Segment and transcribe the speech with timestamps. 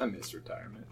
[0.00, 0.86] I miss retirement.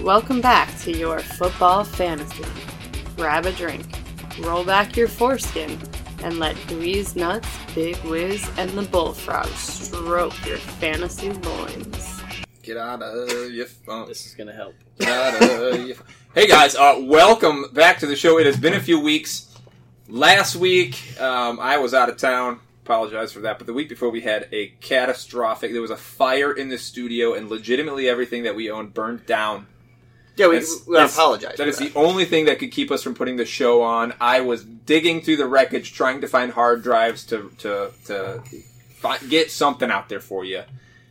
[0.00, 2.44] Welcome back to your football fantasy.
[3.16, 3.84] Grab a drink,
[4.38, 5.76] roll back your foreskin,
[6.22, 11.99] and let Dweez Nuts, Big Wiz, and the Bullfrog stroke your fantasy loins.
[12.62, 14.08] Get out of your phone.
[14.08, 14.74] This is gonna help.
[14.98, 16.06] Get out of your phone.
[16.34, 18.38] Hey guys, uh, welcome back to the show.
[18.38, 19.46] It has been a few weeks.
[20.08, 22.60] Last week, um, I was out of town.
[22.84, 23.58] Apologize for that.
[23.58, 25.72] But the week before, we had a catastrophic.
[25.72, 29.66] There was a fire in the studio, and legitimately everything that we owned burned down.
[30.36, 31.56] Yeah, we, That's- we that's- apologize.
[31.56, 34.12] That for is the only thing that could keep us from putting the show on.
[34.20, 38.42] I was digging through the wreckage, trying to find hard drives to to to
[38.96, 40.62] fi- get something out there for you.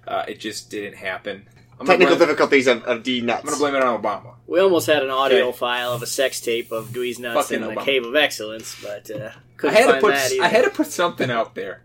[0.09, 1.47] Uh, it just didn't happen.
[1.79, 3.41] I'm gonna, Technical blame, difficulties of, of D nuts.
[3.43, 4.33] I'm gonna blame it on Obama.
[4.47, 5.57] We almost had an audio Okay.
[5.59, 7.85] file of a sex tape of Dewey's nuts Fucking in the Obama.
[7.85, 10.43] Cave of Excellence, but uh, I couldn't had to put that either.
[10.43, 11.83] I had to put something out there.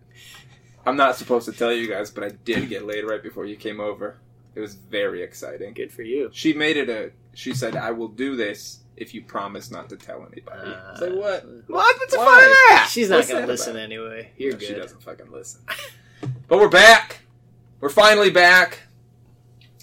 [0.86, 3.56] I'm not supposed to tell you guys, but I did get laid right before you
[3.56, 4.16] came over.
[4.54, 5.72] It was very exciting.
[5.74, 6.30] Good for you.
[6.32, 7.12] She made it a.
[7.34, 11.00] She said, "I will do this if you promise not to tell anybody." I was
[11.02, 11.44] like, what?
[11.68, 11.98] What?
[12.00, 12.24] What's the Why?
[12.24, 12.88] fun of that?
[12.90, 13.82] She's not What's gonna listen about?
[13.82, 14.30] anyway.
[14.38, 15.60] You're No, She doesn't fucking listen.
[16.48, 17.20] but we're back.
[17.84, 18.78] We're finally back.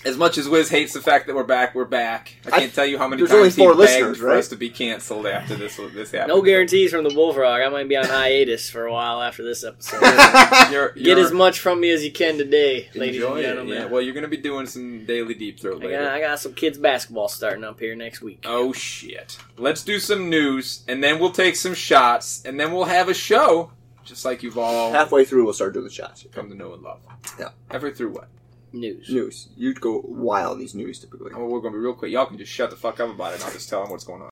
[0.03, 2.33] As much as Wiz hates the fact that we're back, we're back.
[2.47, 4.25] I I- can't tell you how many there's times only four he begged listeners, for
[4.25, 4.37] right?
[4.39, 6.29] us to be canceled after this this happened.
[6.29, 7.61] No guarantees from the Bullfrog.
[7.61, 10.01] I might be on hiatus for a while after this episode.
[10.71, 13.43] You're, Get you're as much from me as you can today, ladies enjoy and it,
[13.49, 13.73] gentlemen.
[13.75, 13.85] yeah.
[13.85, 16.03] Well, you're going to be doing some daily deep throat I, later.
[16.03, 18.43] got, I got some kids basketball starting up here next week.
[18.47, 19.37] Oh shit.
[19.57, 23.13] Let's do some news and then we'll take some shots and then we'll have a
[23.13, 23.73] show
[24.11, 26.25] just like you've all Halfway through, we'll start doing the shots.
[26.33, 26.99] come to know and love.
[27.39, 27.51] Yeah.
[27.69, 28.27] Halfway through what?
[28.73, 29.09] News.
[29.09, 29.47] News.
[29.55, 31.31] You'd go wild these news typically.
[31.33, 32.11] Oh, we're going to be real quick.
[32.11, 34.03] Y'all can just shut the fuck up about it and I'll just tell them what's
[34.03, 34.29] going on.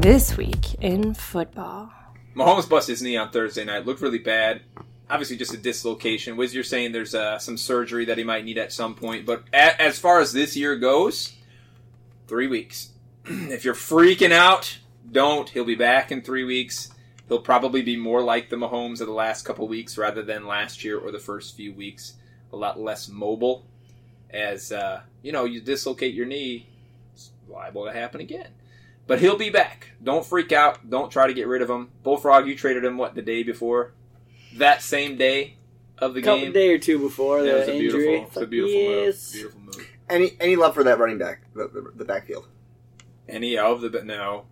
[0.00, 1.92] This week in football.
[2.34, 3.86] Mahomes busted his knee on Thursday night.
[3.86, 4.62] Looked really bad.
[5.08, 6.36] Obviously, just a dislocation.
[6.36, 9.24] Wiz, you're saying there's uh, some surgery that he might need at some point.
[9.24, 11.32] But a- as far as this year goes,
[12.26, 12.88] three weeks.
[13.24, 14.78] if you're freaking out,
[15.10, 15.48] don't.
[15.48, 16.90] He'll be back in three weeks.
[17.28, 20.84] He'll probably be more like the Mahomes of the last couple weeks rather than last
[20.84, 22.14] year or the first few weeks.
[22.52, 23.64] A lot less mobile.
[24.30, 26.68] As, uh, you know, you dislocate your knee,
[27.14, 28.48] it's liable to happen again.
[29.06, 29.90] But he'll be back.
[30.02, 30.88] Don't freak out.
[30.88, 31.90] Don't try to get rid of him.
[32.02, 33.92] Bullfrog, you traded him what the day before?
[34.56, 35.56] That same day
[35.98, 36.52] of the A couple game.
[36.52, 38.02] day or two before Yeah, it was the a injury.
[38.02, 39.34] beautiful, it's a beautiful yes.
[39.34, 39.40] move.
[39.52, 39.88] Beautiful move.
[40.08, 42.46] Any any love for that running back, the, the, the backfield?
[43.28, 44.44] Any of the but no,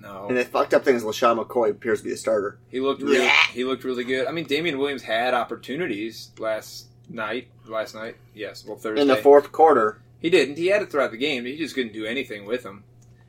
[0.00, 0.26] no.
[0.28, 2.58] And the fucked up thing is LeSean McCoy appears to be the starter.
[2.68, 3.36] He looked really, Yeah.
[3.52, 4.26] he looked really good.
[4.26, 7.48] I mean, Damien Williams had opportunities last night.
[7.66, 8.64] Last night, yes.
[8.66, 9.00] Well, Thursday.
[9.02, 10.56] In the fourth quarter, He didn't.
[10.58, 11.44] He had it throughout the game.
[11.44, 12.84] He just couldn't do anything with him.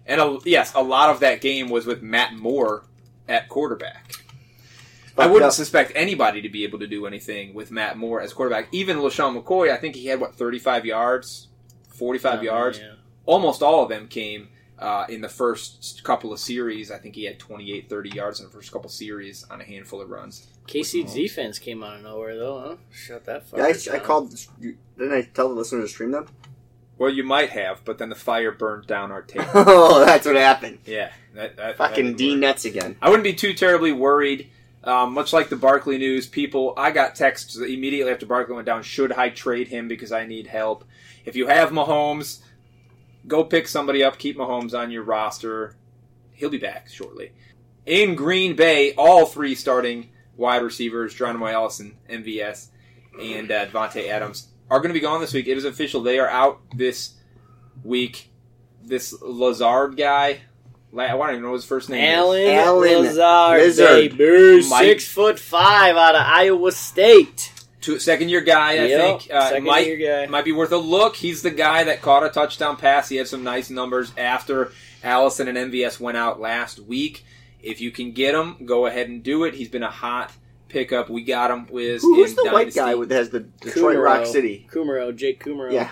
[0.08, 2.84] And a, yes, a lot of that game was with Matt Moore
[3.28, 4.14] at quarterback.
[5.18, 5.54] I wouldn't up.
[5.54, 8.70] suspect anybody to be able to do anything with Matt Moore as quarterback.
[8.72, 11.50] Even LeSean McCoy, I think he had what thirty-five yards,
[11.90, 12.80] forty-five Oh, yards.
[12.80, 12.94] yeah.
[13.26, 14.48] Almost all of them came
[14.80, 16.90] uh, in the first couple of series.
[16.92, 20.02] I think he had 28, 30 yards in the first couple series on a handful
[20.02, 20.48] of runs.
[20.68, 22.76] KC's defense came out of nowhere, though, huh?
[22.92, 23.58] Shut that fucker
[23.88, 24.36] yeah, I, I called.
[24.62, 26.28] Didn't I tell the listener to stream them?
[26.98, 29.42] Well, you might have, but then the fire burned down our tape.
[29.54, 30.80] oh, that's what happened.
[30.86, 32.40] yeah, that, that, that Fucking D work.
[32.40, 32.98] nuts again.
[33.02, 34.50] I wouldn't be too terribly worried.
[34.84, 38.82] Um, much like the Barkley news, people, I got texts immediately after Barkley went down.
[38.84, 40.86] Should I trade him because I need help?
[41.26, 42.40] If you have Mahomes,
[43.30, 44.18] go pick somebody up.
[44.18, 45.76] Keep Mahomes on your roster.
[46.34, 47.32] He'll be back shortly.
[47.86, 52.68] In Green Bay, all three starting wide receivers, Geronimo Allison, MVS,
[53.22, 55.48] and uh, Davante Adams, are going to be gone this week.
[55.48, 56.02] It is official.
[56.02, 57.14] They are out this
[57.84, 58.30] week.
[58.84, 60.40] This Lazard guy,
[60.98, 62.04] I don't even know his first name.
[62.04, 62.16] is.
[62.18, 64.18] Allen, Allen Lazard, Lizard.
[64.18, 67.54] baby, Mike- six foot five out of Iowa State.
[67.82, 69.34] Two, second year guy, I Yep, think.
[69.34, 70.30] Uh, second might, year guy.
[70.30, 71.16] might be worth a look.
[71.16, 73.08] He's the guy that caught a touchdown pass.
[73.08, 74.72] He had some nice numbers after
[75.04, 77.24] Allison and MVS went out last week.
[77.62, 79.54] If you can get him, go ahead and do it.
[79.54, 80.32] He's been a hot
[80.68, 81.10] pickup.
[81.10, 84.04] We got him with Who, who's in the white guy with has the Detroit Kumerow.
[84.04, 84.68] Rock City?
[84.72, 85.72] Kumerow, Jake Kumerow.
[85.72, 85.90] Yeah,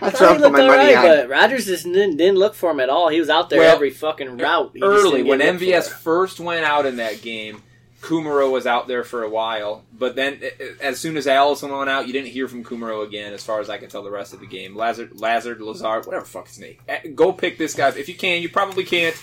[0.00, 1.02] I that's thought I he looked my money alright, on.
[1.16, 3.08] but Rodgers just didn't, didn't look for him at all.
[3.08, 4.72] He was out there Well, every fucking route.
[4.74, 7.62] He early when MVS first went out in that game.
[8.02, 10.40] Kumerow was out there for a while, but then
[10.80, 13.70] as soon as Allison went out, you didn't hear from Kumerow again, as far as
[13.70, 14.02] I can tell.
[14.02, 16.78] The rest of the game, Lazard, Lazard, Lazard, whatever fuck his name.
[16.88, 18.42] Uh, Go pick this guy if you can.
[18.42, 19.16] You probably can't.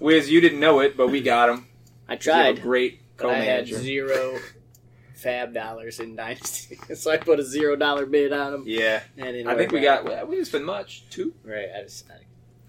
[0.00, 1.66] Wiz, you didn't know it, but we got him.
[2.08, 3.76] I tried, a great but I had co-manager.
[3.76, 4.38] zero
[5.22, 8.62] FAAB dollars in Dynasty, so I put a zero dollar bid on him.
[8.66, 11.04] Yeah, And I think we got well, we didn't spend much.
[11.10, 11.66] Two right.
[11.78, 12.14] I, just, I,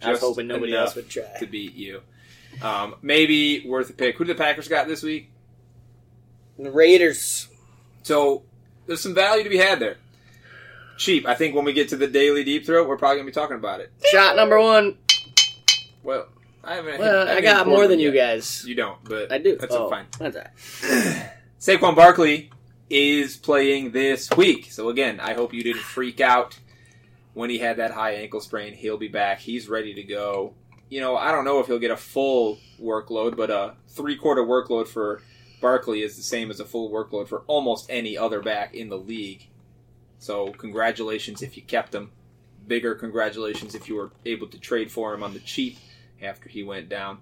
[0.06, 1.24] I was Just hoping nobody else would try.
[1.40, 2.02] to beat you.
[2.62, 4.18] Um, maybe worth a pick.
[4.18, 5.32] Who did the Packers got this week?
[6.58, 7.48] The Raiders.
[8.04, 8.44] So
[8.86, 9.98] there's some value to be had there.
[10.98, 11.26] Cheap.
[11.26, 13.56] I think when we get to the daily deep throat, we're probably gonna be talking
[13.56, 13.92] about it.
[14.12, 14.98] Shot number one.
[16.04, 16.28] Well,
[16.64, 17.00] I haven't.
[17.00, 18.34] Well, haven't I got more than you yet.
[18.34, 18.66] guys.
[18.66, 19.58] You don't, but I do.
[19.58, 20.08] That's oh, fine.
[20.18, 21.32] That's all right.
[21.60, 22.52] Saquon Barkley
[22.90, 24.72] is playing this week.
[24.72, 26.60] So again, I hope you didn't freak out
[27.34, 28.74] when he had that high ankle sprain.
[28.74, 29.40] He'll be back.
[29.40, 30.54] He's ready to go.
[30.90, 34.44] You know, I don't know if he'll get a full workload, but a three quarter
[34.44, 35.22] workload for
[35.62, 38.98] Barkley is the same as a full workload for almost any other back in the
[38.98, 39.48] league.
[40.18, 42.12] So congratulations if you kept him.
[42.68, 45.78] Bigger congratulations if you were able to trade for him on the cheap
[46.22, 47.20] after he went down.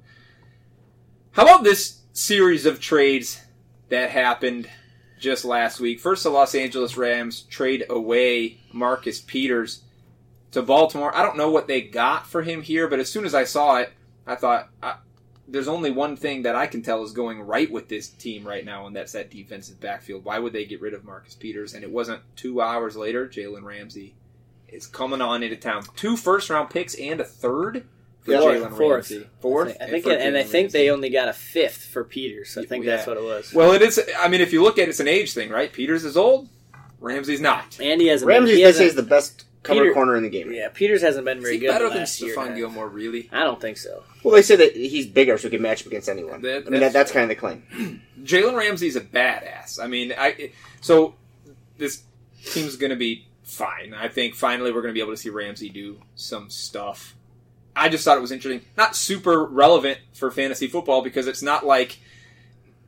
[1.31, 3.42] How about this series of trades
[3.90, 4.70] that happened
[5.20, 6.00] just last week?
[6.00, 9.84] First, the Los Angeles Rams trade away Marcus Peters
[10.52, 11.16] to Baltimore.
[11.16, 13.78] I don't know what they got for him here, but as soon as I saw
[13.78, 13.92] it,
[14.26, 14.96] I thought, I,
[15.48, 18.66] there's only one thing that I can tell is going right with this team right
[18.66, 20.26] now, and that's that defensive backfield.
[20.26, 21.74] Why would they get rid of Marcus Peters?
[21.74, 24.16] And it wasn't two hours later, Jalen Ramsey
[24.68, 25.84] is coming on into town.
[25.96, 27.86] Two first round picks and a third
[28.20, 29.10] for Yeah, Jalen fourth.
[29.10, 29.30] Ramsey.
[29.40, 29.78] Fourth?
[29.80, 32.58] I think, for and I Jalen think they only got a fifth for Peters.
[32.58, 32.98] I think Yeah.
[32.98, 33.54] that's what it was.
[33.54, 34.02] Well, it is.
[34.20, 35.72] I mean, if you look at it, it's an age thing, right?
[35.72, 36.50] Peters is old.
[37.00, 37.78] Ramsey's not.
[37.80, 38.28] and he hasn't.
[38.28, 40.52] Ramsey, been, he they say, hasn't is the best cover Peter- corner in the game.
[40.52, 42.36] yeah, Peters hasn't been very good better the than last year.
[42.36, 42.58] Stephon and a half.
[42.58, 42.88] Gilmore?
[42.90, 43.30] Really?
[43.31, 44.04] I don't think so.
[44.24, 46.42] Well, they say that he's bigger, so he can match up against anyone.
[46.42, 48.02] That- I mean, that's that, that's kind of the claim.
[48.24, 49.81] Jalen Ramsey's a badass.
[49.84, 51.16] I mean, I so
[51.78, 52.04] this
[52.46, 53.94] team's going to be fine.
[53.94, 57.16] I think finally we're going to be able to see Ramsey do some stuff.
[57.75, 58.68] I just thought it was interesting.
[58.75, 62.00] Not super relevant for fantasy football because it's not like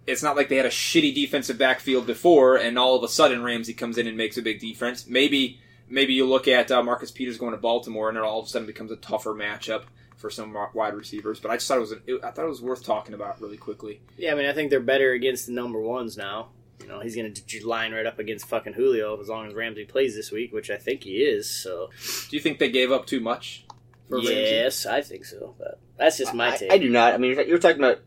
[0.07, 3.43] it's not like they had a shitty defensive backfield before, and all of a sudden
[3.43, 5.05] Ramsey comes in and makes a big difference.
[5.05, 8.45] Maybe maybe you look at uh, Marcus Peters going to Baltimore, and it all of
[8.45, 9.83] a sudden becomes a tougher matchup
[10.17, 11.39] for some wide receivers.
[11.39, 13.57] But I just thought it was it, I thought it was worth talking about really
[13.57, 14.01] quickly.
[14.17, 16.49] Yeah, I mean, I think they're better against the number ones now.
[16.81, 19.85] You know, he's going to line right up against fucking Julio as long as Ramsey
[19.85, 21.49] plays this week, which I think he is.
[21.49, 21.89] So,
[22.29, 23.65] Do you think they gave up too much
[24.07, 24.33] for Ramsey?
[24.33, 25.55] yes, I think so.
[25.57, 26.71] But that's just my I, take.
[26.71, 27.13] I do not.
[27.13, 27.99] I mean, you're, you're talking about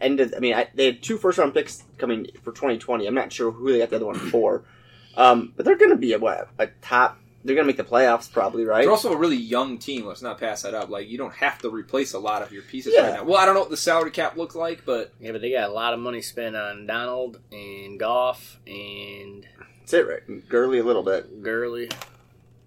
[0.00, 0.34] end of.
[0.36, 3.06] I mean, I, they had two first round picks coming for 2020.
[3.06, 4.64] I'm not sure who they got the other one for,
[5.20, 7.18] um, but they're going to be a what a top.
[7.42, 8.82] They're going to make the playoffs probably, right?
[8.82, 10.04] They're also a really young team.
[10.04, 10.90] Let's not pass that up.
[10.90, 13.02] Like you don't have to replace a lot of your pieces Yeah.
[13.02, 13.24] right now.
[13.24, 15.70] Well, I don't know what the salary cap looks like, but Yeah, but they got
[15.70, 19.46] a lot of money spent on Donald and Goff and
[19.80, 20.48] That's it, right?
[20.50, 21.42] Gurley a little bit.
[21.42, 21.88] Gurley.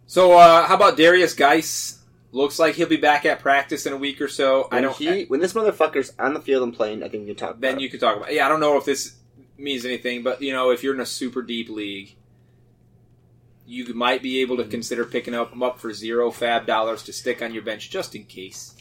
[0.08, 2.00] so uh, how about Derrius Guice?
[2.32, 4.68] Looks like he'll be back at practice in a week or so.
[4.72, 4.96] I When don't.
[4.96, 7.60] He, when this motherfucker's on the field and playing, I think we can talk.
[7.60, 8.34] then you could talk about.
[8.34, 9.14] Yeah, I don't know if this
[9.56, 12.16] means anything, but you know, if you're in a super deep league,
[13.74, 17.12] you might be able to consider picking up him up for zero FAAB dollars to
[17.12, 18.76] stick on your bench just in case.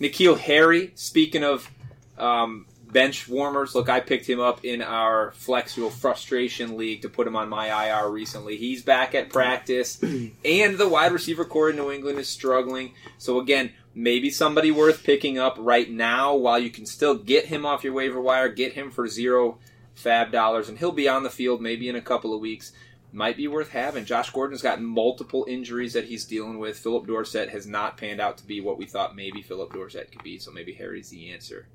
[0.00, 1.70] N'Keal Harry, speaking of
[2.18, 7.28] um, bench warmers, look, I picked him up in our Flexual Frustration League to put
[7.28, 8.56] him on my IR recently.
[8.56, 12.94] He's back at practice, and the wide receiver corps in New England is struggling.
[13.18, 17.64] So again, maybe somebody worth picking up right now while you can still get him
[17.64, 19.58] off your waiver wire, get him for zero
[19.96, 22.72] FAAB dollars, and he'll be on the field maybe in a couple of weeks.
[23.14, 24.06] Might be worth having.
[24.06, 26.78] Josh Gordon's got multiple injuries that he's dealing with.
[26.78, 30.22] Phillip Dorsett has not panned out to be what we thought maybe Phillip Dorsett could
[30.22, 31.66] be, so maybe Harry's the answer.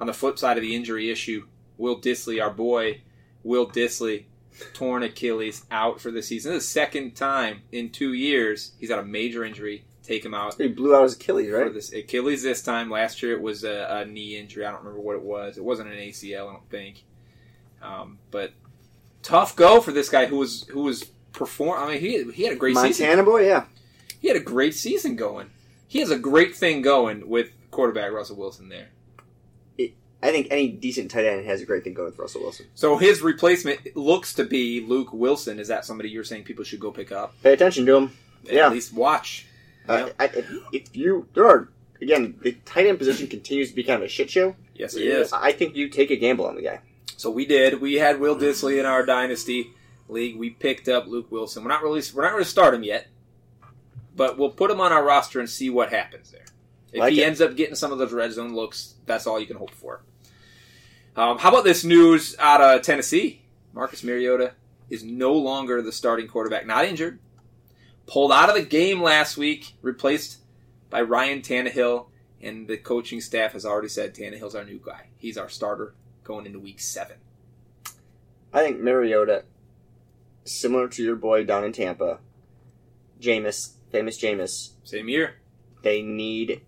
[0.00, 3.02] On the flip side of the injury issue, Will Dissly, our boy,
[3.42, 4.24] Will Dissly,
[4.72, 6.52] torn Achilles out for the season.
[6.52, 10.34] This is the second time in two years he's had a major injury take him
[10.34, 11.74] out He blew out his Achilles, for right?
[11.74, 12.90] this Achilles this time.
[12.90, 14.64] Last year it was a, a knee injury.
[14.64, 15.56] I don't remember what it was.
[15.56, 17.04] It wasn't an ACL, I don't think.
[17.82, 18.52] Um, but
[19.22, 21.82] tough go for this guy who was who was perform.
[21.82, 23.06] I mean, he he had a great season.
[23.06, 23.64] Montana boy, yeah.
[24.20, 25.50] He had a great season going.
[25.88, 28.88] He has a great thing going with quarterback Russell Wilson there.
[30.22, 32.66] I think any decent tight end has a great thing going with Russell Wilson.
[32.74, 35.58] So his replacement looks to be Luke Wilson.
[35.58, 37.34] Is that somebody you're saying people should go pick up?
[37.42, 38.12] Pay attention to him.
[38.44, 38.66] Yeah.
[38.66, 39.46] At least watch.
[39.88, 41.68] Uh, I, if, if you there are
[42.02, 44.54] again the tight end position continues to be kind of a shit show.
[44.74, 45.32] Yes, it is.
[45.32, 46.80] I think you take a gamble on the guy.
[47.20, 47.82] So we did.
[47.82, 49.74] We had Will Dissly in our dynasty
[50.08, 50.38] league.
[50.38, 51.62] We picked up Luke Wilson.
[51.62, 53.08] We're not really we're not going to start him yet,
[54.16, 56.46] but we'll put him on our roster and see what happens there.
[56.94, 57.26] If Like he it.
[57.26, 60.00] ends up getting some of those red zone looks, that's all you can hope for.
[61.14, 63.42] Um, how about this news out of Tennessee?
[63.74, 64.54] Marcus Mariota
[64.88, 66.66] is no longer the starting quarterback.
[66.66, 67.18] Not injured.
[68.06, 70.38] Pulled out of the game last week, replaced
[70.88, 72.06] by Ryan Tannehill,
[72.40, 75.08] and the coaching staff has already said Tannehill's our new guy.
[75.18, 75.92] He's our starter
[76.30, 77.16] going into week seven.
[78.52, 79.44] I think Mariota,
[80.44, 82.20] similar to your boy down in Tampa,
[83.20, 85.34] Jameis, famous Jameis, Same year.
[85.82, 86.62] they need.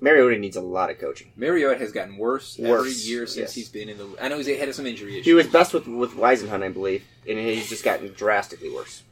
[0.00, 1.32] Mariota needs a lot of coaching.
[1.36, 3.54] Mariota has gotten worse, every year since yes.
[3.54, 4.08] he's been in the.
[4.20, 5.26] I know he's had some injury issues.
[5.26, 9.02] He was best with with Whisenhunt, I believe, and he's just gotten drastically worse.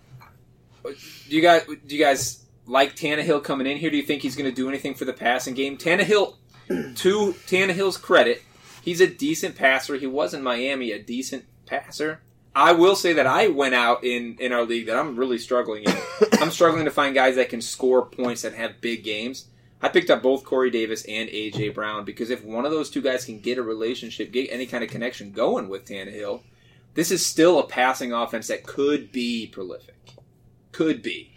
[0.84, 0.90] Uh,
[1.28, 3.90] do you guys do you guys like Tannehill coming in here?
[3.90, 5.76] Do you think he's going to do anything for the passing game?
[5.76, 6.36] Tannehill,
[6.68, 8.42] to Tannehill's credit,
[8.82, 9.96] he's a decent passer.
[9.96, 12.20] He was in Miami a decent passer.
[12.54, 15.84] I will say that I went out in in our league that I'm really struggling
[15.84, 15.96] in.
[16.40, 19.46] I'm struggling to find guys that can score points that have big games.
[19.80, 23.02] I picked up both Corey Davis and AJ Brown because if one of those two
[23.02, 26.42] guys can get a relationship, get any kind of connection going with Tannehill,
[26.94, 29.96] this is still a passing offense that could be prolific.
[30.70, 31.31] Could be.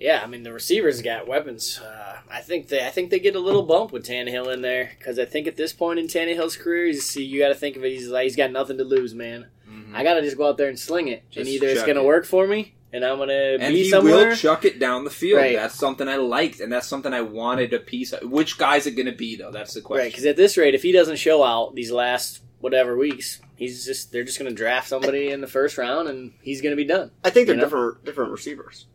[0.00, 1.80] Yeah, I mean the receivers got weapons.
[1.80, 4.92] Uh, I think they I think they get a little bump with Tannehill in there
[4.98, 7.76] because I think at this point in Tannehill's career, he's, see, you got to think
[7.76, 7.90] of it.
[7.90, 9.46] He's like he's got nothing to lose, man.
[9.94, 12.02] I got to just go out there and sling it, and either it's going to
[12.02, 12.06] it.
[12.06, 14.28] work for me, and I'm going to and be he somewhere.
[14.28, 15.38] will chuck it down the field.
[15.40, 15.56] Right.
[15.56, 18.28] That's something I liked, and that's something I wanted a piece of.
[18.30, 19.50] Which guy's it going to be, though?
[19.50, 20.04] That's the question.
[20.04, 23.84] Right, because at this rate, if he doesn't show out these last whatever weeks, he's
[23.84, 26.76] just they're just going to draft somebody in the first round, and he's going to
[26.76, 27.10] be done.
[27.24, 27.66] I think they're You know?
[27.66, 28.86] different different receivers.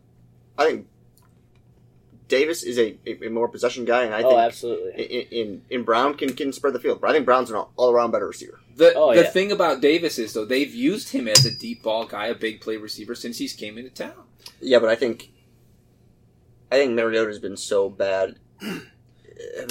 [0.56, 0.86] I think
[2.28, 5.02] Davis is a, a, a more possession guy, and I oh, think absolutely.
[5.04, 7.00] in, in in Brown can can spread the field.
[7.00, 8.60] But I think Brown's an all around better receiver.
[8.76, 9.28] The Oh, the yeah.
[9.30, 12.60] thing about Davis is though they've used him as a deep ball guy, a big
[12.60, 14.24] play receiver since he's came into town.
[14.60, 15.30] Yeah, but I think
[16.72, 18.36] I think Mariota's been so bad.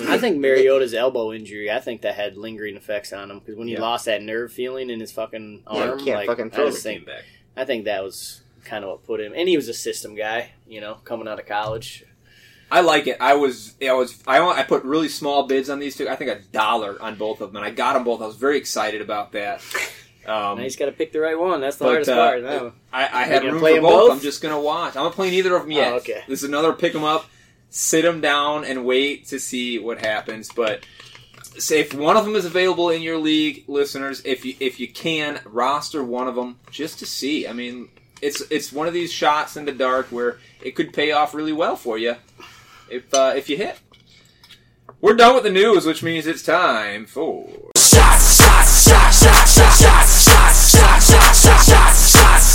[0.08, 1.72] I think Mariota's elbow injury.
[1.72, 3.82] I think that had lingering effects on him because when he Yeah.
[3.82, 6.80] lost that nerve feeling in his fucking Yeah, arm, can't like, fucking I throw just
[6.80, 6.82] it.
[6.84, 7.24] think back.
[7.56, 9.34] I think that was kind of what put him.
[9.36, 12.04] And he was a system guy, you know, coming out of college.
[12.72, 13.18] I like it.
[13.20, 16.10] I was I was I I put really small bids on these two.
[16.10, 18.22] I think a dollar on both of them, and I got them both.
[18.22, 19.62] I was very excited about that.
[20.26, 21.60] Um, now he's got to pick the right one.
[21.60, 22.44] That's the but, hardest uh, part.
[22.44, 22.74] No.
[22.92, 23.82] I, I you had room for both.
[23.82, 24.12] both?
[24.14, 24.96] I'm just gonna watch.
[24.96, 25.94] I'm not playing either of them yet.
[25.94, 26.24] Oh, okay.
[26.28, 27.26] This is another pick them up,
[27.70, 30.50] sit them down, and wait to see what happens.
[30.50, 30.86] But
[31.60, 34.88] say if one of them is available in your league, listeners, if you if you
[34.88, 37.48] can roster one of them just to see.
[37.48, 37.90] I mean,
[38.22, 41.54] it's it's one of these shots in the dark where it could pay off really
[41.54, 42.16] well for you
[42.90, 43.80] if uh, if you hit.
[45.02, 47.48] We're done with the news, which means it's time for
[47.78, 50.74] shots shots shots shots shots shots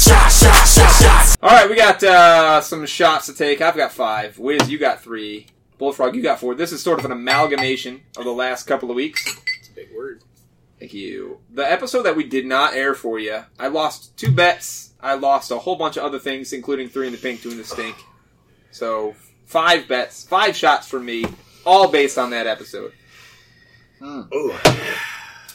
[0.05, 3.61] shots shots All right, we got uh, some shots to take.
[3.61, 4.39] I've got five.
[4.39, 5.47] Wiz, you got three.
[5.79, 6.55] Bullfrog, you got four.
[6.55, 9.25] This is sort of an amalgamation of the last couple of weeks.
[9.61, 10.23] It's a big word.
[10.81, 11.39] Thank you.
[11.53, 14.93] The episode that we did not air for you, I lost two bets.
[15.01, 17.59] I lost a whole bunch of other things, including three in the pink, two in
[17.59, 17.97] the stink.
[18.71, 19.15] So
[19.49, 21.25] five bets, five shots from me,
[21.65, 22.93] all based on that episode.
[24.03, 24.55] Ooh.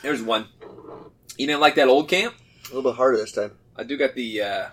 [0.01, 0.47] There's one.
[1.37, 2.35] You didn't like that old camp?
[2.65, 3.51] A little bit harder this time.
[3.77, 4.41] I do got the.
[4.41, 4.65] uh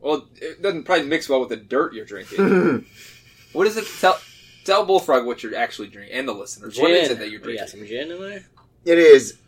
[0.00, 2.86] Well, it doesn't probably mix well with the dirt you're drinking.
[3.52, 3.86] what is it?
[4.00, 4.18] Tell
[4.64, 6.78] tell Bullfrog what you're actually drinking, and the listeners.
[6.78, 7.80] What is it that you're We got drinking?
[7.80, 8.44] some gin in there.
[8.84, 9.38] it is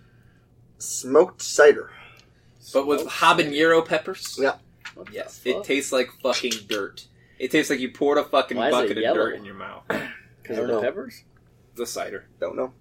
[0.79, 1.91] smoked cider.
[2.73, 4.37] But with habanero peppers.
[4.41, 4.57] Yeah.
[4.95, 7.07] What Yes, it tastes like fucking dirt.
[7.43, 9.17] It tastes like you poured a fucking Why is it bucket of yellow?
[9.17, 9.83] dirt in your mouth.
[9.89, 10.81] because of don't the know.
[10.81, 11.25] peppers.
[11.75, 12.29] The cider.
[12.39, 12.73] Don't know.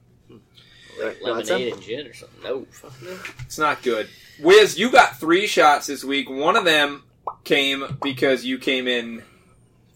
[1.02, 1.26] Right, you?
[1.26, 2.44] Lemonade and gin or something.
[2.44, 3.18] No, fuck no.
[3.40, 4.08] It's not good.
[4.40, 6.30] Wiz, you got three shots this week.
[6.30, 7.06] One of them
[7.44, 9.24] came because you came in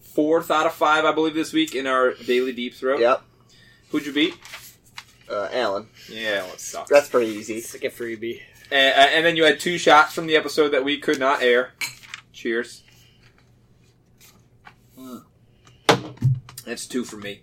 [0.01, 2.99] fourth out of five, I believe, this week in our daily deep throat.
[3.01, 3.21] Yep.
[3.91, 4.33] Who'd you beat?
[5.29, 5.89] Uh, Alan.
[6.09, 6.89] Yeah, well, it sucks.
[6.89, 7.57] That's pretty easy.
[7.57, 8.41] It's like a freebie.
[8.71, 11.43] And, uh, and then you had two shots from the episode that we could not
[11.43, 11.73] air.
[12.33, 12.81] Cheers.
[16.65, 17.41] That's two for me.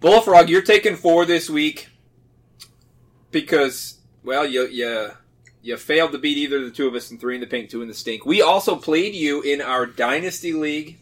[0.00, 1.88] Bullfrog, you're taking four this week
[3.30, 5.10] because, well, you you
[5.62, 7.70] you failed to beat either of the two of us in three in the pink,
[7.70, 8.24] two in the stink.
[8.24, 10.98] We also played you in our dynasty league.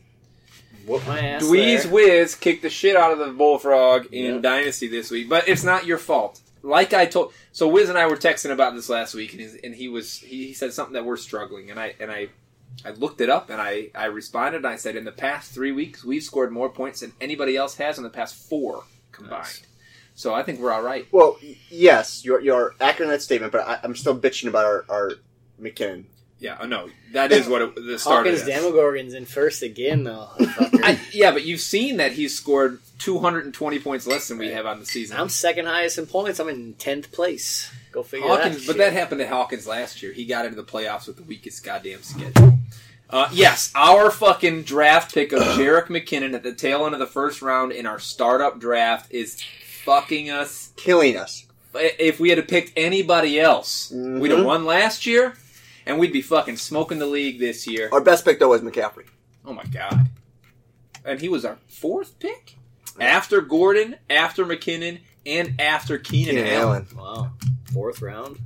[0.86, 1.42] Whoop my ass.
[1.44, 1.92] Dweez there.
[1.92, 4.40] Wiz kicked the shit out of the Bullfrog in Yeah.
[4.40, 6.40] Dynasty this week, but it's not your fault.
[6.62, 9.58] Like I told, so Wiz and I were texting about this last week, and, he-
[9.64, 12.28] and he was he, he said something that we're struggling, and I and I
[12.84, 15.72] I looked it up and I I responded and I said in the past three
[15.72, 19.42] weeks we've scored more points than anybody else has in the past four combined.
[19.42, 19.62] Nice.
[20.14, 21.06] So I think we're all right.
[21.12, 21.38] Well,
[21.70, 25.12] yes, you're you're accurate in that statement, but I, I'm still bitching about our, our
[25.60, 26.04] McKinnon.
[26.40, 28.48] Yeah, oh, no, that is what it, the start Hawkins is.
[28.48, 30.28] Demogorgon's in first again though.
[30.38, 34.78] I, yeah, but you've seen that he's scored 220 points less than we have on
[34.78, 35.16] the season.
[35.18, 36.38] I'm second highest in points.
[36.38, 37.72] I'm in tenth place.
[37.92, 38.66] Go figure Hawkins, that.
[38.66, 40.12] but that happened to Hawkins last year.
[40.12, 42.58] He got into the playoffs with the weakest goddamn schedule.
[43.10, 47.06] Uh, yes, our fucking draft pick of Jerick McKinnon at the tail end of the
[47.06, 49.42] first round in our startup draft is
[49.84, 51.46] fucking us, Killing us.
[51.74, 54.44] if we had picked anybody else, we'd have Mhm.
[54.44, 55.34] won last year,
[55.86, 57.88] and we'd be fucking smoking the league this year.
[57.92, 59.06] Our best pick though was McCaffrey.
[59.46, 60.08] Oh my god!
[61.04, 62.56] And he was our fourth pick
[63.00, 66.86] after Gordon, after McKinnon, and after Keenan, Keenan Allen.
[66.94, 66.96] Allen.
[66.96, 67.32] Wow.
[67.72, 68.38] Fourth round.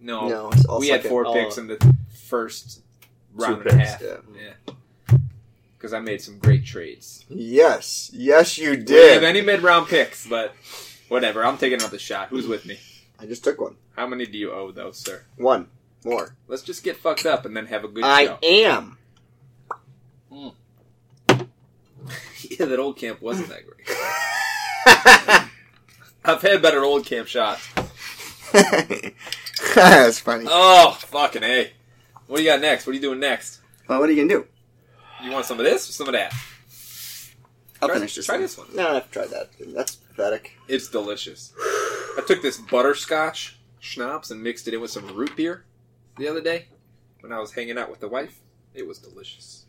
[0.00, 1.32] No, No, it's all we had four four Oh.
[1.34, 1.94] picks in the
[2.28, 2.80] first
[3.34, 4.02] round and a picks, half.
[4.02, 4.16] yeah.
[4.36, 4.74] Yeah,
[5.78, 7.24] because I made some great trades.
[7.28, 10.54] Yes, yes, you We didn't have any mid-round picks, but
[11.08, 11.44] whatever.
[11.44, 12.28] I'm taking another shot.
[12.28, 12.78] Who's with me?
[13.18, 13.76] I just took one.
[13.96, 15.22] How many do you owe, though, sir?
[15.36, 15.68] One
[16.04, 16.34] more.
[16.48, 18.38] Let's just get fucked up and then have a good I show.
[18.42, 18.98] am.
[20.32, 20.48] Hmm.
[22.50, 23.86] yeah, that old camp wasn't that great.
[26.24, 27.68] I've had better old camp shots.
[29.74, 30.44] That's funny.
[30.48, 31.72] Oh, fucking a.
[32.26, 32.86] What do you got next?
[32.86, 33.60] What are you doing next?
[33.88, 34.48] Well, what are you gonna do?
[35.24, 36.32] You want some of this or some of that?
[37.80, 38.26] I'll Try- finish this.
[38.26, 38.42] try one.
[38.42, 38.68] this one.
[38.74, 39.50] No, I've tried that.
[39.74, 40.52] That's pathetic.
[40.68, 41.52] It's delicious.
[41.58, 45.64] I took this butterscotch schnapps and mixed it in with some root beer
[46.18, 46.66] the other day
[47.20, 48.38] when I was hanging out with the wife.
[48.74, 49.61] It was delicious.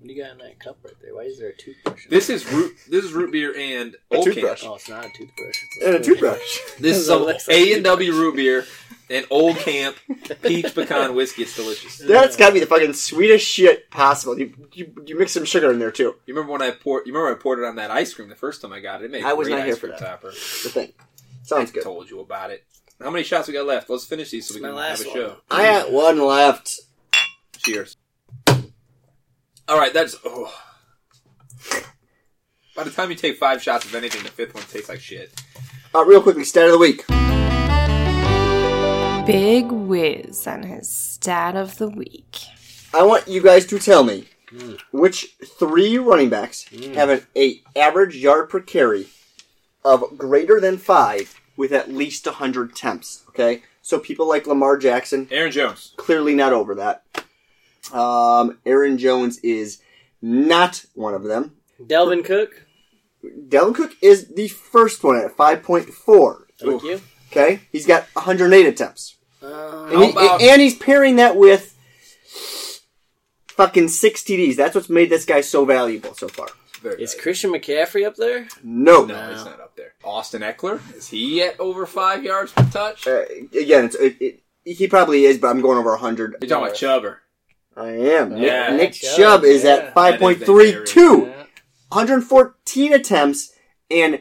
[0.00, 1.14] What do you got in that cup right there?
[1.14, 2.06] Why is there a toothbrush?
[2.06, 2.74] in This is root.
[2.88, 4.64] This is root beer and A old toothbrush.
[4.64, 5.56] Oh, it's not a toothbrush.
[5.76, 6.58] It's And a toothbrush.
[6.80, 8.64] This is That looks like A and W root beer
[9.10, 9.96] and Old Camp
[10.42, 11.42] peach pecan whiskey.
[11.42, 11.98] It's delicious.
[12.08, 14.38] That's gotta be the fucking sweetest shit possible.
[14.38, 16.14] You, you you mix some sugar in there too.
[16.24, 17.06] You remember when I poured?
[17.06, 19.06] You remember I poured it on that ice cream the first time I got it.
[19.06, 20.06] It made I was great not here ice for cream that.
[20.06, 20.30] topper.
[20.30, 20.92] The thing
[21.42, 21.82] sounds I good.
[21.82, 22.64] told you about it.
[23.02, 23.90] How many shots we got left?
[23.90, 25.16] Let's finish these so we It's can my have last a one.
[25.16, 25.36] show.
[25.50, 26.80] I got one left.
[27.58, 27.96] Cheers.
[29.70, 30.16] All right, that's.
[30.24, 30.52] Oh.
[32.74, 35.32] By the time you take five shots of anything, the fifth one tastes like shit.
[35.94, 37.04] Uh, real quickly, stat of the week.
[39.26, 42.36] Big Wiz on his stat of the week.
[42.92, 44.72] I want you guys to tell me Hmm.
[44.90, 49.06] which three running backs have an a average yard per carry
[49.84, 55.28] of greater than five with at least hundred temps, Okay, so people like Lamar Jackson
[55.30, 55.92] Aaron Jones.
[55.96, 57.04] clearly not over that.
[57.92, 59.80] Um, Aaron Jones is
[60.22, 61.56] not one of them.
[61.82, 62.66] Dalvin Cook.
[63.24, 66.46] Dalvin Cook is the first one at five point four.
[66.60, 67.00] Thank you.
[67.30, 69.16] Okay, he's got 108 attempts.
[69.42, 71.76] Uh, And, he- about- and he's pairing that with
[73.48, 74.56] fucking six TDs.
[74.56, 76.48] That's what's made this guy so valuable so far.
[76.82, 77.22] Very is nice.
[77.22, 78.48] Christian McCaffrey up there?
[78.62, 79.04] No.
[79.04, 79.30] No, No.
[79.32, 79.92] it's not up there.
[80.02, 83.06] Austin Ekeler is he at over five yards per touch?
[83.06, 86.36] Uh, again, it's, it, it, he probably is, but I'm going over 100.
[86.40, 87.16] You're talking about Chubber.
[87.80, 88.34] I am.
[88.34, 88.76] Nick- Yeah.
[88.76, 89.70] Nick, Chubb, Chubb is yeah.
[89.74, 91.26] at 5.32.
[91.26, 91.44] Yeah.
[91.92, 93.52] 114 attempts
[93.90, 94.20] and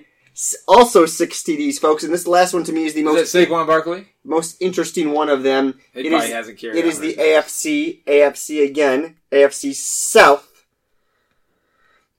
[0.67, 2.03] also six TDs, folks.
[2.03, 4.07] And this last one to me is the Is most that Saquon Barkley?
[4.23, 5.79] most interesting one of them.
[5.93, 6.77] He It probably is- hasn't carried.
[6.77, 7.17] It is the his.
[7.17, 8.03] AFC.
[8.07, 9.17] AFC again.
[9.31, 10.45] AFC South.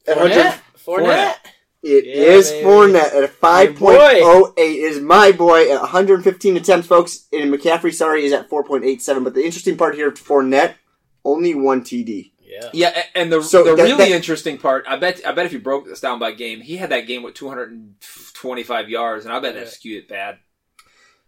[0.06, 0.60] At 100 Fournette.
[0.86, 1.34] Fournette.
[1.82, 2.66] It Yeah, is baby.
[2.66, 4.52] Fournette at a 5.08.
[4.58, 7.26] It is my boy at 115 attempts, folks.
[7.32, 9.24] And McCaffrey, sorry, is at 4.87.
[9.24, 10.74] But the interesting part here, Fournette,
[11.24, 12.32] only one TD.
[12.42, 12.70] Yeah.
[12.72, 15.52] Yeah, and the So the that- really that- interesting part, I bet, I bet if
[15.52, 19.38] you broke this down by game, he had that game with 225 yards, and I
[19.40, 19.68] bet that Yeah.
[19.70, 20.38] skewed it bad.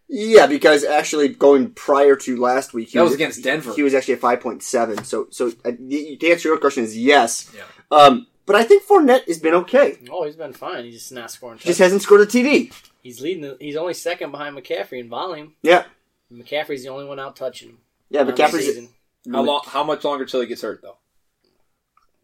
[0.08, 3.72] Yeah, because actually going prior to last week, he That was against Denver.
[3.72, 5.04] He was actually at 5.7.
[5.04, 7.50] So, so uh, the the answer to your question is yes.
[7.56, 7.62] Yeah.
[7.90, 9.98] Um, but I think Fournette has been okay.
[10.10, 10.84] Oh, he's been fine.
[10.84, 11.58] He's just not scoring.
[11.58, 12.72] He just hasn't scored a TD.
[13.02, 13.42] He's leading.
[13.42, 15.54] The, he's only second behind McCaffrey in volume.
[15.62, 15.84] Yeah.
[16.30, 17.78] McCaffrey's the only one out touching him.
[18.10, 18.88] Yeah, on the McCaffrey's.
[19.24, 19.34] Season.
[19.34, 19.62] How long?
[19.66, 20.96] How much longer till he gets hurt, though?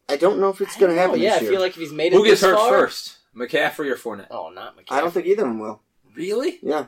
[0.09, 1.51] I don't know if it's going to happen Oh, yeah, this I year.
[1.53, 4.29] feel like if he's made it Who gets this hurt far- first, McCaffrey or Fournette?
[4.31, 4.85] Oh, not McCaffrey.
[4.93, 5.83] I don't think either of them will.
[6.15, 6.59] Really?
[6.63, 6.87] Yeah.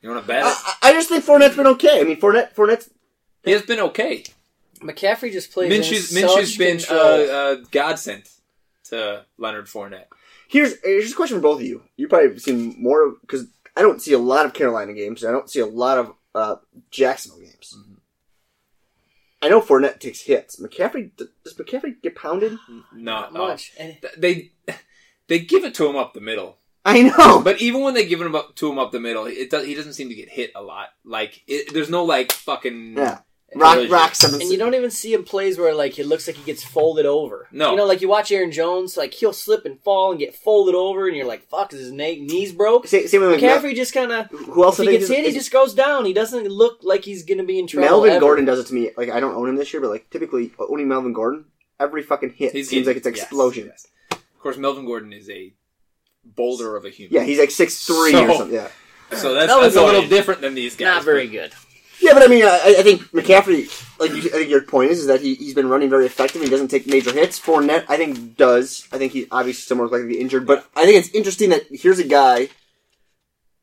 [0.00, 0.56] You want to bet I, it?
[0.82, 2.00] I I just think Fournette's been okay.
[2.00, 2.90] I mean, Fournette, Fournette's
[3.42, 4.24] He has been okay.
[4.80, 5.70] McCaffrey just plays.
[5.70, 7.00] Minshew's, in Minshew's such been control.
[7.00, 8.24] uh, uh, godsend
[8.84, 10.04] to Leonard Fournette.
[10.46, 11.82] Here's here's a question for both of you.
[11.96, 15.24] You probably have seen more because I don't see a lot of Carolina games.
[15.24, 16.56] I don't see a lot of uh,
[16.90, 17.76] Jacksonville games.
[19.44, 20.58] I know Fournette takes hits.
[20.58, 22.58] McCaffrey does McCaffrey get pounded?
[22.94, 23.72] Not not um, much.
[23.78, 24.52] And They
[25.28, 27.42] they give it to him up the middle, I know.
[27.42, 29.74] but even when they give it up to him up the middle, it does, he
[29.74, 30.88] doesn't seem to get hit a lot.
[31.04, 33.18] Like it, there's no like fucking yeah,
[33.60, 33.92] rock collision.
[33.92, 34.40] rock seven.
[34.40, 37.06] and you don't even see him plays where like it looks like he gets folded
[37.06, 37.46] over.
[37.52, 37.70] No.
[37.70, 40.74] you know, like you watch Aaron Jones, like he'll slip and fall and get folded
[40.74, 43.74] over, and you're like, "Fuck, is his na- knees broke?" Same, same with Mel- McCaffrey
[43.74, 46.04] just kind of Who else if I he think gets hit, he just goes down.
[46.04, 47.88] He doesn't look like he's gonna be in trouble.
[47.88, 48.20] Melvin ever.
[48.20, 48.90] Gordon does it to me.
[48.96, 51.44] Like I don't own him this year, but like typically uh, owning Melvin Gordon,
[51.80, 53.66] every fucking hit He's seems like it's an yes, explosion.
[53.66, 53.86] yes.
[54.12, 55.52] Of course, Melvin Gordon is a
[56.24, 57.14] boulder of a human.
[57.14, 58.54] Yeah, he's like six three So- or something.
[58.54, 58.68] Yeah,
[59.12, 60.86] so that's, Melvin that's a little different than these guys.
[60.86, 61.52] Not very good.
[62.00, 63.82] Yeah, but I mean, I, I think McCaffrey.
[63.98, 66.42] Like you, I think your point is, is that he he's been running very effective.
[66.42, 67.38] He doesn't take major hits.
[67.38, 68.88] Fournette, I think, does.
[68.92, 71.50] I think he obviously still more likely to be injured, but I think it's interesting
[71.50, 72.48] that here's a guy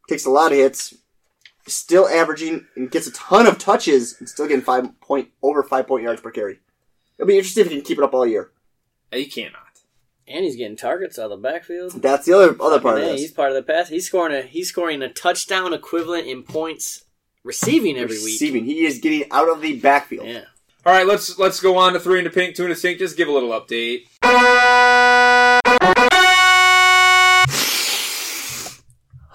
[0.07, 0.95] takes a lot of hits,
[1.67, 5.87] still averaging and gets a ton of touches and still getting five point over five
[5.87, 6.59] point yards per carry.
[7.17, 8.51] It'll be interesting if he can keep it up all year.
[9.11, 9.55] Uh, he cannot.
[10.27, 12.01] And he's getting targets out of the backfield.
[12.01, 13.21] That's the other other part of this.
[13.21, 13.89] he's part of the pass.
[13.89, 17.05] He's scoring a he's scoring a touchdown equivalent in points
[17.43, 18.25] receiving every week.
[18.25, 20.27] Receiving, he is getting out of the backfield.
[20.27, 20.45] Yeah.
[20.85, 22.97] All right, let's let's go on to three into pink, two into sink.
[22.97, 24.07] Just give a little update.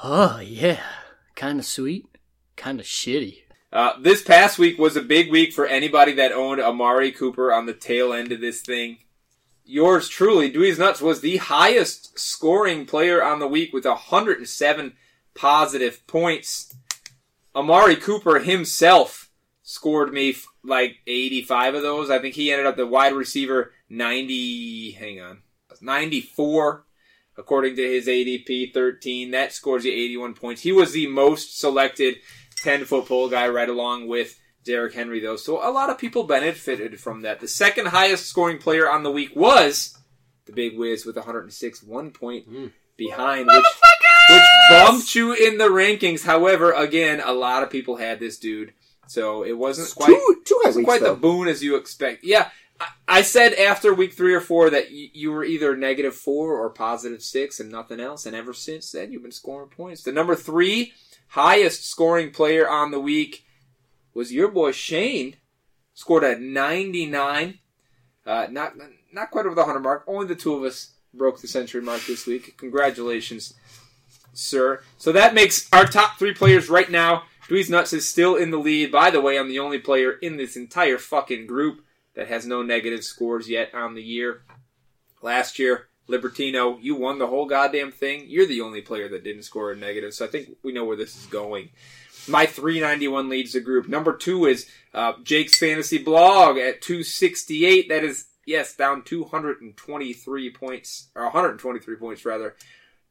[0.03, 0.81] Oh yeah,
[1.35, 2.07] kind of sweet,
[2.57, 3.39] kind of shitty.
[3.73, 7.67] Uh, this past week was a big week for anybody that owned Amari Cooper on
[7.67, 8.99] the tail end of this thing.
[9.65, 14.93] Yours truly, Dewey's Nuts, was the highest scoring player on the week with 107
[15.35, 16.73] positive points.
[17.57, 19.31] Amari Cooper himself
[19.63, 22.11] scored me f- like 85 of those.
[22.11, 25.43] I think he ended up the wide receiver 90, hang on,
[25.81, 26.85] 94
[27.39, 29.31] according to his ADP 13.
[29.33, 30.63] That scores you 81 points.
[30.63, 32.17] He was the most selected
[32.63, 35.37] 10 foot pole guy right along with Derrick Henry, though.
[35.37, 37.41] So a lot of people benefited from that.
[37.41, 39.97] The second highest scoring player on the week was
[40.47, 42.73] the Big Wiz with 106, one point Mm.
[42.97, 43.65] behind, which, which
[44.71, 46.25] bumped you in the rankings.
[46.25, 48.73] However, again, a lot of people had this dude.
[49.09, 51.15] So it wasn't quite Two two wasn't weeks quite though.
[51.15, 52.25] the boon as you expect.
[52.25, 52.51] Yeah,
[52.81, 56.55] I, I said after week three or four that y- you were either negative four
[56.59, 58.27] or positive six and nothing else.
[58.27, 60.03] And ever since then, you've been scoring points.
[60.03, 60.93] The number three
[61.29, 63.45] highest scoring player on the week
[64.13, 65.37] was your boy Shane.
[65.95, 67.59] Scored a 99.
[68.27, 68.73] Uh, not
[69.13, 70.05] not quite over the 100 mark.
[70.09, 72.59] Only the two of us broke the century mark this week.
[72.59, 73.55] Congratulations,
[74.39, 74.83] sir.
[74.99, 77.25] So that makes our top three players right now.
[77.49, 78.91] Dweez Nuts is still in the lead.
[78.91, 82.63] By the way, I'm the only player in this entire fucking group that has no
[82.63, 84.43] negative scores yet on the year.
[85.23, 88.25] Last year, Libertino, you won the whole goddamn thing.
[88.27, 90.97] You're the only player that didn't score a negative, so I think we know where
[90.97, 91.71] this is going.
[92.29, 93.89] My 391 leads the group.
[93.89, 97.89] Number two is uh, Jake's Fantasy Blog at 268.
[97.89, 102.57] That is, yes, down 223 points, or 123 points rather.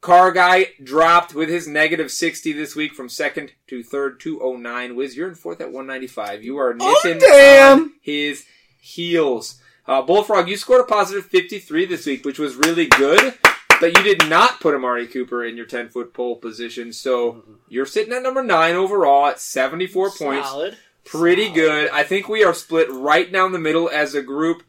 [0.05, 4.95] Car Guy dropped with his negative 60 this week from second to third, 209.
[4.95, 6.43] Wiz, you're in fourth at 195.
[6.43, 7.79] You are nipping damn!
[7.79, 8.45] on his
[8.79, 9.59] heels.
[9.87, 13.33] Uh, Bullfrog, you scored a positive 53 this week, which was really good,
[13.79, 16.93] but you did not put Amari Cooper in your 10 foot pole position.
[16.93, 20.47] So you're sitting at number nine overall at 74 points.
[20.47, 20.77] Solid.
[21.03, 21.89] Pretty good.
[21.89, 24.61] I think we are split right down the middle as a group.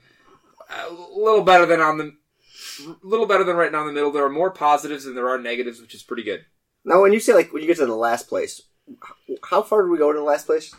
[0.70, 2.14] A little better than on the,
[3.02, 4.10] little better than right now in the middle.
[4.12, 6.44] There are more positives than there are negatives, which is pretty good.
[6.84, 8.60] Now, when you say like when you get to the last place,
[9.44, 10.74] how far do we go to the last place?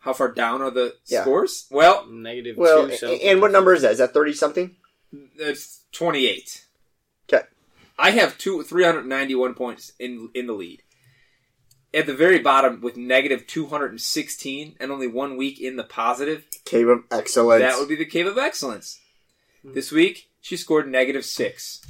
[0.00, 1.22] How far down are the Yeah.
[1.22, 1.66] scores?
[1.70, 2.92] Well, Negative Well, two.
[2.92, 3.22] a- something.
[3.22, 3.92] and what number is that?
[3.92, 4.76] Is that thirty something?
[5.36, 6.66] it's 28.
[7.32, 7.46] Okay.
[7.98, 10.82] I have two 391 points in in the lead.
[11.94, 16.88] At the very bottom with negative 216 and only one week in the positive, Cave
[16.88, 17.60] of Excellence.
[17.62, 18.98] that would be the Cave of Excellence.
[19.62, 19.74] Hmm.
[19.74, 21.80] This week, she scored negative 6.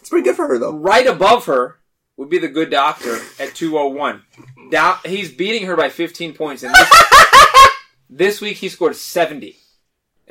[0.00, 0.76] it's pretty good for her though.
[0.76, 1.78] Right above her
[2.18, 4.22] would be the Good Doctor at 201.
[4.70, 6.90] Down, he's beating her by 15 points and this,
[8.10, 9.56] this week he scored 70.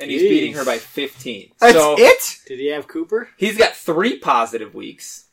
[0.00, 0.28] And he's Jeez.
[0.28, 1.52] beating her by 15.
[1.58, 2.36] That's so it.
[2.46, 3.30] Did he have Cooper?
[3.36, 5.24] He's got three positive weeks,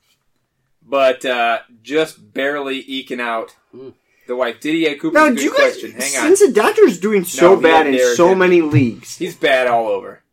[0.82, 3.90] but uh, just barely eking out Hmm.
[4.28, 4.60] the wife.
[4.62, 5.14] Didier Cooper.
[5.14, 5.60] Now, good do you guys?
[5.78, 5.92] question.
[5.92, 6.36] Hang on.
[6.36, 8.40] Since the Doctor's doing so No, bad in so Henry.
[8.40, 10.24] many leagues, He's bad all over.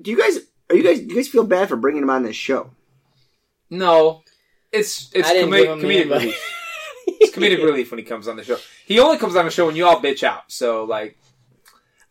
[0.00, 0.38] do you guys?
[0.72, 1.00] Are you guys?
[1.02, 2.70] You guys feel bad for bringing him on this show?
[3.68, 4.22] No,
[4.72, 6.20] it's it's I didn't comi- give him the comedic invite.
[6.20, 6.52] relief.
[7.06, 8.56] It's comedic relief when he comes on the show.
[8.86, 10.44] He only comes on the show when you all bitch out.
[10.50, 11.18] So like,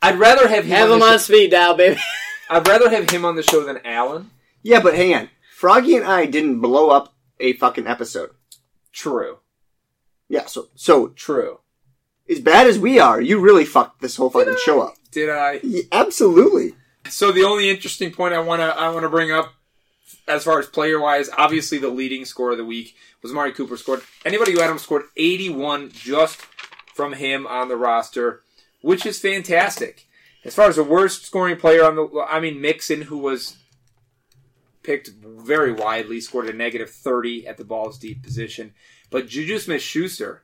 [0.01, 0.71] I'd rather have him.
[0.77, 1.99] Have on him the on show- speed dial, baby.
[2.51, 4.29] I'd rather have him on the show than Alan.
[4.61, 5.29] Yeah, but hang on.
[5.55, 8.29] Froggy and I didn't blow up a fucking episode.
[8.91, 9.39] True.
[10.29, 11.59] Yeah, so so True.
[12.29, 14.93] as bad as we are, you really fucked this whole fucking show up.
[15.11, 15.59] Did I?
[15.63, 16.75] Yeah, absolutely.
[17.09, 19.53] So the only interesting point I wanna I wanna bring up,
[20.27, 23.77] as far as player wise, obviously the leading score of the week was Mari Cooper
[23.77, 24.01] scored.
[24.25, 26.41] Anybody who had him scored 81 just
[26.93, 28.41] from him on the roster,
[28.81, 30.07] which is fantastic.
[30.43, 33.57] As far as the worst scoring player on the, I mean Mixon, who was
[34.83, 38.73] picked very widely, scored a negative 30 at the balls deep position.
[39.11, 40.43] But Juju Smith Schuster,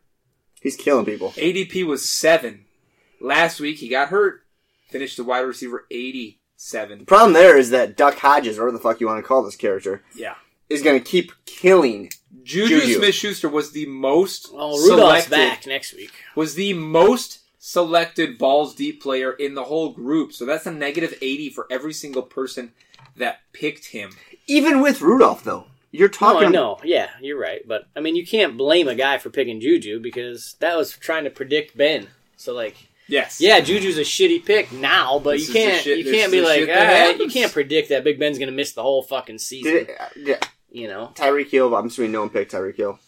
[0.61, 1.31] He's killing people.
[1.31, 2.65] ADP was seven.
[3.21, 4.43] Last week he got hurt,
[4.89, 5.85] finished the wide receiver
[6.57, 6.99] 87.
[6.99, 9.43] The problem there is that Duck Hodges, or whatever the fuck you want to call
[9.43, 10.35] this character, Yeah.
[10.69, 12.11] is going to keep killing.
[12.43, 12.93] Juju, Juju.
[12.95, 14.85] Smith Schuster was the most Well, Rudolph's
[15.25, 16.11] selected back next week.
[16.35, 20.33] was the most selected balls deep player in the whole group.
[20.33, 22.73] So that's a negative 80 for every single person
[23.15, 24.11] that picked him.
[24.47, 25.67] Even with Rudolph, though.
[25.91, 26.47] You're oh, talking.
[26.47, 26.79] I know.
[26.83, 27.67] Yeah, you're right.
[27.67, 31.23] But I mean, you can't blame a guy for picking Juju because that was trying
[31.25, 32.07] to predict Ben.
[32.35, 32.75] So like,
[33.07, 33.39] Yes.
[33.39, 36.59] yeah, Juju's a shitty pick now, but This you can't shit- you can't be like,
[36.59, 39.39] shit that "All right, you can't predict that Big Ben's gonna miss the whole fucking
[39.39, 39.73] season.
[39.73, 40.39] Did it, yeah,
[40.71, 41.73] You know, Tyreek Hill.
[41.75, 42.99] I'm assuming no one picked Tyreek Hill.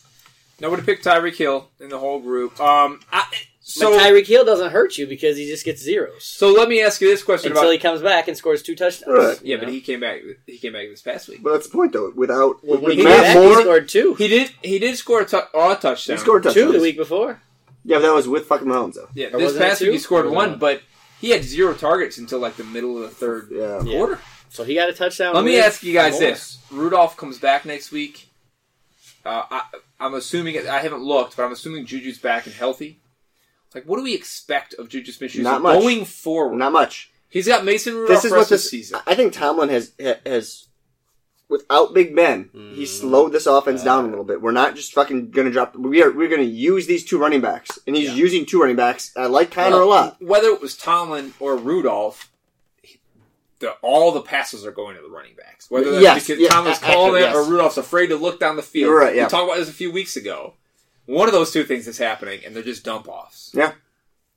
[0.61, 2.59] Nobody picked Tyreek Hill in the whole group.
[2.59, 2.99] Um.
[3.11, 3.25] I,
[3.61, 6.81] so but Tyreek Hill doesn't hurt you because he just gets zeros so let me
[6.81, 7.71] ask you this question until about.
[7.73, 9.15] he comes back and scores two touchdowns.
[9.15, 9.39] Right.
[9.43, 10.21] yeah, you but he came back.
[10.47, 11.43] He came back this past week.
[11.43, 12.11] But that's the point, though.
[12.15, 14.51] Without well, with, when he with came Matt back, he scored two, He did.
[14.63, 15.95] He did score a, touchdown.
[15.95, 17.41] he scored two the week before.
[17.89, 19.09] Yeah, but that was with fucking Mahomes, though.
[19.15, 20.59] Yeah, this past week he scored Or was one, one?
[20.59, 20.83] but
[21.19, 23.81] he had zero targets until like the middle of the third Yeah.
[23.83, 23.97] Yeah.
[23.97, 24.19] quarter.
[24.49, 25.33] So he got a touchdown.
[25.35, 26.21] Let me with ask you guys Moore.
[26.21, 28.29] this: Rudolph comes back next week.
[29.25, 29.61] Uh, I,
[29.99, 33.01] I'm assuming I haven't looked, but I'm assuming Juju's back and healthy.
[33.75, 35.79] Like, what do we expect of Juju Smith-Schuster Not much.
[35.79, 36.55] going forward?
[36.57, 37.11] Not much.
[37.29, 38.99] He's got Mason Rudolph This is rest what of the this season.
[39.05, 39.91] I think Tomlin has
[40.25, 40.67] has
[41.49, 42.87] without Big Ben, he Mhm.
[42.87, 44.41] slowed this offense down a little bit.
[44.41, 45.75] We're not just fucking gonna drop.
[45.75, 48.15] We are we're gonna use these two running backs, and he's Yeah.
[48.15, 49.11] using two running backs.
[49.17, 50.17] I like Conner Well, a lot.
[50.21, 52.29] Whether it was Tomlin or Rudolph,
[53.59, 55.69] the, all the passes are going to the running backs.
[55.69, 57.35] Whether that's Yes, because yeah, Tomlin's a- calling yes.
[57.35, 58.89] it or Rudolph's afraid to look down the field.
[58.91, 59.25] You're right, yeah.
[59.25, 60.53] We talked about this a few weeks ago.
[61.05, 63.51] One of those two things is happening, and they're just dump offs.
[63.53, 63.73] Yeah,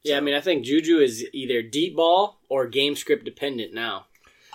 [0.02, 4.06] Yeah, I mean, I think Juju is either deep ball or game script dependent now.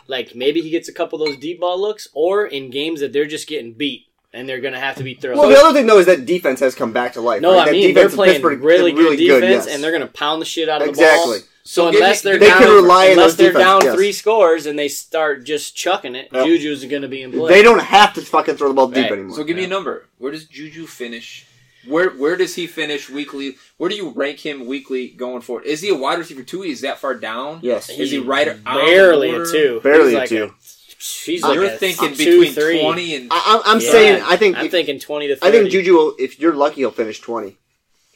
[0.07, 3.13] Like maybe he gets a couple of those deep ball looks, or in games that
[3.13, 5.37] they're just getting beat and they're gonna have to be thrown.
[5.37, 7.41] Well, the other thing though is that defense has come back to life.
[7.41, 7.61] no, right?
[7.61, 9.67] I that mean they're defense in playing Pittsburgh really, is good defense, yes.
[9.67, 11.37] and they're gonna pound the shit out of Exactly.
[11.37, 11.47] the ball.
[11.63, 13.95] So, So unless they're they down, rely unless they're defense, down yes.
[13.95, 16.45] three scores and they start just chucking it, Yep.
[16.45, 17.49] Juju's gonna be in play.
[17.51, 19.11] They don't have to fucking throw the ball deep Right.
[19.13, 19.35] anymore.
[19.35, 20.05] So give me a number.
[20.17, 21.45] Where does Juju finish?
[21.87, 23.55] Where where does he finish weekly?
[23.77, 25.65] Where do you rank him weekly going forward?
[25.65, 26.63] Is he a wide receiver two?
[26.63, 27.59] Is that far down?
[27.63, 29.79] yes, Is he right on barely a two?
[29.83, 30.53] Barely He's a like two.
[30.99, 32.81] She's like You're a thinking two, between three.
[32.81, 33.91] twenty and I, I'm, I'm Yeah.
[33.91, 36.15] saying I think I'm thinking twenty to I think Juju will.
[36.17, 37.57] If you're lucky, he'll finish twenty.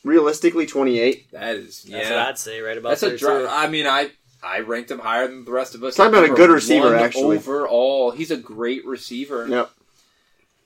[0.03, 1.31] Realistically, twenty eight.
[1.31, 2.15] that is That's yeah.
[2.17, 2.59] what I'd say.
[2.61, 3.41] Right about That's a there, drop.
[3.41, 3.47] too.
[3.51, 4.09] I mean, I
[4.43, 5.95] I ranked him higher than the rest of us.
[5.95, 7.37] Talk about a good receiver, actually.
[7.37, 9.47] Overall, he's a great receiver.
[9.47, 9.69] Yep.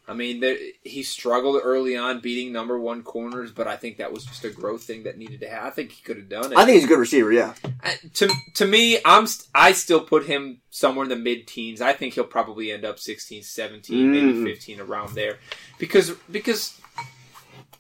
[0.08, 4.13] I mean, there, he struggled early on beating number one corners, but I think that
[4.13, 5.68] was just a growth thing that needed to happen.
[5.68, 6.58] I think he could have done it.
[6.58, 7.32] I think he's a good receiver.
[7.32, 7.56] Yeah.
[7.84, 11.82] I- to to me, I'm st- I still put him somewhere in the mid teens.
[11.82, 14.44] I think he'll probably end up 16, 17, maybe Mm.
[14.44, 15.39] 15 around there.
[15.80, 16.80] Because because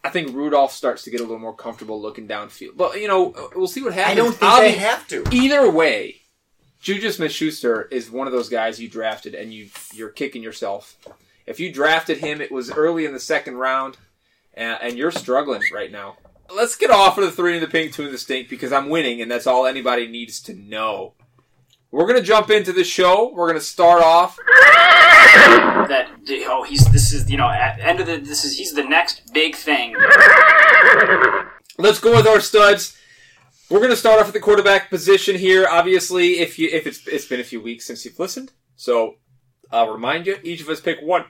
[0.03, 2.75] I think Rudolph starts to get a little more comfortable looking downfield.
[2.75, 4.11] But you know, we'll see what happens.
[4.13, 5.23] I don't think be- have to.
[5.31, 6.21] Either way,
[6.81, 10.95] Juju Smith-Schuster is one of those guys you drafted and you you're kicking yourself.
[11.45, 13.97] If you drafted him, it was early in the second round,
[14.53, 16.17] and, and you're struggling right now.
[16.53, 18.89] Let's get off of the three in the pink, two in the stink because I'm
[18.89, 21.13] winning, and that's all anybody needs to know.
[21.91, 23.31] We're gonna jump into the show.
[23.33, 24.37] We're gonna start off.
[25.87, 26.09] that
[26.47, 29.33] oh he's this is you know at end of the this is he's the next
[29.33, 29.95] big thing
[31.77, 32.97] Let's go with our studs.
[33.69, 35.67] We're gonna start off at the quarterback position here.
[35.69, 39.15] Obviously, if you if it's it's been a few weeks since you've listened, so
[39.71, 40.37] I'll remind you.
[40.43, 41.25] Each of us pick one.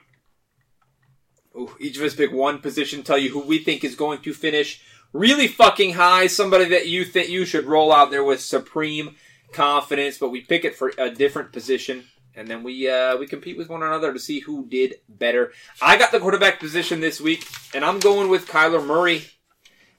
[1.56, 3.02] Ooh, each of us pick one position.
[3.02, 6.26] Tell you who we think is going to finish really fucking high.
[6.26, 9.16] Somebody that you think you should roll out there with supreme
[9.52, 10.18] confidence.
[10.18, 13.68] But we pick it for a different position, and then we uh, we compete with
[13.68, 15.52] one another to see who did better.
[15.80, 19.24] I got the quarterback position this week, and I'm going with Kyler Murray.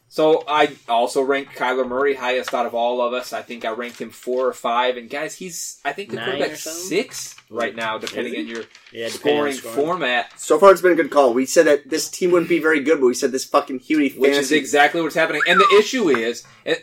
[0.09, 3.33] So I also ranked Kyler Murray highest out of all of us.
[3.33, 4.95] I think I ranked him four or five.
[4.95, 9.09] And guys, he's I think the Nine quarterback six right now, depending on your Yeah,
[9.09, 9.75] depending on scoring scoring.
[9.75, 11.33] format, So far, it's been a good call.
[11.33, 14.09] We said that this team wouldn't be very good, but we said this fucking Huey
[14.11, 15.41] which is exactly what's happening.
[15.47, 16.75] And the issue is, eh,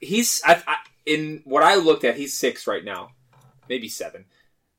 [0.00, 3.10] he's I, I, in what I looked at, he's six right now,
[3.68, 4.24] maybe seven,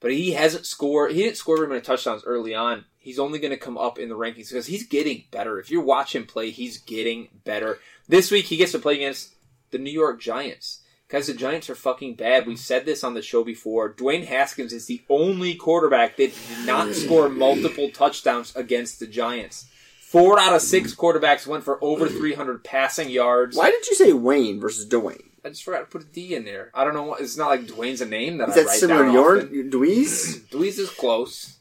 [0.01, 1.13] but he hasn't scored.
[1.13, 2.83] He didn't score very many touchdowns early on.
[2.97, 5.59] He's only going to come up in the rankings because he's getting better.
[5.59, 7.79] If you watch him play, he's getting better.
[8.07, 9.33] This week he gets to play against
[9.71, 10.79] the New York Giants.
[11.09, 12.47] Guys, the Giants are fucking bad.
[12.47, 13.93] We've said this on the show before.
[13.93, 19.67] Dwayne Haskins is the only quarterback that did not score multiple touchdowns against the Giants.
[19.99, 23.55] Four out of six quarterbacks went for over 300 passing yards.
[23.55, 25.21] Why did you say Wayne versus Dwayne?
[25.45, 26.71] I just forgot to put a D in there.
[26.73, 27.03] I don't know.
[27.03, 29.19] what It's not like Dwayne's a name that Is I that write similar down to
[29.19, 29.53] often.
[29.53, 29.65] yours?
[29.73, 30.49] Dweez?
[30.49, 31.57] Dweez is close.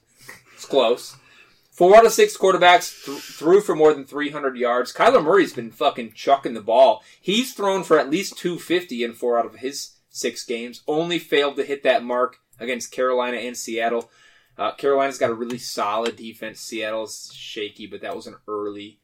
[0.55, 1.16] It's close.
[1.83, 4.92] Four out of six quarterbacks th- threw for more than 300 yards.
[4.92, 7.03] Kyler Murray's been fucking chucking the ball.
[7.21, 10.85] He's thrown for at least 250 in four out of his six games.
[10.87, 14.12] Only failed to hit that mark against Carolina and Seattle.
[14.57, 16.61] Uh, Carolina's got a really solid defense.
[16.61, 19.01] Seattle's shaky, but that was an early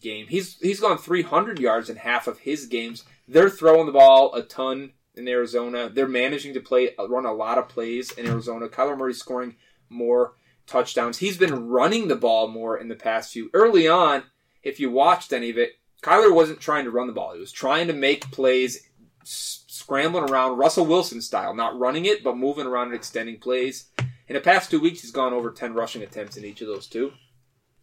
[0.00, 0.26] game.
[0.26, 3.04] He's he's gone 300 yards in half of his games.
[3.28, 5.88] They're throwing the ball a ton in Arizona.
[5.88, 8.66] They're managing to play run a lot of plays in Arizona.
[8.66, 9.54] Kyler Murray's scoring
[9.88, 10.34] more
[10.66, 11.18] touchdowns.
[11.18, 13.50] He's been running the ball more in the past few.
[13.54, 14.24] Early on,
[14.62, 17.34] if you watched any of it, Kyler wasn't trying to run the ball.
[17.34, 18.88] He was trying to make plays,
[19.24, 23.90] scrambling around Russell Wilson style, not running it, but moving around and extending plays.
[24.28, 26.86] In the past two weeks, he's gone over 10 rushing attempts in each of those
[26.86, 27.12] two.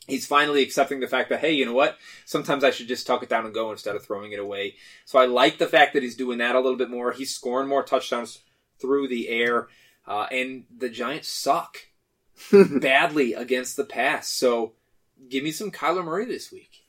[0.07, 1.97] He's finally accepting the fact that, hey, you know what?
[2.25, 4.75] Sometimes I should just tuck it down and go instead of throwing it away.
[5.05, 7.13] So I like the fact that he's doing that a little bit more.
[7.13, 8.39] He's scoring more touchdowns
[8.81, 9.69] through the air.
[10.05, 11.77] Uh, and the Giants suck
[12.51, 14.29] badly against the pass.
[14.29, 14.73] So
[15.29, 16.83] give me some Kyler Murray this week.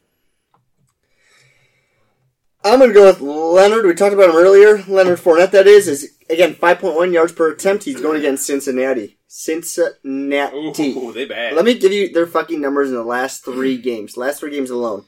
[2.64, 3.84] I'm going to go with Leonard.
[3.84, 4.82] We talked about him earlier.
[4.88, 7.84] Leonard Fournette, that is, is again 5.1 yards per attempt.
[7.84, 9.18] He's going against Cincinnati.
[9.28, 10.96] Cincinnati.
[10.96, 11.54] Ooh, they bad.
[11.54, 14.16] Let me give you their fucking numbers in the last three games.
[14.16, 15.04] Last three games alone.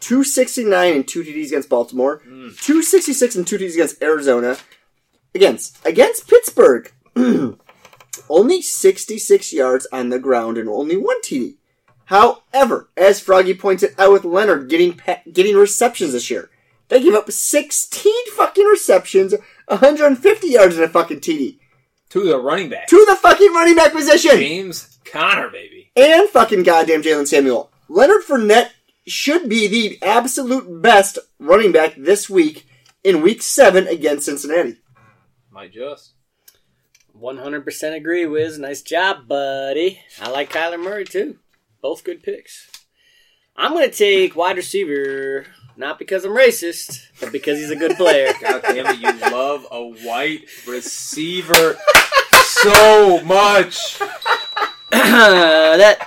[0.00, 2.20] 269 and two TDs against Baltimore.
[2.26, 2.60] Mm.
[2.60, 4.58] 266 and two TDs against Arizona.
[5.34, 6.92] Against against Pittsburgh.
[8.30, 11.56] only 66 yards on the ground and only one TD.
[12.06, 16.50] However, as Froggy pointed out with Leonard getting pa- getting receptions this year,
[16.88, 19.34] they give up 16 fucking receptions,
[19.68, 21.58] 150 yards and a fucking TD
[22.08, 22.88] to the running back.
[22.88, 25.92] to the fucking running back position James Conner, baby.
[25.94, 27.70] and fucking goddamn Jaylen Samuel.
[27.88, 28.70] Leonard Fournette
[29.06, 32.66] should be the absolute best running back this week
[33.04, 34.76] in week seven against Cincinnati.
[35.52, 36.14] Might just.
[37.20, 38.58] 100% agree, Wiz.
[38.58, 40.00] Nice job, buddy.
[40.20, 41.38] I like Kyler Murray, too.
[41.82, 42.70] Both good picks.
[43.56, 45.44] I'm going to take wide receiver,
[45.76, 48.32] not because I'm racist, but because he's a good player.
[48.40, 51.76] God damn it, you love a white receiver
[52.42, 53.98] so much.
[54.90, 55.98] that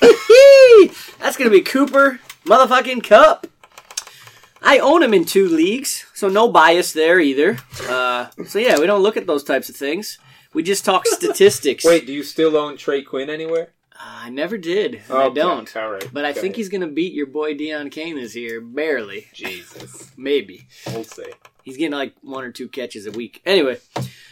[1.20, 3.46] That's going to be Cooper motherfucking Kupp.
[4.60, 7.58] I own him in two leagues, so no bias there either.
[7.86, 10.18] Uh, so yeah, we don't look at those types of things.
[10.54, 11.84] We just talk statistics.
[11.84, 13.72] Wait, do you still own Trey Quinn anywhere?
[13.96, 15.02] I never did.
[15.08, 15.74] and I don't.
[15.76, 16.08] All right.
[16.12, 16.56] But I Go think ahead.
[16.56, 20.10] he's going to beat your boy Dion Kane this year, barely, Jesus.
[20.16, 20.66] maybe.
[20.88, 21.26] We'll see.
[21.62, 23.40] He's getting like one or two catches a week.
[23.46, 23.78] Anyway,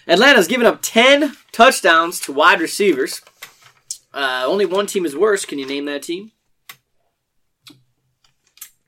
[0.07, 3.23] Atlanta's giving up 10 touchdowns to wide receivers.
[4.13, 5.45] Uh, only one team is worse.
[5.45, 6.33] Can you name that team?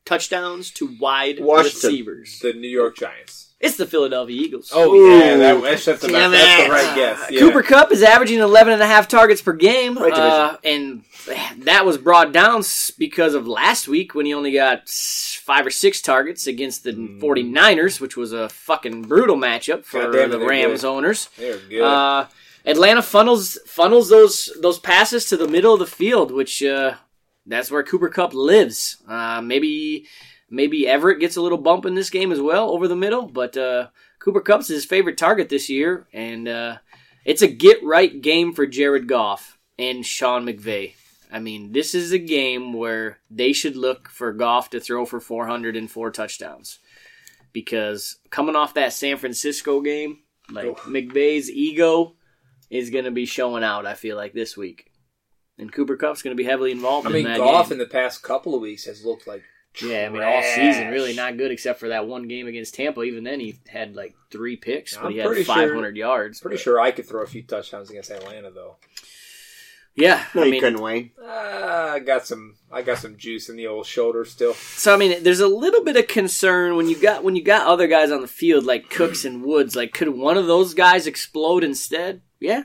[0.05, 1.89] Touchdowns to wide Washington.
[1.91, 2.39] receivers.
[2.41, 3.54] The New York Giants.
[3.65, 4.71] It's the Philadelphia Eagles.
[4.75, 5.19] Oh Ooh.
[5.19, 7.31] yeah, that, that's, that's, the, that's the right guess.
[7.31, 7.41] Yeah.
[7.41, 9.97] Cooper Kupp is averaging 11 and a half targets per game.
[9.97, 11.03] Right uh, and
[11.61, 12.63] that was brought down
[12.99, 18.01] because of last week when he only got five or six targets against the 49ers,
[18.01, 20.89] which was a fucking brutal matchup for damn it, the Rams good.
[20.89, 21.31] owners.
[21.39, 21.83] They're good.
[21.83, 22.27] Uh,
[22.67, 26.97] Atlanta funnels funnels those those passes to the middle of the field, which uh,
[27.47, 29.03] that's where Cooper Kupp lives.
[29.09, 30.07] Uh, maybe
[30.51, 33.57] maybe Everett gets a little bump in this game as well over the middle, but
[33.57, 36.79] uh, Cooper Kupp's his favorite target this year, and uh,
[37.25, 40.95] it's a get right game for Jared Goff and Sean McVay.
[41.33, 45.19] I mean, this is a game where they should look for Goff to throw for
[45.19, 46.79] 404 touchdowns.
[47.53, 50.19] Because coming off that San Francisco game,
[50.51, 52.15] like McVay's ego
[52.71, 54.91] is going to be showing out, I feel like, this week.
[55.59, 57.75] And Cooper Kupp's going to be heavily involved I in mean, that Goff game.
[57.75, 59.43] in the past couple of weeks has looked like
[59.83, 63.03] Yeah, I mean, all season really not good except for that one game against Tampa.
[63.03, 66.41] Even then, he had like three picks, but I'm he had pretty sure- 500 yards.
[66.41, 68.77] Pretty but- sure I could throw a few touchdowns against Atlanta, though.
[69.97, 71.13] Yeah, No, I you mean, couldn't, Wayne.
[71.23, 72.57] Uh, I got some.
[72.73, 74.55] I got some juice in the old shoulder still.
[74.55, 77.69] so I mean, there's a little bit of concern when you got when you got
[77.69, 79.77] other guys on the field like Cooks and Woods.
[79.77, 82.23] Like, could one of those guys explode instead?
[82.41, 82.65] Yeah,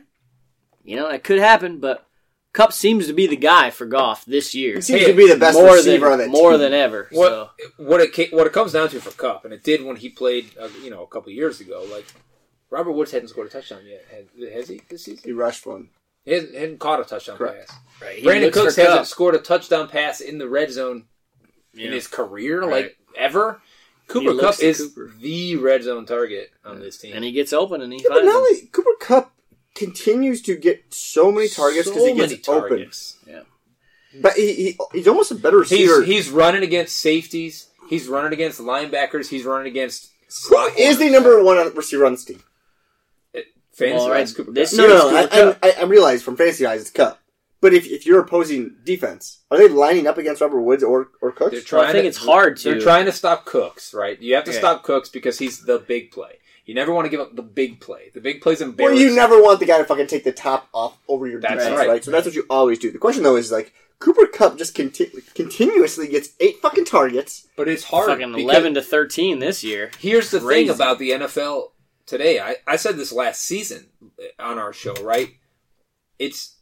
[0.84, 1.80] you know that could happen.
[1.80, 2.04] But
[2.54, 4.76] Kupp seems to be the guy for Goff this year.
[4.76, 6.60] He seems Hey, to be the best more receiver than on that more team.
[6.62, 7.08] than ever.
[7.12, 7.50] What So.
[7.78, 10.10] what it ca- what it comes down to for Kupp, and it did when he
[10.10, 11.86] played, uh, you know, a couple years ago.
[11.92, 12.06] Like
[12.72, 14.06] Robert Woods hadn't scored a touchdown yet.
[14.12, 15.22] Has, has he this season?
[15.24, 15.90] He rushed one.
[16.26, 17.70] He hasn't, hadn't caught a touchdown Correct.
[17.70, 17.78] pass.
[18.02, 21.06] Right, he Brandin Cooks hasn't scored a touchdown pass in the red zone
[21.76, 22.70] in his career, Right.
[22.86, 23.62] like ever.
[24.08, 25.14] Cooper Kupp is Cooper.
[25.20, 27.14] the red zone target on this team.
[27.16, 28.42] and he gets open and he Yeah, but finds not them.
[28.42, 29.32] only Cooper Kupp
[29.80, 32.70] continues to get so many targets because So he gets many open.
[32.70, 33.18] targets.
[34.22, 36.04] But he, he he's almost a better He's receiver.
[36.04, 37.70] he's running against safeties.
[37.90, 39.30] He's running against linebackers.
[39.30, 40.10] He's running against.
[40.26, 42.42] Who slot is the number one receiver on this team?
[43.74, 44.80] Fantasy Well, right, wise, Cooper this Kupp.
[44.80, 45.22] No, no, no.
[45.30, 45.60] Cooper I, Kupp.
[45.64, 47.20] I, I realize from fantasy guys it's Kupp.
[47.62, 51.32] But if, if you're opposing defense, are they lining up against Robert Woods or or
[51.32, 51.52] Cooks?
[51.70, 52.72] They're Well, I think to- it's hard to.
[52.72, 54.20] They're trying to stop Cooks, right?
[54.22, 54.60] You have to Yeah.
[54.60, 56.40] stop Cooks because he's the big play.
[56.70, 58.12] You never want to give up the big play.
[58.14, 58.76] The big play's in.
[58.78, 61.56] Well, you never want the guy to fucking take the top off over your That's
[61.64, 61.90] defense, right.
[61.90, 62.04] right.
[62.06, 62.92] So that's what you always do.
[62.92, 67.48] The question though is like Cooper Kupp just conti- continuously gets eight fucking targets.
[67.56, 68.08] but it's hard.
[68.10, 69.90] fucking 11 to 13 this year.
[69.98, 70.68] Here's the Crazy.
[70.68, 71.72] thing about the NFL
[72.06, 72.40] today.
[72.40, 73.88] I, I said this last season
[74.38, 75.30] on our show, right?
[76.20, 76.56] It's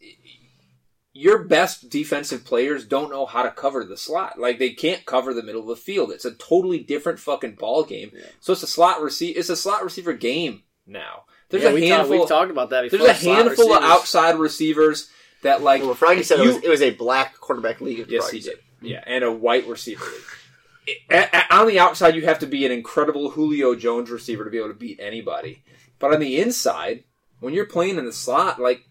[1.17, 4.39] your best defensive players don't know how to cover the slot.
[4.39, 6.11] Like they can't cover the middle of the field.
[6.11, 8.11] It's a totally different fucking ball game.
[8.39, 9.35] So it's a slot receive.
[9.37, 11.23] It's a slot receiver game now.
[11.49, 12.19] There's Yeah, a we talked- handful.
[12.19, 12.99] we've talked about that before.
[12.99, 15.09] there's a handful of outside receivers
[15.43, 15.81] that like.
[15.81, 18.05] Well, Froggy said you- it was, it was a black quarterback league.
[18.09, 18.53] Yes, Froggy he said.
[18.81, 18.89] did.
[18.91, 20.05] Yeah, and a white receiver.
[20.05, 20.97] league.
[21.09, 24.49] A- a- on the outside, you have to be an incredible Julio Jones receiver to
[24.51, 25.63] be able to beat anybody.
[25.99, 27.03] But on the inside,
[27.39, 28.83] when you're playing in the slot, like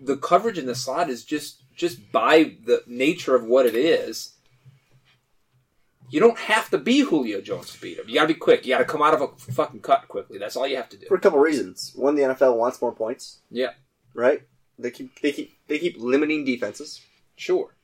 [0.00, 4.32] the coverage in the slot is just just by the nature of what it is.
[6.08, 8.08] You don't have to be Julio Jones to beat him.
[8.08, 8.64] You got to be quick.
[8.64, 10.38] You got to come out of a fucking cut quickly.
[10.38, 11.06] That's all you have to do.
[11.06, 11.92] For a couple reasons.
[11.96, 13.70] One, the NFL wants more points, Yeah,
[14.14, 14.42] right?
[14.78, 17.00] They keep they keep they keep limiting defenses.
[17.36, 17.74] sure.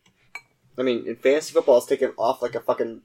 [0.79, 3.03] I mean, in fantasy football, it's taking off like a fucking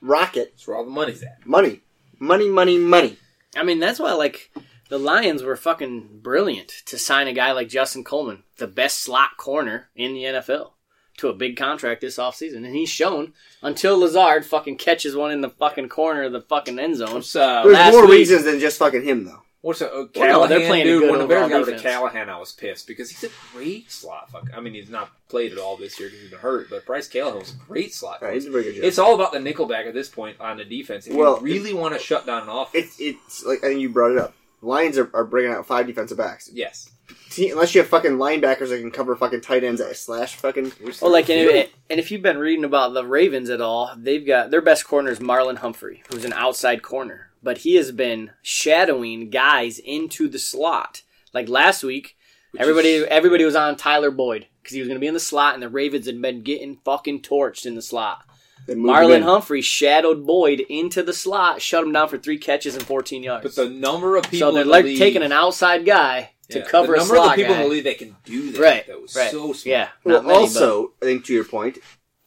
[0.00, 0.52] rocket.
[0.52, 1.44] That's where all the money's at.
[1.46, 1.80] Money,
[2.20, 3.16] money, money, money.
[3.56, 4.50] I mean, that's why like
[4.92, 9.38] the Lions were fucking brilliant to sign a guy like Justin Coleman, the best slot
[9.38, 10.72] corner in the NFL,
[11.16, 12.56] to a big contract this offseason.
[12.66, 13.32] And he's shown
[13.62, 17.14] until Lazard fucking catches one in the fucking corner of the fucking end zone.
[17.14, 19.40] What's uh, There's last more week- reasons than just fucking him, though.
[19.62, 21.10] What's a, uh, Well, Callahan, no, they're playing dude?
[21.10, 21.82] when the Bears overall got rid of defense.
[21.82, 24.30] Callahan, I was pissed because he's a great slot.
[24.30, 26.68] Fuck, I mean, he's not played at all this year because he's been hurt.
[26.68, 28.20] But Bryce Callahan was a great slot.
[28.20, 28.84] All right, he's a very good job.
[28.84, 31.06] It's all about the nickelback at this point on the defense.
[31.06, 33.80] If Well, you really want to shut down an offense, It's it's like I think
[33.80, 34.34] you brought it up.
[34.62, 36.48] Lions are, are bringing out five defensive backs.
[36.52, 36.88] yes.
[37.28, 40.72] See, unless you have fucking linebackers that can cover fucking tight ends at slash fucking.
[41.00, 44.26] Well, like, and if, and if you've been reading about the Ravens at all, they've
[44.26, 48.30] got their best corner is Marlon Humphrey, who's an outside corner, but he has been
[48.42, 51.02] shadowing guys into the slot.
[51.34, 52.16] Like last week,
[52.58, 55.20] everybody is- everybody was on Tyler Boyd because he was going to be in the
[55.20, 58.22] slot, and the Ravens had been getting fucking torched in the slot.
[58.66, 59.22] That move him Marlon in.
[59.22, 63.42] Humphrey shadowed Boyd into the slot, shut him down for three catches and 14 yards.
[63.42, 66.30] But the number of people so they're in the like league- taking an outside guy
[66.50, 67.60] to yeah, cover the number of the people guy.
[67.62, 68.60] in the league that can do that.
[68.60, 69.30] Right, that was right.
[69.30, 69.66] so smart.
[69.66, 69.88] Yeah.
[70.04, 71.78] Well, not many, but- also, I think to your point,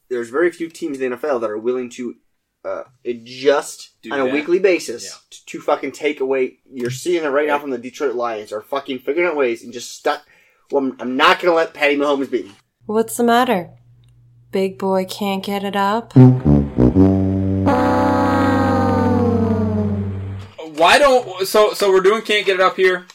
[0.09, 2.15] there's very few teams in the NFL that are willing to
[2.63, 5.11] uh, adjust Do on a weekly basis Yeah.
[5.29, 6.57] to, to fucking take away.
[6.71, 9.71] You're seeing it right now from the Detroit Lions are fucking figuring out ways and
[9.71, 10.25] just stuck.
[10.71, 12.51] Well, I'm, I'm not going to let Patty Mahomes beat me.
[12.87, 13.69] What's the matter?
[14.55, 16.15] Big boy can't get it up?
[16.15, 16.23] Why
[20.97, 23.05] don't so so we're doing can't get it up here.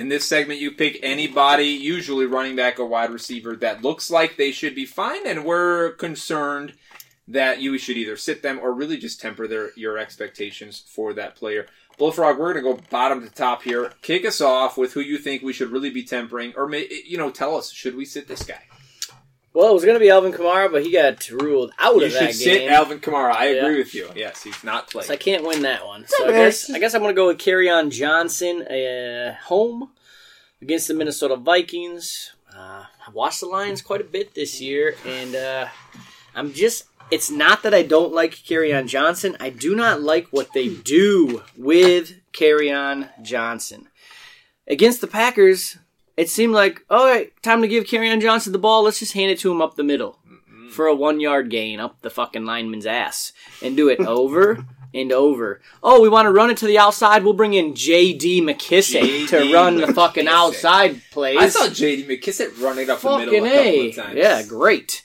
[0.00, 4.36] In this segment, you pick anybody, usually running back or wide receiver, that looks like
[4.36, 6.72] they should be fine, and we're concerned
[7.28, 11.36] that you should either sit them or really just temper their your expectations for that
[11.36, 11.66] player.
[11.98, 13.92] Bullfrog, we're gonna go bottom to top here.
[14.02, 17.16] Kick us off with who you think we should really be tempering, or may, you
[17.16, 18.64] know, tell us should we sit this guy?
[19.52, 22.12] Well, it was going to be Alvin Kamara, but he got ruled out You of
[22.12, 22.70] should sit game.
[22.70, 23.32] Alvin Kamara.
[23.34, 23.62] I Yeah.
[23.64, 24.08] agree with you.
[24.14, 25.06] Yes, he's not playing.
[25.08, 26.04] So I can't win that one.
[26.08, 27.38] So I guess I guess I'm gonna go with
[27.68, 29.90] on Johnson, uh, home
[30.62, 32.32] against the Minnesota Vikings.
[32.54, 35.66] Uh, I've watched the Lions quite a bit this year, and uh,
[36.34, 36.84] I'm just.
[37.10, 38.34] It's not that I don't like
[38.72, 39.36] on Johnson.
[39.40, 42.12] I do not like what they do with
[42.70, 43.88] on Johnson
[44.68, 45.76] against the Packers.
[46.20, 48.82] It seemed like, all right, time to give on Johnson the ball.
[48.82, 50.18] Let's just hand it to him up the middle
[50.70, 55.12] for a one yard gain up the fucking lineman's ass and do it over and
[55.12, 55.62] over.
[55.82, 57.24] Oh, we want to run it to the outside.
[57.24, 58.42] We'll bring in J.D.
[58.42, 59.26] McKissic J.D.
[59.28, 60.28] to run the fucking McKissic.
[60.28, 61.38] outside plays.
[61.38, 62.04] I saw J.D.
[62.04, 64.18] McKissic running up the middle fucking a couple of times.
[64.18, 65.02] Yeah, great.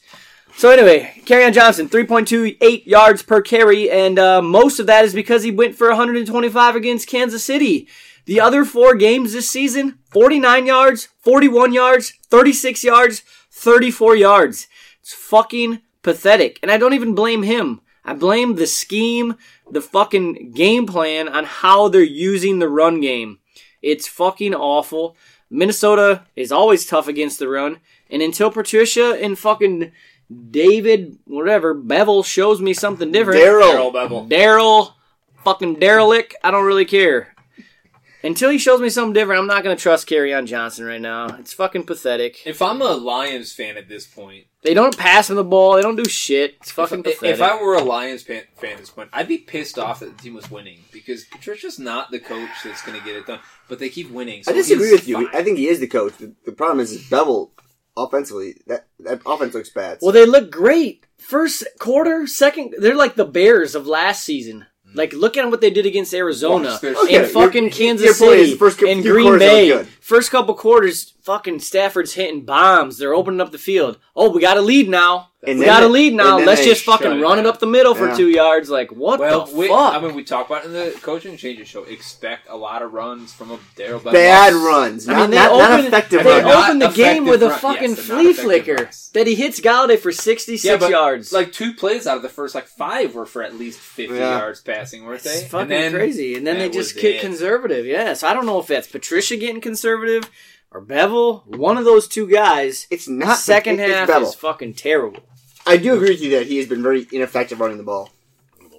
[0.58, 5.44] So anyway, on Johnson, 3.28 yards per carry, and uh, most of that is because
[5.44, 7.88] he went for 125 against Kansas City.
[8.26, 14.68] The other four games this season, 49 yards, 41 yards, 36 yards, 34 yards.
[15.02, 16.60] It's fucking pathetic.
[16.62, 17.82] And I don't even blame him.
[18.04, 19.36] I blame the scheme,
[19.70, 23.40] the fucking game plan on how they're using the run game.
[23.82, 25.16] It's fucking awful.
[25.50, 27.80] Minnesota is always tough against the run.
[28.10, 29.92] And until Patricia and fucking
[30.50, 33.40] David, whatever, Bevell shows me something different.
[33.40, 33.92] Darrell.
[33.92, 34.28] Bevell.
[34.28, 34.96] Darrell,
[35.44, 36.36] fucking derelict.
[36.44, 37.35] I don't really care.
[38.26, 41.28] Until he shows me something different, I'm not going to trust on Johnson right now.
[41.38, 42.46] It's fucking pathetic.
[42.46, 45.76] If I'm a Lions fan at this point, They don't pass him the ball.
[45.76, 46.56] They don't do shit.
[46.60, 47.36] It's fucking if, pathetic.
[47.36, 50.18] if I were a Lions fan, fan at this point, I'd be pissed off that
[50.18, 53.40] the team was winning because Patricia's not the coach that's going to get it done.
[53.70, 54.44] But they keep winning.
[54.44, 55.28] So I disagree with you.
[55.28, 55.36] fine.
[55.36, 56.18] I think he is the coach.
[56.18, 57.52] The, the problem is, is Bevell
[57.96, 58.56] offensively.
[58.66, 60.00] That that offense looks bad.
[60.02, 61.06] well, they look great.
[61.18, 64.66] First quarter, second, they're like the Bears of last season.
[64.96, 68.56] Like, look at what they did against Arizona their- Okay, and fucking Kansas your City
[68.58, 69.68] first and Green Bay.
[70.00, 72.98] First couple quarters, fucking Stafford's hitting bombs.
[72.98, 73.98] They're opening up the field.
[74.16, 75.30] Oh, we got a lead now.
[75.48, 76.38] And We got a lead now.
[76.40, 78.16] Let's just fucking it run it up the middle for Yeah.
[78.16, 78.70] two yards.
[78.70, 79.94] Like what well, the we, fuck?
[79.94, 81.84] I mean, we talk about it in the coaching changes show.
[81.84, 84.14] Expect a lot of runs from a Darrell Bell.
[84.14, 85.08] bad runs.
[85.08, 86.56] I mean, they not, not effective they runs.
[86.66, 89.10] Opened the game with a run- fucking yes, flea flicker runs.
[89.14, 91.32] that he hits Golladay for 66 Yeah, yards.
[91.32, 94.40] like two plays out of the first like five were for at least fifty Yeah.
[94.40, 95.30] yards passing, weren't they?
[95.32, 96.36] It's fucking And then crazy.
[96.36, 97.22] And then they just get it.
[97.22, 97.86] conservative.
[97.86, 98.14] Yeah.
[98.14, 100.30] So I don't know if that's Patricia getting conservative
[100.72, 101.46] or Bevell.
[101.48, 102.88] One of those two guys.
[102.90, 104.24] It's not Second it- it's half Bevell.
[104.24, 105.24] is fucking terrible.
[105.66, 108.12] I do agree with you that he has been very ineffective running the ball.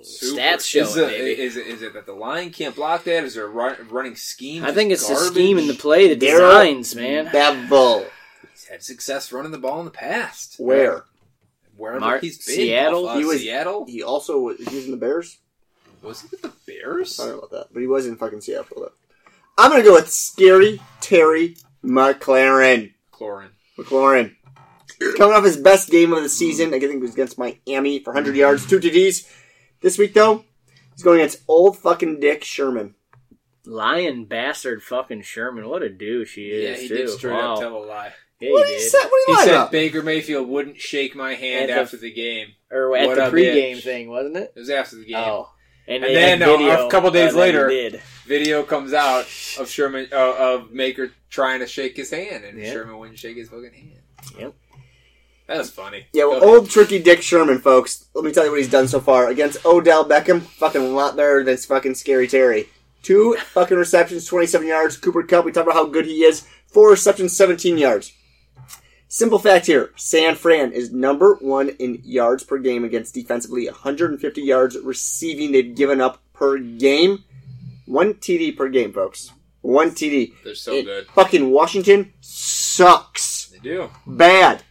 [0.02, 0.40] Super.
[0.40, 1.42] Stats show is it, it, baby.
[1.42, 3.24] is it is it that the line can't block that?
[3.24, 4.64] Is there a run, running scheme?
[4.64, 7.26] I think it's just the scheme and the play, the designs, man.
[7.26, 8.06] Bevell.
[8.52, 10.56] He's had success running the ball in the past.
[10.58, 11.04] Where?
[11.76, 12.54] Wherever Mar- he's been.
[12.54, 13.08] Seattle?
[13.08, 13.84] Uh, He was- Seattle.
[13.86, 15.38] He also was, he was in the Bears.
[16.02, 17.18] Was he with the Bears?
[17.18, 18.76] I don't know about that, but he was in fucking Seattle.
[18.76, 18.92] Though.
[19.58, 22.92] I'm gonna go with Scary Terry McLaurin.
[23.10, 23.50] Chlorine.
[23.76, 24.36] McLaurin.
[25.16, 28.12] Coming off his best game of the season, I think it was against Miami for
[28.14, 29.30] 100 yards, two TDs.
[29.82, 30.44] This week, though,
[30.94, 32.94] he's going against old fucking Dick Sherman.
[33.64, 35.68] Lion bastard fucking Sherman.
[35.68, 36.76] What a douche he is.
[36.78, 36.94] Yeah, he too.
[36.96, 37.54] did straight wow.
[37.54, 38.12] up tell a lie.
[38.40, 38.98] Yeah, What he did he say?
[38.98, 39.72] What did He he lie said about?
[39.72, 42.48] Baker Mayfield wouldn't shake my hand At the- after the game.
[42.70, 43.82] Or at What the a pregame bitch.
[43.82, 44.52] thing, wasn't it?
[44.54, 45.16] It was after the game.
[45.16, 45.50] Oh.
[45.88, 48.00] And, And then, had uh, video a couple days of that later- did.
[48.26, 49.22] Video comes out
[49.58, 52.72] of Sherman uh, of Maker trying to shake his hand, and Yeah.
[52.72, 54.00] Sherman wouldn't shake his fucking hand.
[54.38, 54.54] Yep.
[55.46, 56.06] That was funny.
[56.12, 58.06] Yeah, well, old tricky Dick Sherman, folks.
[58.14, 60.42] Let me tell you what he's done so far against Odell Beckham.
[60.42, 62.68] Fucking a lot better than fucking Scary Terry.
[63.02, 64.96] Two fucking receptions, 27 yards.
[64.96, 66.44] Cooper Kupp, we talked about how good he is.
[66.66, 68.12] Four receptions, 17 yards.
[69.08, 73.66] Simple fact here: San Fran is number one in yards per game against defensively.
[73.66, 77.22] 150 yards receiving they've given up per game.
[77.86, 79.30] One TD per game, folks.
[79.60, 80.32] One TD.
[80.42, 81.06] They're so And good.
[81.06, 83.90] Fucking Washington sucks They do.
[84.06, 84.62] bad.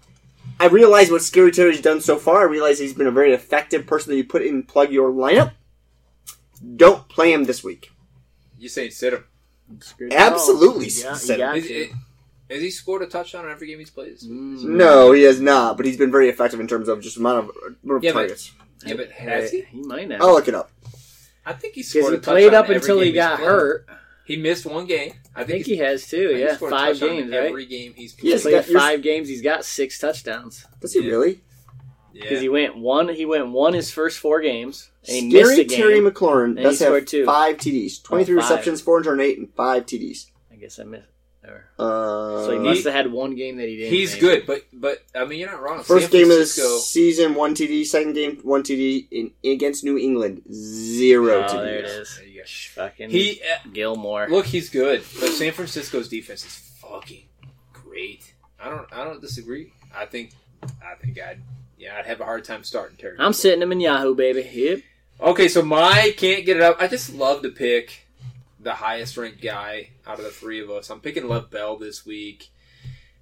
[0.60, 2.42] I realize what Scary Terry's done so far.
[2.42, 5.52] I realize he's been a very effective person that you put in plug your lineup.
[6.76, 7.92] Don't play him this week.
[8.58, 9.26] You saying sit him?
[10.12, 11.92] Absolutely You got- said you Is, it,
[12.50, 14.18] has he scored a touchdown on every game he's played?
[14.20, 14.64] Mm.
[14.64, 17.56] No, he has not, but he's been very effective in terms of just amount of,
[17.84, 18.52] amount of Yeah, but- targets.
[18.86, 19.62] Yeah, but has he?
[19.62, 20.22] He might have.
[20.22, 20.70] I'll look it up.
[21.46, 23.48] I think he scored he a touchdown played up every until game he got played.
[23.48, 23.88] hurt.
[24.26, 25.14] He missed one game.
[25.36, 26.32] I I think, think he has too.
[26.36, 27.50] I Yeah, scored a five touchdown in games, right?
[27.50, 28.30] Every game he's played.
[28.30, 29.28] Yes, played got five games.
[29.28, 30.66] He's got six touchdowns.
[30.80, 31.12] Does he Yeah.
[31.12, 31.42] really?
[32.14, 32.40] Because Yeah.
[32.40, 33.10] he went one.
[33.10, 34.90] He went one his first four games.
[35.08, 35.78] And he missed Scary a game.
[35.78, 37.26] Terry McLaurin And does have scored two.
[37.26, 38.50] five TDs, 23 Oh, five.
[38.50, 40.28] receptions, 408, and five TDs.
[40.52, 41.08] I guess I missed.
[41.48, 43.94] Or, Uh, so he must have had one game that he didn't.
[43.94, 44.22] He's maybe.
[44.22, 45.84] good, but but I mean you're not wrong.
[45.84, 47.86] First San game of the season, one TD.
[47.86, 49.08] Second game, one TD.
[49.12, 51.64] In, against New England, zero Oh, TDs.
[51.64, 52.16] there it is.
[52.18, 52.46] There you go.
[52.46, 54.28] Fucking He uh, Gilmore.
[54.30, 57.24] look, he's good, but San Francisco's defense is fucking
[57.74, 58.34] great.
[58.60, 59.74] I don't I don't disagree.
[59.96, 60.32] I think
[60.82, 61.42] I think I'd
[61.78, 63.16] yeah I'd have a hard time starting Terry.
[63.20, 64.50] I'm sitting him in Yahoo, baby.
[64.52, 64.80] Yep.
[65.22, 66.78] Okay, so my can't get it up.
[66.82, 68.05] I just love to pick
[68.66, 70.90] the highest ranked guy out of the three of us.
[70.90, 72.50] I'm picking Lev Bell this week.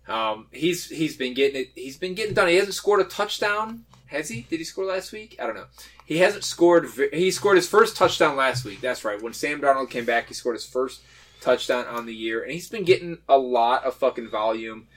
[0.08, 1.72] Um, he's he's been getting it.
[1.76, 2.48] He's been getting done.
[2.48, 4.48] He hasn't scored a touchdown, has he?
[4.50, 5.36] Did he score last week?
[5.42, 5.66] I don't know.
[6.06, 6.88] He hasn't scored.
[7.12, 8.80] He scored his first touchdown last week.
[8.80, 9.22] That's right.
[9.22, 11.02] When Sam Darnold came back, he scored his first
[11.42, 14.88] touchdown on the year, and he's been getting a lot of fucking volume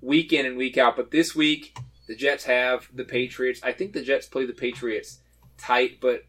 [0.00, 0.96] week in and week out.
[0.96, 1.78] But this week,
[2.08, 3.60] the Jets have the Patriots.
[3.62, 5.20] I think the Jets play the Patriots
[5.58, 6.24] tight, but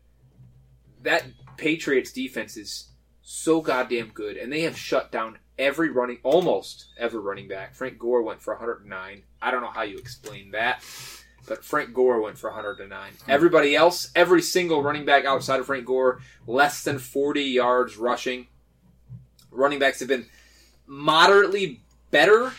[1.01, 1.23] that
[1.57, 2.89] Patriots defense is
[3.23, 7.73] so goddamn good, and they have shut down every running, almost every running back.
[7.73, 9.23] Frank Gore went for 109.
[9.41, 10.83] I don't know how you explain that,
[11.47, 13.11] but Frank Gore went for 109.
[13.11, 13.31] Hmm.
[13.31, 18.47] Everybody else, every single running back outside of Frank Gore, less than 40 yards rushing.
[19.51, 20.25] Running backs have been
[20.85, 22.51] moderately better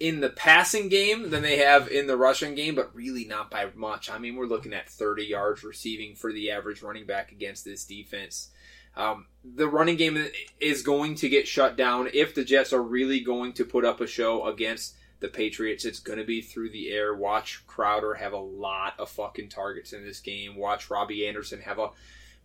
[0.00, 3.68] in the passing game than they have in the rushing game, but really not by
[3.74, 4.10] much.
[4.10, 7.84] I mean, we're looking at 30 yards receiving for the average running back against this
[7.84, 8.50] defense.
[8.96, 10.26] Um, the running game
[10.60, 14.00] is going to get shut down if the Jets are really going to put up
[14.00, 15.84] a show against the Patriots.
[15.84, 17.14] It's going to be through the air.
[17.14, 20.56] Watch Crowder have a lot of fucking targets in this game.
[20.56, 21.90] Watch Robbie Anderson have a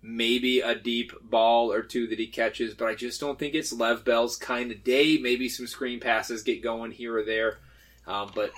[0.01, 3.73] maybe a deep ball or two that he catches, but I just don't think it's
[3.73, 5.17] Lev Bell's kind of day.
[5.17, 7.59] Maybe some screen passes get going here or there,
[8.07, 8.51] um, but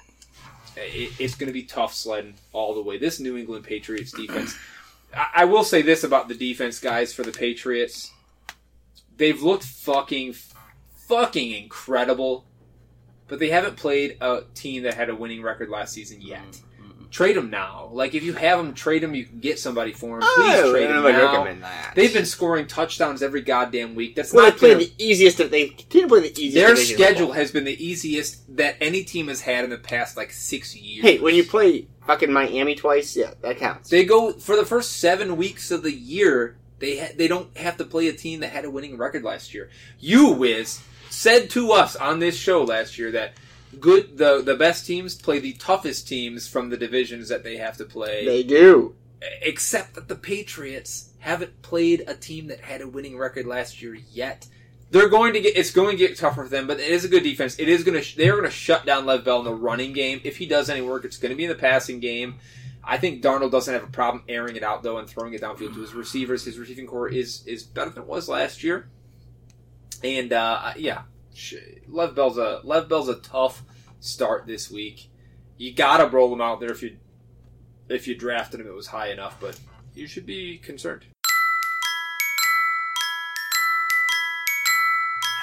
[0.78, 2.98] it, it's going to be tough sledding all the way.
[2.98, 4.58] This New England Patriots defense.
[5.14, 8.12] I, will say this about the defense, guys, for the Patriots.
[9.18, 10.36] They've looked fucking,
[11.08, 12.46] fucking incredible,
[13.28, 16.62] but they haven't played a team that had a winning record last season yet.
[17.12, 17.90] Trade him now.
[17.92, 19.14] Like if you have him, trade him.
[19.14, 20.24] You can get somebody for him.
[20.24, 21.32] Oh, Please trade I him now.
[21.32, 21.94] recommend that.
[21.94, 24.16] They've been scoring touchdowns every goddamn week.
[24.16, 25.38] That's well, they not play the easiest.
[25.38, 26.56] They continue to play the easiest.
[26.56, 30.32] their schedule has been the easiest that any team has had in the past like
[30.32, 31.04] six years.
[31.06, 33.90] Hey, when you play fucking Miami twice, yeah, that counts.
[33.90, 37.78] they go for the first seven weeks of the year, they ha- they don't have
[37.78, 39.70] to play a team that had a winning record last year.
[40.00, 43.34] You, Wiz, said to us on this show last year that
[43.80, 47.78] good the the best teams play the toughest teams from the divisions that they have
[47.78, 48.26] to play.
[48.26, 48.96] They do.
[49.42, 53.96] except that the Patriots haven't played a team that had a winning record last year
[54.12, 54.48] yet.
[54.90, 57.08] They're going to get it's going to get tougher for them, but it is a
[57.08, 57.58] good defense.
[57.60, 60.20] It is going to they're going to shut down Lev Bell in the running game.
[60.24, 62.36] If he does any work, it's going to be in the passing game.
[62.84, 65.76] I think Darnold doesn't have a problem airing it out though and throwing it downfield
[65.76, 66.44] to his receivers.
[66.44, 68.90] His receiving core is is better than it was last year.
[70.04, 71.04] And uh, yeah,
[71.88, 73.64] Lev Bell's a Lev Bell's a tough
[74.00, 75.10] start this week.
[75.58, 76.98] You gotta roll him out there if you
[77.90, 79.60] if you drafted him, it was high enough, but
[79.94, 81.06] you should be concerned.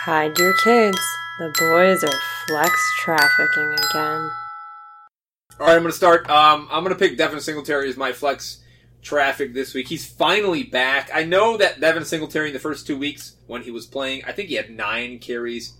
[0.02, 0.98] Hide your kids.
[1.38, 4.30] The boys are flex trafficking again.
[5.60, 6.28] All right, I'm to start.
[6.30, 8.58] Um, I'm to pick Devin Singletary as my flex
[9.02, 9.88] traffic this week.
[9.88, 11.10] He's finally back.
[11.14, 14.32] I know that Devin Singletary in the first two weeks when he was playing, I
[14.32, 15.74] think he had nine carries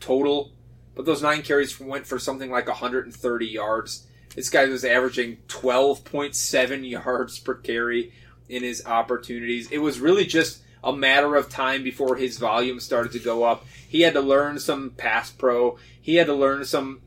[0.00, 0.52] total,
[0.94, 4.06] but those nine carries went for something like 130 yards.
[4.34, 8.12] This guy was averaging 12.7 yards per carry
[8.48, 9.70] in his opportunities.
[9.70, 13.66] It was really just a matter of time before his volume started to go up.
[13.88, 15.78] He had to learn some pass pro.
[16.00, 17.00] He had to learn some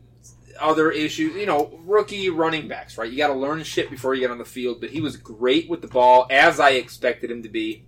[0.61, 1.35] other issues.
[1.35, 3.11] You know, rookie running backs, right?
[3.11, 4.79] You got to learn shit before you get on the field.
[4.79, 7.85] But he was great with the ball, as I expected him to be.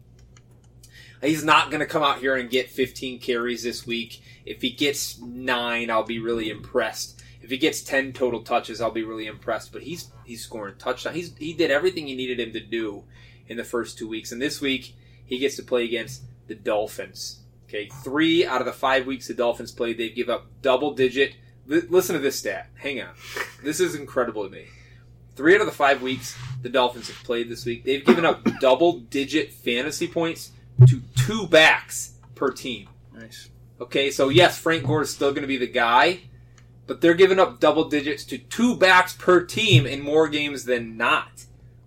[1.21, 4.21] He's not going to come out here and get 15 carries this week.
[4.45, 7.23] If he gets nine, I'll be really impressed.
[7.41, 9.71] If he gets 10 total touches, I'll be really impressed.
[9.71, 11.15] But he's he's scoring touchdowns.
[11.15, 13.03] He's he did everything you needed him to do
[13.47, 14.95] in the first two weeks, and this week
[15.25, 17.39] he gets to play against the Dolphins.
[17.67, 21.35] Okay, three out of the five weeks the Dolphins played, they give up double digit.
[21.67, 22.69] Li- listen to this stat.
[22.75, 23.09] Hang on,
[23.63, 24.65] this is incredible to me.
[25.35, 28.43] Three out of the five weeks the Dolphins have played this week, they've given up
[28.61, 30.51] double digit fantasy points
[30.87, 32.89] to two backs per team.
[33.13, 33.49] Nice.
[33.81, 36.21] Okay, so yes, Frank Gore is still going to be the guy,
[36.87, 40.97] but they're giving up double digits to two backs per team in more games than
[40.97, 41.45] not.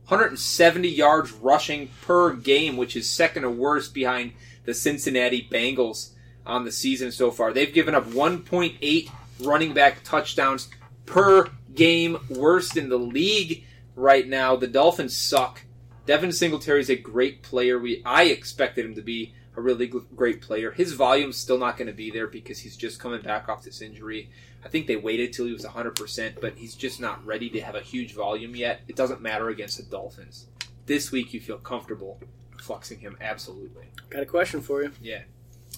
[0.08, 4.32] 170 yards rushing per game, which is second or worst behind
[4.64, 6.10] the Cincinnati Bengals
[6.44, 7.52] on the season so far.
[7.52, 9.10] They've given up 1.8
[9.40, 10.68] running back touchdowns
[11.04, 13.64] per game, worst in the league
[13.94, 14.56] right now.
[14.56, 15.62] The Dolphins suck.
[16.06, 17.78] Devin Singletary is a great player.
[17.78, 20.70] We I expected him to be a really great player.
[20.70, 23.80] His volume's still not going to be there because he's just coming back off this
[23.80, 24.30] injury.
[24.64, 27.74] I think they waited till he was 100%, but he's just not ready to have
[27.74, 28.82] a huge volume yet.
[28.88, 30.46] It doesn't matter against the Dolphins.
[30.86, 32.20] This week you feel comfortable
[32.60, 33.86] flexing him absolutely.
[34.10, 34.92] Got a question for you.
[35.00, 35.22] Yeah.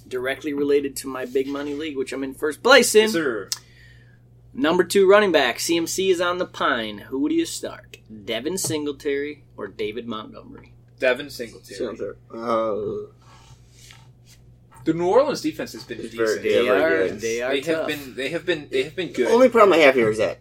[0.08, 3.02] Directly related to my big money league, which I'm in first place in.
[3.02, 3.50] Yes, sir.
[4.54, 6.98] Number two running back, CMC is on the pine.
[6.98, 7.98] Who do you start?
[8.24, 10.72] Devin Singletary or David Montgomery?
[10.98, 11.78] Devin Singletary.
[11.96, 12.00] Sounds.
[12.00, 13.12] Uh,
[14.84, 16.16] The New Orleans defense has been decent.
[16.16, 17.08] very- yeah, They are.
[17.08, 17.20] good.
[17.20, 18.14] They are They have been.
[18.14, 18.68] They have been.
[18.70, 19.28] They have been good.
[19.28, 20.38] the only problem I have here is that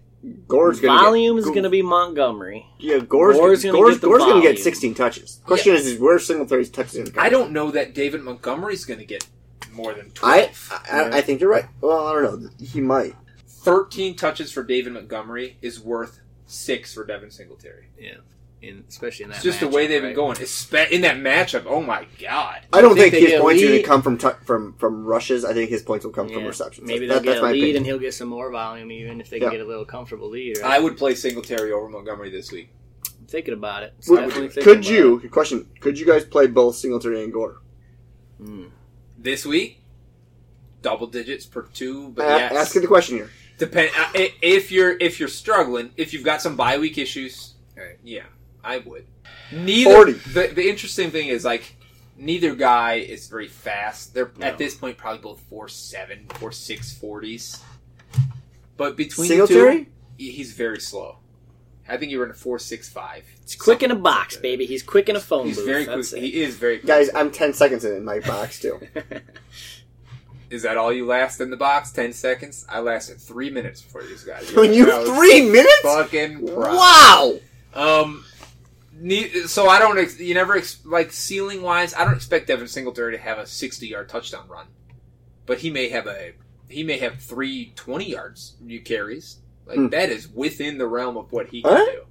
[0.47, 2.65] Gore's going to Volume get, is going to be Montgomery.
[2.79, 4.41] Yeah, Gore's, Gore's Gore's, gonna Gore's, get going to volume.
[4.41, 5.41] get 16 touches.
[5.45, 7.23] Question is, is where Singletary's touches going to come?
[7.23, 9.27] I don't know that David Montgomery's going to get
[9.77, 10.71] more than I, 12.
[10.91, 11.65] I, I think you're right.
[11.79, 12.49] Well, I don't know.
[12.59, 13.15] He might.
[13.47, 17.87] 13 touches for David Montgomery is worth six for Devin Singletary.
[17.99, 18.15] Yeah.
[18.59, 20.15] In, especially in that It's just the way they've been right?
[20.15, 20.37] going.
[20.37, 22.61] Espe- in that matchup, oh my god.
[22.73, 25.45] I don't think think, his points are going to come from tu- from from rushes.
[25.45, 26.87] I think his points will come from receptions.
[26.87, 27.77] Maybe That- they'll get that's a lead opinion.
[27.77, 29.43] and he'll get some more volume, even if they Yeah.
[29.49, 30.57] can get a little comfortable lead.
[30.57, 30.71] Right?
[30.71, 32.69] I would play Singletary over Montgomery this week.
[33.19, 33.93] I'm thinking about it.
[33.99, 35.29] It's Would- thinking could about you?
[35.31, 37.61] Question: Could you guys play both Singletary and Gore?
[38.39, 38.71] it.
[39.17, 39.81] This week,
[40.81, 42.53] double digits per two, but A- yes.
[42.53, 43.29] Ask the question here.
[43.57, 47.97] Depend uh, if you're if you're struggling, if you've got some bye week issues, Right.
[48.03, 48.23] yeah,
[48.63, 49.05] I would.
[49.51, 50.11] Neither 40.
[50.13, 51.75] the the interesting thing is like
[52.15, 54.13] neither guy is very fast.
[54.13, 54.45] They're No.
[54.45, 57.59] at this point probably both four seven, four six forties.
[58.77, 59.77] But between Singletary?
[59.79, 61.17] the two, he- he's very slow.
[61.89, 63.23] I think you were in a four six five.
[63.41, 64.65] It's quick in a box, baby.
[64.65, 65.65] He's quick in a phone He's booth.
[65.65, 66.13] very quick.
[66.13, 66.19] It.
[66.21, 66.87] He is very quick.
[66.87, 68.79] Guys, I'm 10 seconds in, in my box too.
[70.49, 71.91] Is that all you last in the box?
[71.91, 72.65] Ten seconds?
[72.69, 74.53] I lasted three minutes before these guys.
[74.55, 75.81] when you three minutes?
[75.81, 76.75] fucking proud.
[76.75, 77.39] Wow.
[77.73, 78.23] Um,
[79.45, 79.97] so I don't.
[79.99, 81.93] Ex- you never ex- like ceiling wise.
[81.93, 84.67] I don't expect Devin Singletary to have a sixty yard touchdown run,
[85.45, 86.31] but he may have a
[86.69, 89.39] he may have three 20 yards new carries.
[89.67, 89.87] Like Hmm.
[89.89, 92.01] that is within the realm of what he can do.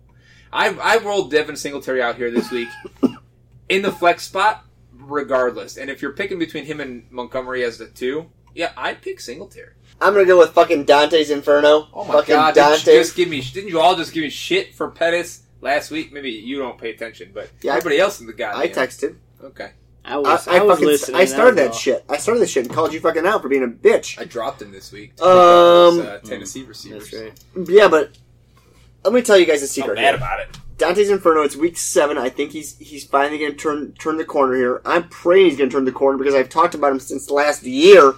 [0.53, 2.69] I I rolled Devin Singletary out here this week
[3.69, 5.77] in the flex spot, regardless.
[5.77, 9.73] And if you're picking between him and Montgomery as the two, yeah, I'd pick Singletary.
[10.01, 11.89] I'm gonna go with fucking Dante's Inferno.
[11.95, 12.55] Oh my fucking god!
[12.55, 12.93] Didn't you Dante.
[12.99, 13.41] just give me?
[13.41, 16.13] Didn't you all just give me shit for Pettis last week?
[16.13, 18.61] Maybe you don't pay attention, but Yeah, I- everybody else in the goddamn.
[18.61, 19.17] I texted.
[19.43, 19.71] Okay,
[20.07, 21.21] I I, was, I, I, was fucking, listening.
[21.21, 21.79] I started that was all.
[21.81, 22.05] shit.
[22.09, 24.19] I started this shit and called you fucking out for being a bitch.
[24.21, 25.17] I dropped him this week.
[25.17, 27.11] To Um, those, uh, Tennessee receivers.
[27.11, 27.23] That's
[27.57, 27.69] right.
[27.69, 28.17] Yeah, but
[29.05, 29.95] let me tell you guys a I'm secret.
[29.97, 30.17] mad here.
[30.17, 30.59] about it.
[30.79, 31.43] Dante's Inferno.
[31.43, 32.19] It's week seven.
[32.19, 34.83] I think he's he's finally going to turn turn the corner here.
[34.85, 37.63] I'm praying he's going to turn the corner because I've talked about him since last
[37.63, 38.15] year.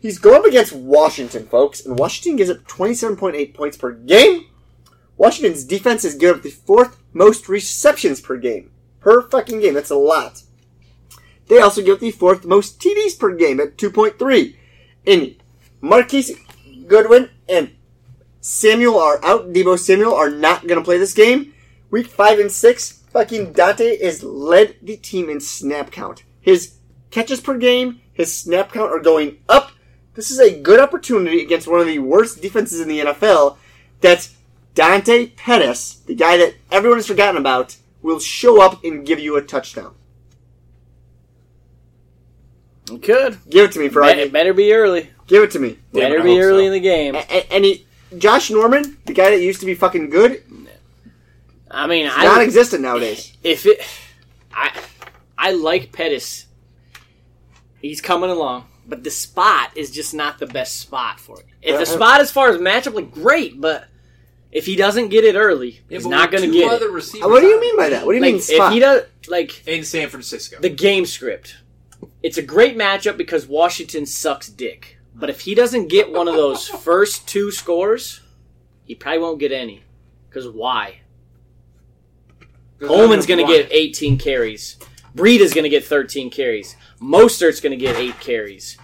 [0.00, 4.46] He's going up against Washington, folks, and Washington gives up 27.8 points per game.
[5.16, 8.70] Washington's defense has given up the fourth most receptions per game.
[9.00, 9.74] Per fucking game.
[9.74, 10.42] That's a lot.
[11.48, 14.56] They also give the fourth most TDs per game at 2.3.
[15.06, 15.36] And
[15.80, 16.32] Marquise
[16.86, 17.74] Goodwin and
[18.40, 19.52] Samuel are out.
[19.52, 21.54] Deebo Samuel are not going to play this game.
[21.90, 26.24] Week five and six, fucking Dante has led the team in snap count.
[26.40, 26.74] His
[27.10, 29.70] catches per game, his snap count are going up.
[30.14, 33.56] This is a good opportunity against one of the worst defenses in the NFL.
[34.00, 34.28] That
[34.74, 39.36] Dante Pettis, the guy that everyone has forgotten about, will show up and give you
[39.36, 39.94] a touchdown.
[42.90, 43.38] It could.
[43.48, 44.28] Give it to me, Better, Friday.
[44.28, 45.10] better be early.
[45.26, 45.78] Give it to me.
[45.92, 46.66] Damn better I be early so.
[46.66, 47.14] in the game.
[47.14, 47.86] A- a- And he,
[48.18, 50.42] Josh Norman, the guy that used to be fucking good,
[51.70, 53.32] I mean, I non-existent nowadays.
[53.42, 53.80] if it,
[54.54, 54.70] I,
[55.36, 56.46] I like Pettis.
[57.80, 61.46] He's coming along, but the spot is just not the best spot for it.
[61.62, 61.84] If the Uh-uh.
[61.86, 63.86] spot, as far as matchup, like great, but
[64.52, 67.04] if he doesn't get it early, Yeah, he's not going to get other it.
[67.28, 68.06] What do you mean by that?
[68.06, 70.58] What do you Like mean if he does, like in San Francisco?
[70.60, 71.56] the game script,
[72.22, 74.98] it's a great matchup because Washington sucks dick.
[75.14, 78.20] But if he doesn't get one of those first two scores,
[78.84, 79.84] he probably won't get any.
[80.28, 81.00] Because why?
[82.80, 84.76] Coleman's going to get 18 carries.
[85.14, 86.76] Breed is going to get 13 carries.
[87.00, 88.76] Mostert's going to get 8 carries.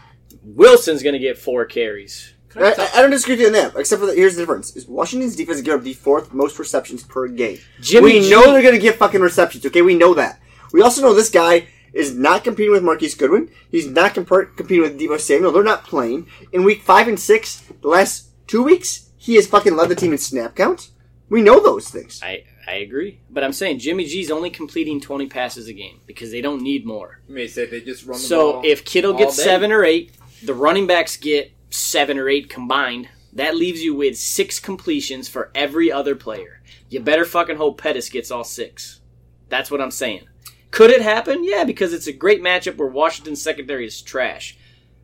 [0.44, 2.34] Wilson's going to get 4 carries.
[2.56, 4.16] I, I- I don't disagree with you on that, except for that.
[4.16, 7.58] Here's the difference: is Washington's defense give up the fourth most receptions per game.
[7.80, 9.64] Jimmy we G- know they're going to get fucking receptions.
[9.66, 10.40] Okay, we know that.
[10.72, 13.50] We also know this guy is not competing with Marquise Goodwin.
[13.70, 15.52] He's not compar- competing with Deebo Samuel.
[15.52, 17.62] They're not playing in week five and six.
[17.82, 20.90] The last two weeks, he has fucking led the team in snap count.
[21.28, 22.20] We know those things.
[22.22, 23.20] I, I agree.
[23.30, 26.84] But I'm saying Jimmy G's only completing 20 passes a game because they don't need
[26.84, 27.20] more.
[27.28, 29.44] You may say they just run the So ball if Kittle all gets day.
[29.44, 30.12] seven or eight,
[30.42, 33.08] the running backs get seven or eight combined.
[33.32, 36.60] That leaves you with six completions for every other player.
[36.88, 39.00] You better fucking hope Pettis gets all six.
[39.48, 40.22] That's what I'm saying.
[40.70, 41.42] Could it happen?
[41.44, 44.56] Yeah, because it's a great matchup where Washington's secondary is trash.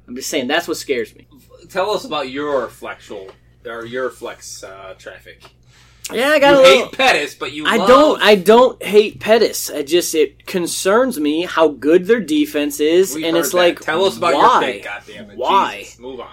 [0.07, 1.27] I'm just saying that's what scares me.
[1.69, 3.31] tell us about your flexual
[3.65, 5.43] or your flex uh, traffic.
[6.13, 6.85] Yeah, I You got a little.
[6.85, 8.23] hate Pettis, but you I love- don't.
[8.23, 9.71] I don't hate Pettis.
[9.71, 13.57] I just it concerns me how good their defense is, We and it's that.
[13.57, 14.61] like tell us about why?
[14.65, 14.85] your pick.
[14.85, 15.37] Goddamn it!
[15.37, 15.79] Why?
[15.81, 16.29] Jesus, move on.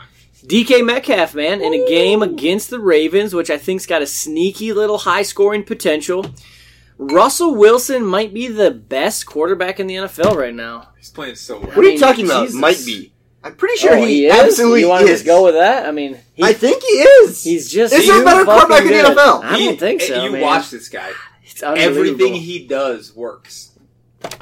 [0.46, 4.74] DK Metcalf, man, in a game against the Ravens, which I think's got a sneaky
[4.74, 6.26] little high scoring potential.
[7.12, 10.89] Russell Wilson might be the best quarterback in the NFL right now.
[10.97, 11.68] He's playing so well.
[11.68, 12.45] What are you mean, talking about?
[12.45, 12.60] Jesus.
[12.60, 13.14] Might be.
[13.43, 14.34] I'm pretty sure Oh, he, is?
[14.34, 15.20] absolutely You want to is.
[15.20, 15.86] just go with that?
[15.86, 17.43] I mean, he, I think he is.
[17.43, 17.93] he's just.
[17.93, 19.22] Is there a better fucking quarterback in the.
[19.22, 19.43] NFL?
[19.43, 20.24] I He- don't think so.
[20.24, 20.41] You man.
[20.41, 21.12] watch this guy.
[21.62, 23.72] Everything he does works.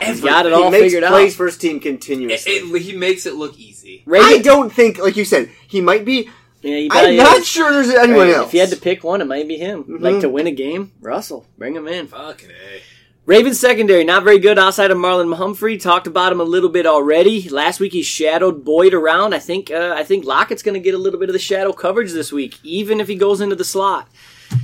[0.01, 1.37] He's got it he all makes figured plays out.
[1.37, 2.51] for his team It, continuously.
[2.53, 4.03] it- he makes it look easy.
[4.11, 6.29] I don't think, like you said, he might be.
[6.61, 7.47] Yeah, he I'm not is.
[7.47, 8.47] sure there's anyone Right, else.
[8.49, 9.83] If you had to pick one, it might be him.
[9.83, 10.01] Mhm.
[10.01, 12.07] Like to win a game, Russell, bring him in.
[12.07, 12.81] Fucking a.
[13.27, 15.77] Ravens secondary not very good outside of Marlon Humphrey.
[15.77, 17.47] Talked about him a little bit already.
[17.49, 19.33] Last week he shadowed Boyd around.
[19.35, 21.71] I think uh, I think Lockett's going to get a little bit of the shadow
[21.71, 24.07] coverage this week, even if he goes into the slot.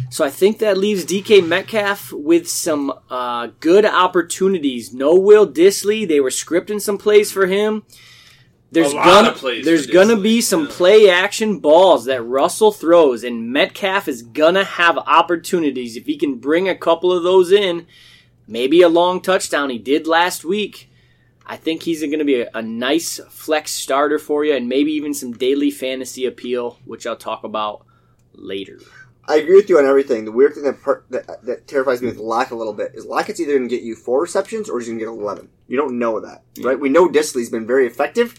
[0.09, 4.91] So I think that leaves DK Metcalf with some uh, good opportunities.
[4.93, 6.07] No Will Dissly.
[6.07, 7.83] They were scripting some plays for him.
[8.71, 10.71] There's A lot gonna of plays there's gonna Dissly, be some yeah.
[10.71, 16.35] play action balls that Russell throws, and Metcalf is gonna have opportunities if he can
[16.35, 17.87] bring a couple of those in
[18.47, 20.89] maybe a long touchdown he did last week.
[21.45, 24.91] I think he's going to be a, a nice flex starter for you and maybe
[24.91, 27.85] even some daily fantasy appeal, which I'll talk about
[28.33, 28.79] later.
[29.29, 30.25] I agree with you on everything.
[30.25, 33.05] The weird thing that, per- that that terrifies me with Lock a little bit is
[33.05, 35.49] Lockett's either going to get you four receptions or he's going to get eleven.
[35.69, 36.79] You don't know that, right?
[36.79, 38.35] We know Dissly's been very effective.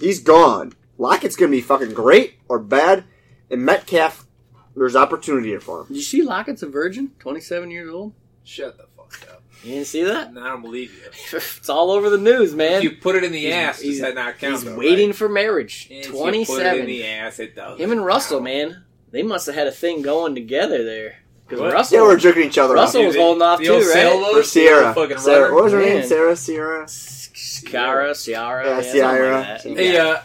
[0.00, 0.72] He's gone.
[0.98, 3.04] Lockett's going to be fucking great or bad,
[3.50, 4.26] and Metcalf,
[4.74, 5.86] there's opportunity here for him.
[5.88, 7.12] Did you see Lockett's a virgin?
[7.18, 8.12] 27 years old?
[8.44, 9.42] Shut the fuck up.
[9.62, 10.32] You didn't see that?
[10.32, 11.10] No, I don't believe you.
[11.38, 12.74] it's all over the news, man.
[12.78, 14.54] If you put it in the He's- ass, he's- does that not count?
[14.54, 15.16] He's though, waiting right?
[15.16, 15.88] for marriage.
[15.90, 16.86] If you put it in 27.
[16.86, 17.78] the ass, it does.
[17.80, 21.16] Him and Russell, man, they must have had a thing going together there.
[21.48, 23.06] Because Russell, Yeah, we're jerking each other Russell off.
[23.08, 23.82] was holding off The too, right?
[23.84, 24.94] sail Or Sierra.
[25.18, 25.54] Sarah.
[25.54, 26.04] What was her name?
[26.04, 26.88] Sarah, Sierra.
[26.88, 29.78] Ciara, Ciara, Yeah, yeah, something like.
[29.84, 30.16] Hey, uh,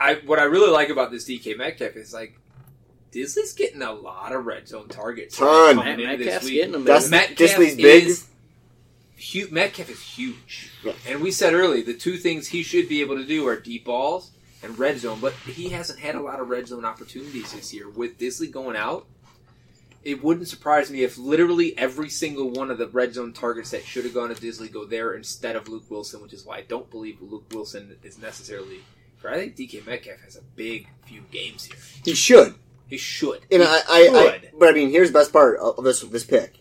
[0.00, 2.38] I what I really like about this DK Metcalf is like
[3.12, 5.76] Dissly's getting a lot of red zone targets Ton.
[5.76, 6.84] Matt Metcalf's getting them.
[6.84, 8.06] That's- Metcalf Dissly's big.
[8.06, 8.26] is
[9.32, 10.92] hu- Metcalf is huge, Yeah.
[11.06, 13.84] and we said earlier the two things he should be able to do are deep
[13.84, 14.30] balls
[14.62, 17.88] and red zone, but he hasn't had a lot of red zone opportunities this year.
[17.88, 19.06] With Dissly going out,
[20.04, 23.84] it wouldn't surprise me if literally every single one of the red zone targets that
[23.84, 26.62] should have gone to Dissly go there instead of Luke Wilson, which is why I
[26.62, 28.80] don't believe Luke Wilson is necessarily.
[29.24, 31.76] I think DK Metcalf has a big few games here.
[32.04, 32.56] He should.
[32.88, 33.38] He should.
[33.52, 34.50] And He I, I, I, should.
[34.58, 36.54] but I mean, here's the best part of this this pick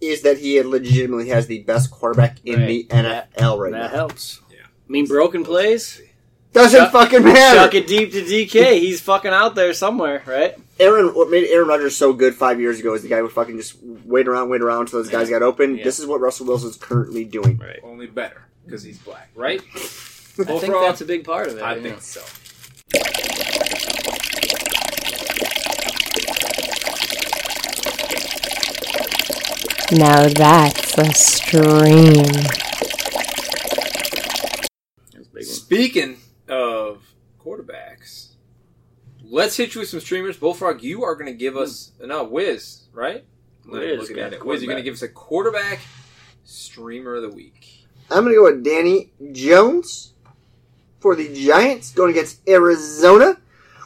[0.00, 2.88] is that he legitimately has the best quarterback in Right.
[2.88, 3.82] the NFL right that now.
[3.88, 4.40] That helps.
[4.50, 4.58] Yeah.
[4.66, 6.00] I mean, broken plays.
[6.52, 7.56] Doesn't Chuck- fucking matter.
[7.60, 8.78] Chuck it deep to DK.
[8.80, 10.56] He's fucking out there somewhere, right?
[10.80, 13.56] Aaron, what made Aaron Rodgers so good five years ago is the guy would fucking
[13.56, 15.76] just wait around, wait around until those guys got open.
[15.76, 15.84] Yeah.
[15.84, 17.58] This is what Russell Wilson's currently doing.
[17.58, 17.80] Right.
[17.82, 19.60] Only better because he's black, right?
[19.60, 20.82] I think Bullfrog?
[20.82, 21.62] that's a big part of it.
[21.62, 21.82] I yeah.
[21.82, 22.22] think so.
[29.90, 32.12] Now that's a stream.
[35.12, 35.44] That's a big one.
[35.44, 36.18] Speaking
[36.48, 38.27] of quarterbacks,
[39.28, 40.36] let's hit you with some streamers.
[40.36, 43.24] Bullfrog, you are going to give us no Wiz, right?
[43.66, 44.44] Wiz, looking at it.
[44.44, 45.80] Wiz, you're going to give us a quarterback
[46.44, 47.86] streamer of the week.
[48.10, 50.14] I'm going to go with Danny Jones
[51.00, 53.36] for the Giants going against Arizona.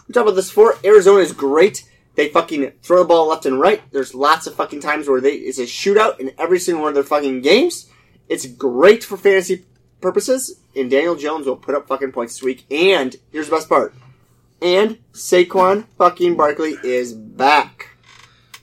[0.07, 0.77] We talked about this before.
[0.85, 1.89] Arizona is great.
[2.15, 3.83] They fucking throw the ball left and right.
[3.91, 6.95] There's lots of fucking times where they it's a shootout in every single one of
[6.95, 7.91] their fucking games.
[8.29, 9.65] It's great for fantasy
[10.01, 12.65] purposes, and Daniel Jones will put up fucking points this week.
[12.71, 13.95] And here's the best part.
[14.63, 17.89] And Saquon fucking Barkley is back.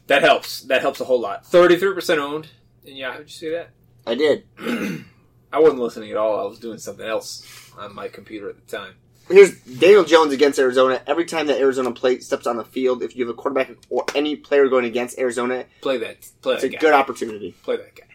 [0.08, 0.62] That helps.
[0.62, 1.43] That helps a whole lot.
[1.45, 2.47] 33% owned
[2.86, 3.18] And yeah, Yahoo.
[3.20, 3.70] Did you see that?
[4.08, 4.45] I did.
[5.52, 6.39] I wasn't listening at all.
[6.39, 7.45] I was doing something else
[7.78, 8.93] on my computer at the time.
[9.28, 11.02] Here's Daniel Jones against Arizona.
[11.06, 14.04] Every time that Arizona play steps on the field, if you have a quarterback or
[14.16, 16.28] any player going against Arizona, Play that.
[16.41, 16.80] Play it's that a guy.
[16.80, 17.52] good opportunity.
[17.62, 18.06] Play that guy.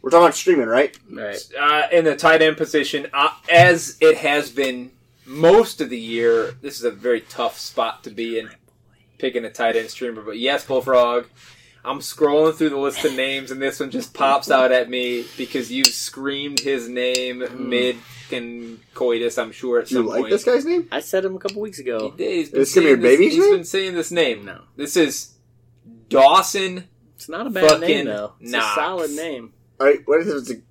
[0.00, 0.96] We're talking about streaming, right?
[1.10, 1.36] Right.
[1.58, 4.92] uh, in the tight end position, uh, as it has been
[5.28, 6.56] most of the year.
[6.60, 8.50] This is a very tough spot to be in,
[9.18, 10.22] picking a tight end streamer.
[10.22, 11.26] But yes, Bullfrog,
[11.84, 15.24] I'm scrolling through the list of names, and this one just pops out at me
[15.36, 17.68] because you screamed his name hmm.
[17.68, 17.96] mid
[18.32, 19.38] and coitus.
[19.38, 20.30] I'm sure at Do you like point.
[20.30, 20.88] this guy's name?
[20.90, 22.10] I said him a couple weeks ago.
[22.10, 22.30] did.
[22.30, 23.56] He's been Is this gonna be saying your baby's this, He's name?
[23.56, 24.44] been saying this name.
[24.44, 24.62] No.
[24.76, 25.34] This is
[26.08, 26.84] Dawson.
[27.16, 28.34] It's not a bad name though.
[28.40, 28.64] It's Knox.
[28.64, 29.52] a solid name.
[29.80, 30.62] All right, what is it?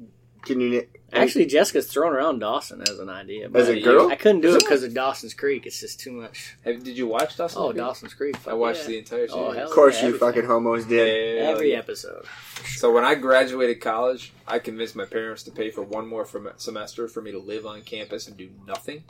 [0.43, 0.87] Can you?
[1.13, 3.49] Actually, Jessica's thrown around Dawson as an idea.
[3.53, 4.09] As a girl?
[4.09, 5.65] I couldn't do it because of Dawson's Creek.
[5.65, 6.57] It's just too much.
[6.65, 7.61] Have, did you watch Dawson?
[7.61, 7.77] Oh, Creek?
[7.77, 8.35] Dawson's Creek.
[8.45, 8.87] I watched yeah.
[8.87, 9.31] the entire series.
[9.33, 10.27] Oh, Of course, yeah, you everything.
[10.27, 11.37] fucking homos did.
[11.37, 11.77] Yeah, Every yeah.
[11.77, 12.25] episode.
[12.75, 16.49] So when I graduated college, I convinced my parents to pay for one more from
[16.57, 19.03] semester for me to live on campus and do nothing.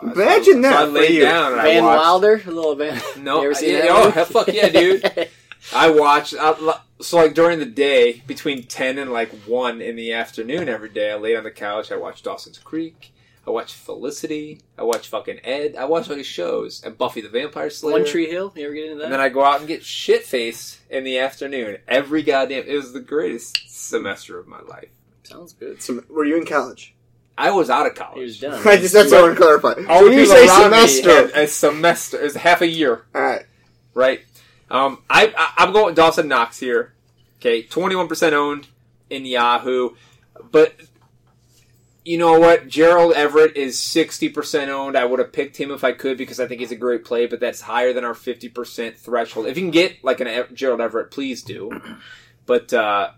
[0.00, 1.22] Uh, Imagine so, that So I for laid you.
[1.22, 2.00] down and Van watched.
[2.00, 3.00] Wilder, a little Van.
[3.18, 4.12] No, You ever seen yeah, that oh, one?
[4.12, 5.28] hell, fuck yeah, dude.
[5.74, 6.34] I watched.
[6.38, 10.88] I, so like during the day, between ten and like one in the afternoon every
[10.88, 11.92] day, I laid on the couch.
[11.92, 13.12] I watched Dawson's Creek.
[13.46, 14.60] I watched Felicity.
[14.78, 15.74] I watched fucking Ed.
[15.76, 17.94] I watched all these shows and Buffy the Vampire Slayer.
[17.98, 18.52] One Tree Hill.
[18.54, 19.04] You ever get into that?
[19.04, 21.78] And then I go out and get shit faced in the afternoon.
[21.88, 22.64] Every goddamn.
[22.68, 24.90] It was the greatest semester of my life.
[25.24, 25.82] Sounds good.
[25.82, 26.94] Some, were you in college?
[27.36, 28.32] I was out of college.
[28.32, 28.56] He college.
[28.58, 28.68] was done.
[28.72, 29.92] I just that's what I want to clarify.
[29.92, 32.20] All So when you say semester, had a semester.
[32.20, 33.46] is half a year, all right,
[33.94, 34.20] right?
[34.72, 36.94] Um, I, I I'm going Dawson Knox here.
[37.38, 38.66] Okay, 21 percent owned
[39.10, 39.90] in Yahoo,
[40.50, 40.74] but
[42.04, 42.66] you know what?
[42.66, 44.96] Gerald Everett is 60 percent owned.
[44.96, 47.26] I would have picked him if I could because I think he's a great play,
[47.26, 49.46] but that's higher than our 50 percent threshold.
[49.46, 51.70] If you can get like an Gerald Everett, please do.
[52.44, 53.12] But uh,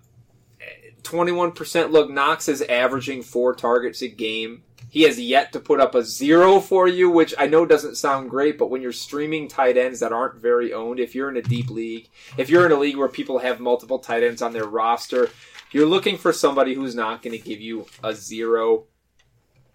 [1.04, 4.63] 21% look, Knox is averaging four targets a game.
[4.94, 8.30] He has yet to put up a zero for you, which I know doesn't sound
[8.30, 11.42] great, but when you're streaming tight ends that aren't very owned, if you're in a
[11.42, 14.68] deep league, if you're in a league where people have multiple tight ends on their
[14.68, 15.30] roster,
[15.72, 18.84] you're looking for somebody who's not going to give you a zero.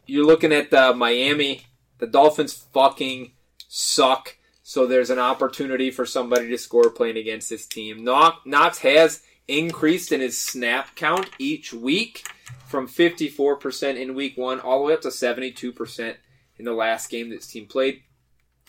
[0.06, 1.66] You're looking at the Miami.
[1.98, 3.34] The Dolphins fucking
[3.68, 4.38] suck.
[4.64, 8.06] So there's an opportunity for somebody to score playing against this team.
[8.06, 12.24] Knox has increased in his snap count each week
[12.68, 16.16] from 54% in week one all the way up to 72%
[16.58, 18.04] in the last game that his team played.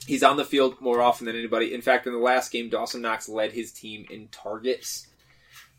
[0.06, 1.74] He's on the field more often than anybody.
[1.74, 5.06] In fact, in the last game, Dawson Knox led his team in targets.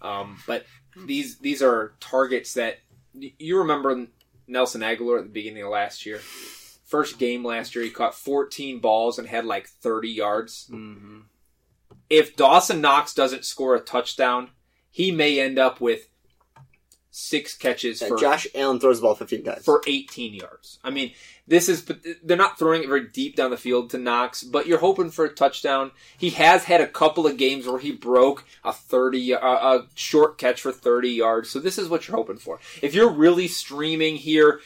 [0.02, 2.80] Um, but these these are targets that
[3.14, 4.08] you remember
[4.47, 6.20] Nelson Agholor at the beginning of last year.
[6.20, 10.68] First game last year, he caught 14 balls and had like 30 yards.
[10.70, 11.22] hmm
[12.12, 14.49] if Dawson Knox doesn't score a touchdown,
[14.89, 16.10] he may end up with
[17.12, 19.66] six catches And for Josh Allen throws the ball 15 times.
[19.66, 20.80] for 18 yards.
[20.84, 21.12] I mean,
[21.45, 21.84] this is
[22.24, 25.26] they're not throwing it very deep down the field to Knox, but you're hoping for
[25.26, 25.91] a touchdown.
[26.18, 30.38] He has had a couple of games where he broke a 30 uh, a short
[30.38, 31.49] catch for 30 yards.
[31.49, 32.59] So this is what you're hoping for.
[32.82, 34.62] If you're really streaming here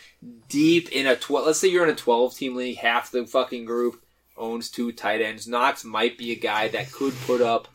[0.48, 3.66] deep in a 12, let's say you're in a 12 team league, half the fucking
[3.66, 4.02] group
[4.38, 5.48] owns two tight ends.
[5.48, 7.68] Knox might be a guy that could put up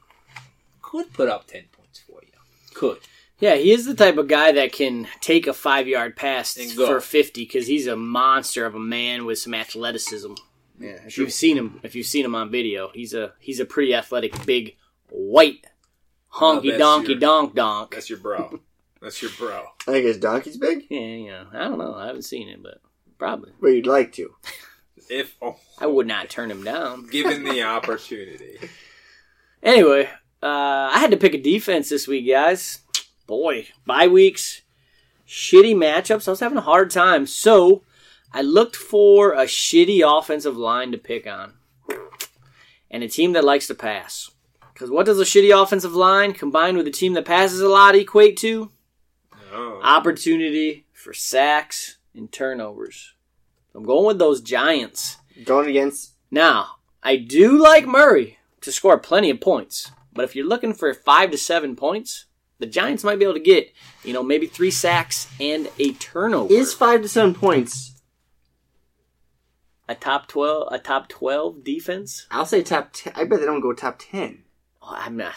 [0.82, 2.28] could put up 10 points for you.
[2.74, 2.98] Could.
[3.40, 6.76] Yeah, he is the type of guy that can take a five yard pass And
[6.76, 6.86] go.
[6.86, 10.34] for fifty because he's a monster of a man with some athleticism.
[10.78, 13.64] Yeah, if you've seen him, if you've seen him on video, he's a he's a
[13.64, 14.76] pretty athletic, big,
[15.10, 15.66] white,
[16.34, 17.92] honky that's donkey your- donk donk.
[17.92, 18.60] That's your bro.
[19.02, 19.64] That's your bro.
[19.88, 20.84] I think his donkey's big.
[20.90, 22.80] Yeah, you know, I don't know, I haven't seen it, but
[23.18, 24.34] probably But you'd like to.
[25.08, 27.06] If oh, I would not turn him down.
[27.06, 28.58] given the opportunity.
[29.62, 30.04] Anyway,
[30.42, 30.46] uh,
[30.92, 32.80] I had to pick a defense this week, guys.
[33.30, 34.62] Boy, bye weeks,
[35.24, 36.26] shitty matchups.
[36.26, 37.84] I was having a hard time, so
[38.32, 41.52] I looked for a shitty offensive line to pick on,
[42.90, 44.32] and a team that likes to pass.
[44.74, 47.94] Because what does a shitty offensive line combined with a team that passes a lot
[47.94, 48.72] equate to?
[49.52, 49.80] Oh.
[49.80, 53.14] Opportunity for sacks and turnovers.
[53.76, 55.18] I'm going with those Giants.
[55.44, 60.48] Going against Now, I do like Murray to score plenty of points, but if you're
[60.48, 62.26] looking for five to seven points,
[62.60, 63.72] the Giants might be able to get,
[64.04, 66.52] you know, maybe three sacks and a turnover.
[66.54, 68.00] is five to seven points.
[69.88, 72.26] a top twelve, a top twelve defense?
[72.30, 72.90] I'll say top.
[72.92, 73.12] ten.
[73.16, 74.44] I bet they don't go top ten.
[74.82, 75.34] Oh, I'm not.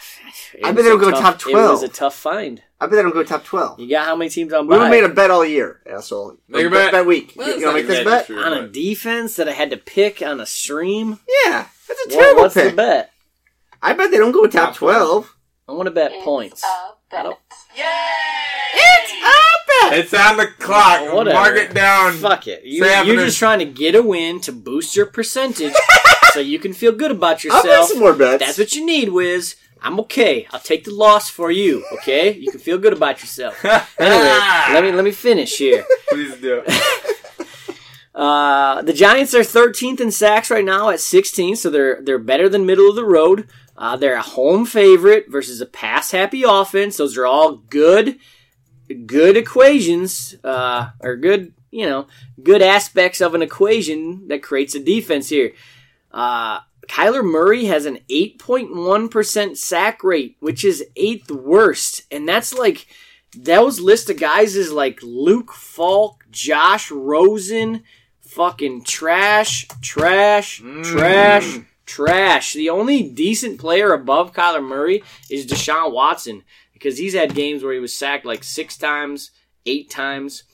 [0.64, 2.62] I bet they don't go tough- top It was a tough find.
[2.80, 3.78] I bet they don't go top twelve.
[3.78, 4.88] You got how many teams on We bye?
[4.88, 6.38] made a bet all year, asshole.
[6.48, 6.72] Make a bet.
[6.86, 6.92] bet.
[6.92, 7.34] bet week.
[7.36, 8.26] Well, you gonna make this bet?
[8.26, 8.38] true.
[8.42, 11.18] on a defense that I had to pick on a stream.
[11.44, 13.10] Yeah, that's a What- terrible what's the bet?
[13.82, 14.76] I bet they don't go top Top 12.
[14.76, 15.36] twelve.
[15.68, 16.62] I want to bet points.
[17.16, 17.38] I don't-
[19.92, 21.12] It's on the clock.
[21.12, 21.34] Whatever.
[21.38, 22.14] Mark it down.
[22.14, 22.64] Fuck it.
[22.64, 25.72] You, you're just trying to get a win to boost your percentage
[26.32, 27.64] so you can feel good about yourself.
[27.64, 27.88] I'll bet yourself.
[27.90, 28.44] some more bets.
[28.44, 29.56] That's what you need, Wiz.
[29.82, 30.46] I'm okay.
[30.50, 31.84] I'll take the loss for you.
[31.92, 33.62] Okay, you can feel good about yourself.
[33.98, 34.38] Anyway,
[34.74, 35.84] let me let me finish here.
[36.08, 36.62] Please do.
[38.14, 42.48] Uh, the Giants are 13th in sacks right now at 16, so they're they're better
[42.48, 43.48] than middle of the road.
[43.76, 46.96] Uh, they're a home favorite versus a pass happy offense.
[46.96, 48.18] Those are all good
[49.06, 52.06] good equations uh, or good you know
[52.42, 55.52] good aspects of an equation that creates a defense here.
[56.10, 62.02] Uh, Kyler Murray has an 8.1% sack rate, which is eighth worst.
[62.10, 62.86] And that's like,
[63.36, 67.82] those list of guys is like Luke Falk, Josh Rosen,
[68.20, 72.52] fucking trash, trash, trash, trash.
[72.52, 77.72] The only decent player above Kyler Murray is Deshaun Watson because he's had games where
[77.72, 79.30] he was sacked like six times,
[79.66, 80.44] eight times.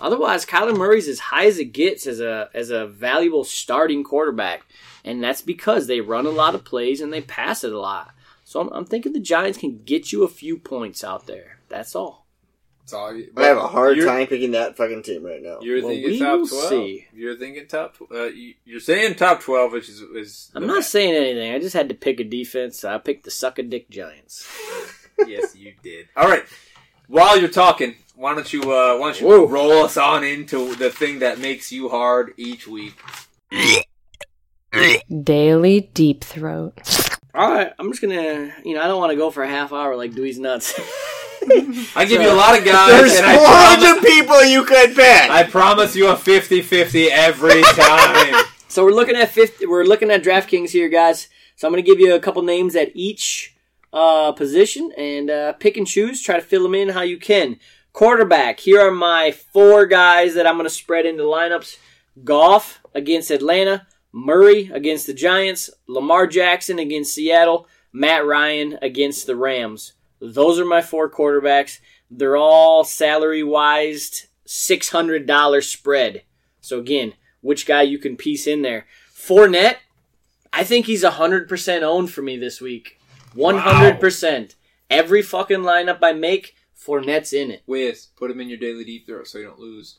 [0.00, 4.62] Otherwise, Kyler Murray's as high as it gets as a as a valuable starting quarterback,
[5.04, 8.14] and that's because they run a lot of plays and they pass it a lot.
[8.44, 11.58] So I'm, I'm thinking the Giants can get you a few points out there.
[11.68, 12.17] That's all.
[12.88, 15.58] It's all you- I have a hard time picking that fucking team right now.
[15.60, 16.68] You're Well, thinking we top will twelve.
[16.70, 17.06] see.
[17.12, 17.98] You're thinking top.
[17.98, 20.50] Tw- uh, you, you're saying top twelve, which is is.
[20.54, 20.88] I'm not best.
[20.92, 21.52] saying anything.
[21.52, 22.78] I just had to pick a defense.
[22.80, 24.48] So I picked the suck a dick Giants.
[25.26, 26.08] yes, you did.
[26.16, 26.44] All right.
[27.08, 29.46] While you're talking, why don't you uh, why don't you Whoa.
[29.46, 32.94] roll us on into the thing that makes you hard each week?
[35.22, 36.72] Daily deep throat.
[37.34, 38.50] All right, I'm just gonna.
[38.64, 40.72] You know, I don't want to go for a half hour like Dewey's nuts.
[41.96, 44.94] I give you a lot of guys, There's and I 400 promise, people you could
[44.94, 45.30] pick.
[45.30, 48.44] I promise you a 50-50 every time.
[48.68, 51.28] So we're looking at 50, we're looking at DraftKings here, guys.
[51.56, 53.56] So I'm going to give you a couple names at each
[53.92, 56.22] uh, position and uh, pick and choose.
[56.22, 57.58] Try to fill them in how you can.
[57.92, 58.60] Quarterback.
[58.60, 61.78] Here are my four guys that I'm going to spread into lineups.
[62.22, 63.86] Goff against Atlanta.
[64.12, 65.70] Murray against the Giants.
[65.86, 67.66] Lamar Jackson against Seattle.
[67.92, 69.94] Matt Ryan against the Rams.
[70.20, 71.78] Those are my four quarterbacks.
[72.10, 76.22] They're all salary wise $600 spread.
[76.60, 78.86] So again, which guy you can piece in there.
[79.14, 79.76] Fournette,
[80.52, 82.98] I think he's 100% owned for me this week.
[83.34, 84.54] 100%.
[84.90, 87.62] Every fucking lineup I make, Fournette's in it.
[87.66, 89.98] Wiz, put him in your daily deep throw so you don't lose.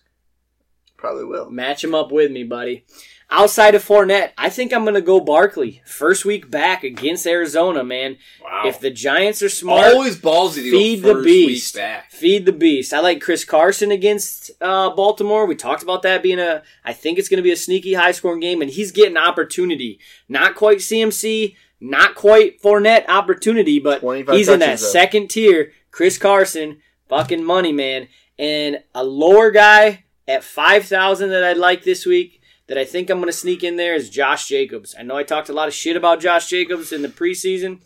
[0.98, 1.50] Probably will.
[1.50, 2.86] Match him up with me, buddy.
[3.32, 5.84] Outside of Fournette, I think I'm going to go Barkley.
[5.86, 8.18] First week back against Arizona, man.
[8.44, 8.64] Wow.
[8.66, 11.76] If the Giants are smart, Always ballsy to feed go the beast.
[11.76, 12.12] Week back.
[12.12, 12.92] Feed the beast.
[12.92, 15.46] I like Chris Carson against uh, Baltimore.
[15.46, 16.64] We talked about that being a.
[16.84, 20.00] I think it's going to be a sneaky high scoring game, and he's getting opportunity.
[20.28, 24.02] Not quite CMC, Not quite Fournette opportunity, but
[24.32, 24.86] he's in that though.
[24.88, 25.72] second tier.
[25.92, 28.08] Chris Carson, fucking money man,
[28.40, 32.39] and a lower guy at five thousand that I'd like this week.
[32.70, 34.96] That I think I'm going to sneak in there is Josh Jacobs.
[34.98, 37.80] I know I talked a lot of shit about Josh Jacobs in the preseason.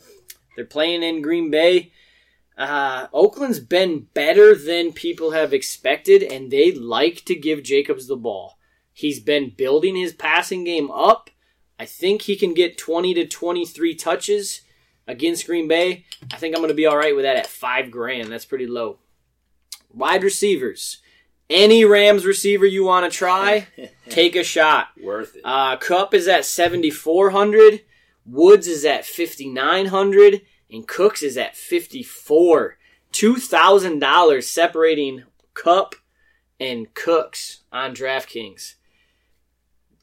[0.56, 1.94] They're playing in Green Bay.
[2.58, 8.18] Uh, Oakland's been better than people have expected, and they like to give Jacobs the
[8.18, 8.60] ball.
[8.92, 11.30] He's been building his passing game up.
[11.80, 14.62] I think he can get 20 to 23 touches
[15.08, 16.06] against Green Bay.
[16.32, 18.32] I think I'm going to be all right with that at five grand.
[18.32, 19.00] That's pretty low.
[19.92, 21.00] Wide receivers.
[21.50, 23.68] Any Rams receiver you want to try,
[24.10, 24.88] take a shot.
[25.02, 25.42] Worth it.
[25.44, 27.82] Uh, Kupp is at 7,400.
[28.26, 30.42] Woods is at 5,900.
[30.72, 32.78] And Cooks is at 54.
[33.12, 35.24] $2,000 separating
[35.54, 35.96] Kupp
[36.60, 38.76] and Cooks on DraftKings.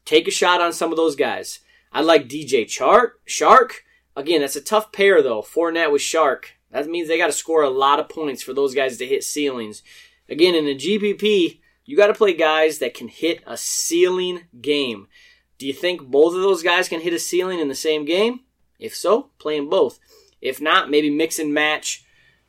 [0.05, 1.59] Take a shot on some of those guys.
[1.91, 3.73] I like DJ Chark, Chark.
[4.15, 5.41] Again, that's a tough pair though.
[5.41, 6.45] Fournette with Chark.
[6.71, 9.23] That means they got to score a lot of points for those guys to hit
[9.23, 9.83] ceilings.
[10.31, 15.07] Again, in the GPP, you got to play guys that can hit a ceiling game.
[15.57, 18.39] Do you think both of those guys can hit a ceiling in the same game?
[18.79, 19.99] If so, play them both.
[20.41, 22.05] If not, maybe mix and match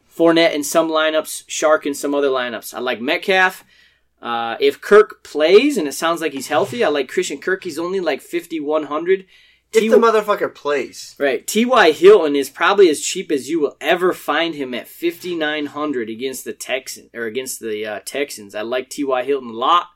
[0.08, 2.72] Fournette in some lineups, Chark in some other lineups.
[2.72, 3.64] I like Metcalf.
[4.22, 7.64] Uh, if Kirk plays and it sounds like he's healthy, I like Christian Kirk.
[7.64, 9.26] He's only like 5,100.
[9.72, 11.14] If the motherfucker plays.
[11.18, 11.46] Right.
[11.46, 11.92] T.Y.
[11.92, 16.52] Hilton is probably as cheap as you will ever find him at 5900 against the
[16.52, 18.54] Texans or against the uh, Texans.
[18.54, 19.24] I like T.Y.
[19.24, 19.88] Hilton a lot.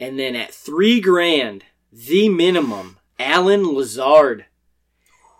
[0.00, 4.46] And then at 3 grand, the minimum, Allen Lazard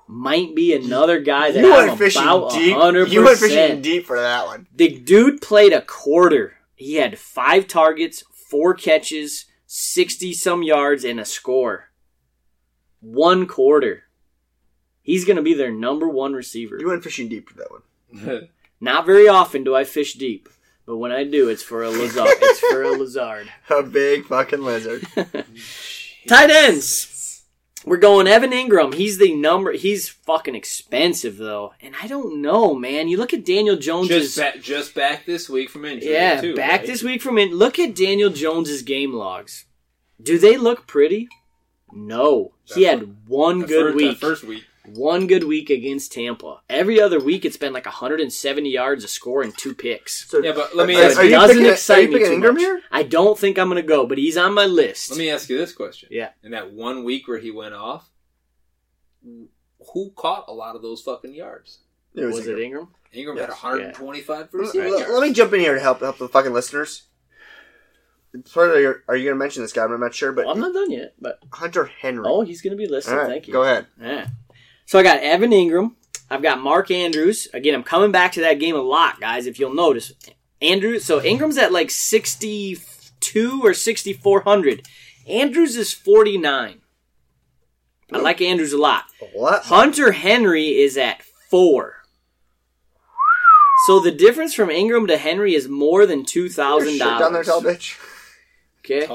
[0.07, 2.77] might be another guy that You I'm went fishing about deep.
[2.77, 3.11] 100%.
[3.11, 4.67] You went fishing deep for that one.
[4.75, 6.55] The dude played a quarter.
[6.75, 11.88] He had 5 targets, 4 catches, 60 some yards and a score.
[13.01, 14.05] One quarter.
[15.03, 16.77] He's going to be their number one receiver.
[16.79, 18.49] You went fishing deep for that one.
[18.81, 20.49] Not very often do I fish deep,
[20.87, 22.27] but when I do, it's for a lizard.
[22.29, 23.51] it's for a lizard.
[23.71, 25.07] A big fucking lizard.
[26.29, 27.45] Tight ends.
[27.85, 28.93] We're going Evan Engram.
[28.93, 29.73] He's the number.
[29.73, 33.09] He's fucking expensive though, and I don't know, man.
[33.09, 34.09] You look at Daniel Jones.
[34.09, 36.13] just back, just back this week from injury.
[36.13, 36.87] yeah, too, back right?
[36.87, 37.53] this week from it.
[37.53, 39.65] Look at Daniel Jones's game logs.
[40.21, 41.29] Do they look pretty?
[41.93, 42.53] No.
[42.65, 44.19] He had one good first, week.
[44.19, 44.65] first week.
[44.95, 46.63] One good week against Tampa.
[46.71, 50.31] Every other week, it's been like 170 yards a score and two picks.
[50.31, 52.11] So, Yeah, but let me Are- ask are it you, you doesn't picking- are excite
[52.11, 52.61] you me too Engram much.
[52.63, 52.81] here?
[52.91, 55.11] I don't think I'm going to go, but he's on my list.
[55.11, 56.09] let me ask you this question.
[56.11, 56.31] Yeah.
[56.43, 58.09] In that one week where he went off,
[59.93, 61.81] who caught a lot of those fucking yards?
[62.15, 62.89] It was was it Engram.
[63.15, 63.35] Engram?
[63.35, 63.47] Engram Yes.
[63.61, 66.53] had 125 for Let, receiving let me jump in here to help help the fucking
[66.53, 67.03] listeners.
[68.45, 69.85] Sorry, are you, are you going to mention this guy?
[69.85, 72.25] I'm not sure, but Well, I'm not done yet, but Hunter Henry.
[72.27, 73.15] oh, he's going to be listed.
[73.15, 73.53] Right, Thank you.
[73.53, 73.87] Go ahead.
[74.01, 74.29] Yeah.
[74.87, 75.95] So I got Evan Engram.
[76.31, 77.49] I've got Mark Andrews.
[77.55, 79.47] Again, I'm coming back to that game a lot, guys.
[79.47, 80.13] If you'll notice,
[80.61, 81.05] Andrews.
[81.05, 84.87] So Engram's at like 62 or 6400.
[85.27, 86.81] Andrews is 49.
[88.13, 89.05] I like Andrews a lot.
[89.35, 89.65] What?
[89.65, 91.97] Hunter Henry is at four.
[93.87, 97.45] So the difference from Engram to Henry is more than two thousand Shit down there,
[97.45, 97.97] tall bitch.
[98.91, 99.07] Okay.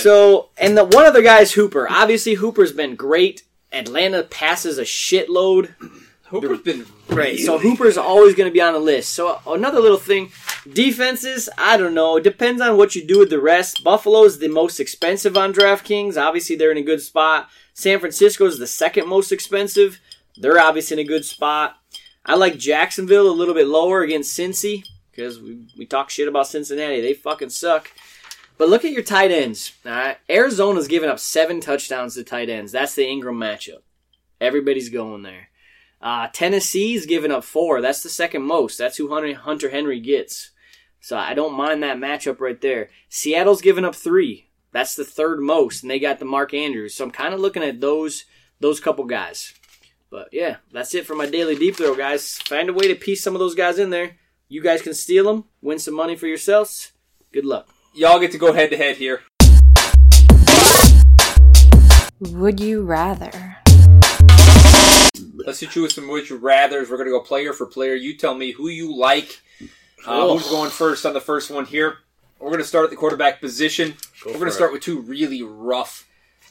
[0.00, 1.86] So, and the one other guy is Hooper.
[1.90, 3.42] Obviously, Hooper's been great.
[3.72, 5.74] Atlanta passes a shitload.
[6.24, 7.38] Hooper's been Right.
[7.38, 9.10] So Hooper's always going to be on the list.
[9.10, 10.32] So another little thing,
[10.72, 11.48] defenses.
[11.58, 12.16] I don't know.
[12.16, 13.84] It depends on what you do with the rest.
[13.84, 16.20] Buffalo's the most expensive on DraftKings.
[16.20, 17.48] Obviously, they're in a good spot.
[17.74, 20.00] San Francisco's the second most expensive.
[20.36, 21.76] They're obviously in a good spot.
[22.24, 26.46] I like Jacksonville a little bit lower against Cincy because we, we talk shit about
[26.46, 27.00] Cincinnati.
[27.00, 27.92] They fucking suck.
[28.56, 29.72] But look at your tight ends.
[30.28, 32.72] Arizona's given up seven touchdowns to tight ends.
[32.72, 33.82] That's the Engram matchup.
[34.40, 35.48] Everybody's going there.
[36.00, 37.80] Uh, Tennessee's given up four.
[37.80, 38.78] That's the second most.
[38.78, 40.50] That's who Hunter, Hunter Henry gets.
[41.00, 42.90] So I don't mind that matchup right there.
[43.08, 44.50] Seattle's given up three.
[44.72, 46.94] That's the third most, and they got the Mark Andrews.
[46.94, 48.24] So I'm kind of looking at those
[48.60, 49.54] those couple guys.
[50.10, 52.38] But yeah, that's it for my daily deep throw, guys.
[52.38, 54.16] Find a way to piece some of those guys in there.
[54.48, 56.92] You guys can steal them, win some money for yourselves.
[57.32, 57.73] Good luck.
[57.96, 59.22] Y'all get to go head to head here.
[62.18, 63.58] Would you rather?
[65.34, 66.90] Let's hit you with some would you rather's.
[66.90, 67.94] We're gonna go player for player.
[67.94, 69.40] You tell me who you like.
[70.04, 71.98] Uh, who's going first on the first one here?
[72.40, 73.94] We're gonna start at the quarterback position.
[74.26, 76.04] We're gonna for start with two really rough.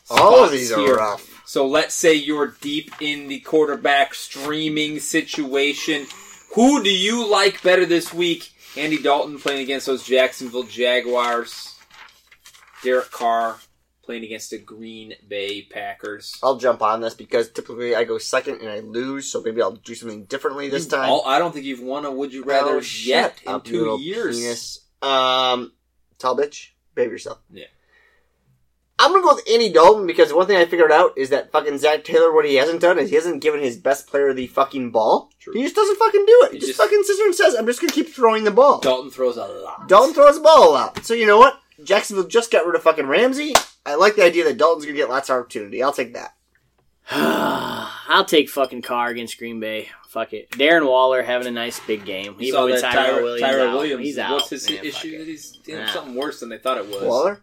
[0.10, 0.96] All of spots these are here.
[0.96, 1.44] rough.
[1.46, 6.06] So let's say you're deep in the quarterback streaming situation.
[6.56, 8.53] Who do you like better this week?
[8.76, 11.76] Andy Dalton playing against those Jacksonville Jaguars.
[12.84, 13.58] Derek Carr
[14.04, 16.38] playing against the Green Bay Packers.
[16.44, 19.72] I'll jump on this because typically I go second and I lose, so maybe I'll
[19.72, 21.10] do something differently this time.
[21.10, 23.98] all- I don't think you've won a Would You Rather Oh, yet in up, two
[24.02, 24.38] years.
[24.40, 24.80] Penis.
[25.02, 25.72] Um,
[26.18, 27.40] tall bitch, behave yourself.
[27.52, 27.66] Yeah.
[29.04, 31.78] I'm gonna go with Andy Dalton because one thing I figured out is that fucking
[31.78, 34.92] Zac Taylor, what he hasn't done is he hasn't given his best player the fucking
[34.92, 35.30] ball.
[35.40, 35.52] True.
[35.54, 36.52] He just doesn't fucking do it.
[36.52, 38.52] He, He just, just- fucking sits there and says, "I'm just gonna keep throwing the
[38.52, 39.90] ball." Dalton throws a lot.
[39.90, 41.06] Dalton throws the ball a lot.
[41.06, 41.60] So you know what?
[41.84, 43.54] Jacksonville just got rid of fucking Ramsey.
[43.86, 45.84] I like the idea that Dalton's gonna get lots of opportunity.
[45.84, 46.36] I'll take that.
[47.12, 49.90] I'll take fucking Carr against Green Bay.
[50.08, 50.52] Fuck it.
[50.52, 52.36] Darren Waller having a nice big game.
[52.40, 53.52] You Even saw with that Tyrell Tyra, Williams.
[53.54, 53.74] Tyra out.
[53.78, 54.04] Williams.
[54.04, 54.32] He's out.
[54.34, 55.18] What's his Man, issue?
[55.18, 57.04] That he's dealing with something worse than they thought it was.
[57.04, 57.42] Waller,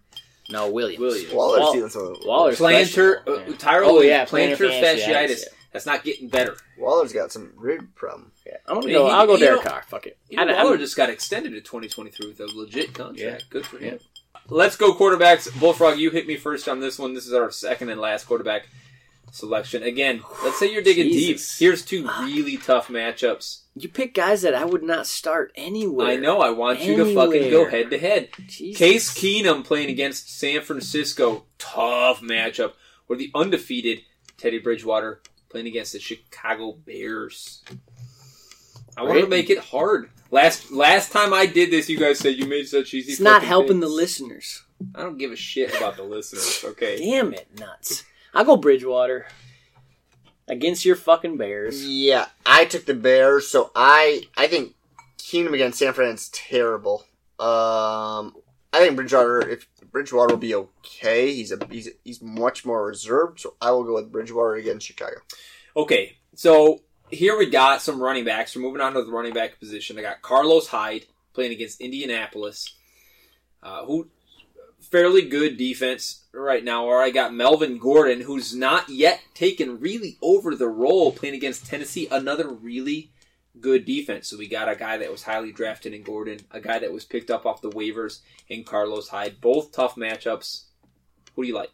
[0.50, 1.00] No, Williams.
[1.00, 1.32] Williams.
[1.32, 3.32] Waller's Wall- dealing with Waller's Plantar, questionable.
[3.32, 3.56] uh, Yeah.
[3.56, 5.04] Tyra Oh, yeah, plantar plantar fasciitis.
[5.04, 5.48] fasciitis, yeah.
[5.72, 6.56] That's not getting better.
[6.78, 8.32] Waller's got some rib problem.
[8.44, 8.56] Yeah.
[8.66, 9.06] I'm gonna He- go.
[9.06, 9.84] he- I'll go Derek know- Carr.
[9.88, 10.18] Fuck it.
[10.28, 13.18] You know, I- I'm- Waller just got extended to 2023 with a legit contract.
[13.18, 13.38] Yeah.
[13.50, 14.00] Good for him.
[14.48, 15.48] Let's go quarterbacks.
[15.60, 17.14] Bullfrog, you hit me first on this one.
[17.14, 18.66] This is our second and last quarterback
[19.30, 19.84] selection.
[19.84, 21.56] Again, let's say you're digging Jesus.
[21.58, 21.64] deep.
[21.68, 23.60] Here's two really tough matchups.
[23.82, 26.06] You pick guys that I would not start anywhere.
[26.06, 26.40] I know.
[26.40, 28.30] I want you to fucking go head to head.
[28.48, 31.44] Case Keenum playing against San Francisco.
[31.58, 32.72] Tough matchup.
[33.08, 34.00] Or the undefeated
[34.36, 37.62] Teddy Bridgewater playing against the Chicago Bears.
[38.96, 40.10] I want to make it hard.
[40.30, 43.12] Last last time I did this, you guys said you made such easy.
[43.12, 44.62] It's not helping the listeners.
[44.94, 46.64] I don't give a shit about the listeners.
[46.72, 46.98] Okay.
[46.98, 48.04] Damn it, nuts.
[48.32, 49.26] I'll go Bridgewater
[50.50, 51.86] against your fucking Bears.
[51.86, 54.74] Yeah, I took the Bears, so I I think
[55.18, 57.04] Keenum against San Fran's terrible.
[57.38, 58.36] Um,
[58.72, 61.32] I think Bridgewater if Bridgewater will be okay.
[61.32, 65.16] He's a he's he's much more reserved, so I will go with Bridgewater against Chicago.
[65.76, 66.16] Okay.
[66.34, 68.54] So here we got some running backs.
[68.54, 69.98] We're moving on to the running back position.
[69.98, 72.74] I got Carlos Hyde playing against Indianapolis,
[73.62, 74.08] uh, who
[74.90, 76.84] fairly good defense right now.
[76.84, 81.66] Or I got Melvin Gordon, who's not yet taken really over the role playing against
[81.66, 82.08] Tennessee.
[82.10, 83.12] Another really
[83.60, 84.28] good defense.
[84.28, 87.04] So we got a guy that was highly drafted in Gordon, a guy that was
[87.04, 89.40] picked up off the waivers in Carlos Hyde.
[89.40, 90.64] Both tough matchups.
[91.34, 91.70] Who do you like?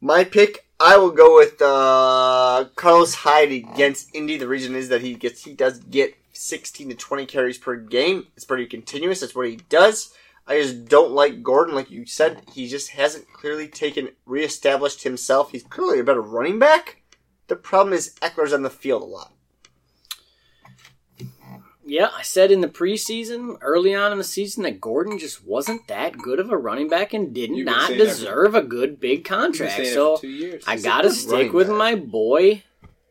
[0.00, 4.36] My pick, I will go with uh, Carlos Hyde against Indy.
[4.36, 8.26] The reason is that he gets he does get 16 to 20 carries per game.
[8.34, 9.20] It's pretty continuous.
[9.20, 10.12] That's what he does.
[10.46, 12.42] I just don't like Gordon, like you said.
[12.52, 15.52] He just hasn't clearly taken reestablished himself.
[15.52, 17.02] He's clearly a better running back.
[17.46, 19.32] The problem is Ekeler's on the field a lot.
[21.84, 25.88] Yeah, I said in the preseason, early on in the season, that Gordon just wasn't
[25.88, 29.00] that good of a running back and did You've not saying that deserve a good
[29.00, 29.86] big contract.
[29.88, 30.64] So for two years.
[30.66, 31.76] I gotta stick with back.
[31.76, 32.62] my boy.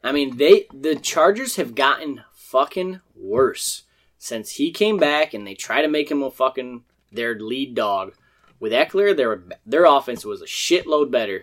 [0.04, 3.84] I mean, they the Chargers have gotten fucking worse
[4.18, 8.14] since he came back, and they try to make him a fucking their lead dog.
[8.60, 11.42] With Ekeler, their their offense was a shitload better.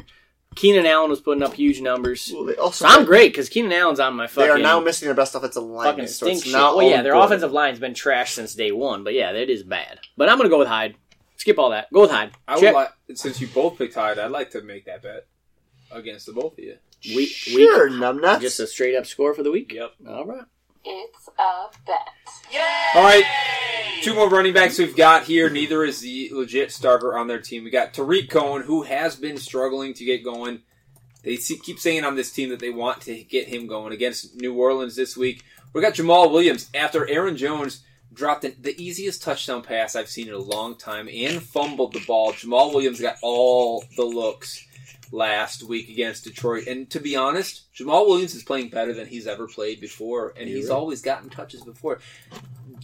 [0.54, 2.32] Keenan Allen was putting up huge numbers.
[2.34, 4.44] Well, also So I'm great because Keenan Allen's on my fucking.
[4.48, 6.52] They are now missing their best offensive fucking lineman, so stink it's shit.
[6.52, 7.26] not Well, yeah, all their Gordon.
[7.26, 10.00] offensive line's been trashed since day one, but yeah, that is bad.
[10.16, 10.96] But I'm gonna go with Hyde.
[11.36, 11.92] Skip all that.
[11.92, 12.32] Go with Hyde.
[12.48, 15.26] I would like, since you both picked Hyde, I'd like to make that bet
[15.92, 16.76] against the both of you.
[17.14, 18.40] Week, Sure, week, numbnuts.
[18.40, 19.72] just a straight up score for the week.
[19.72, 19.92] Yep.
[20.08, 20.44] All right.
[20.84, 22.08] It's a bet.
[22.94, 23.24] All right,
[24.02, 25.50] two more running backs we've got here.
[25.50, 27.64] Neither is the legit starter on their team.
[27.64, 30.62] We got Tarik Cohen, who has been struggling to get going.
[31.22, 34.54] They keep saying on this team that they want to get him going against New
[34.54, 35.44] Orleans this week.
[35.72, 37.82] We got Jamaal Williams after Aaron Jones
[38.12, 42.04] dropped the, the easiest touchdown pass I've seen in a long time and fumbled the
[42.06, 42.32] ball.
[42.32, 44.64] Jamaal Williams got all the looks
[45.12, 46.66] last week against Detroit.
[46.66, 50.48] And to be honest, Jamaal Williams is playing better than he's ever played before, and
[50.48, 52.00] he's always gotten touches before.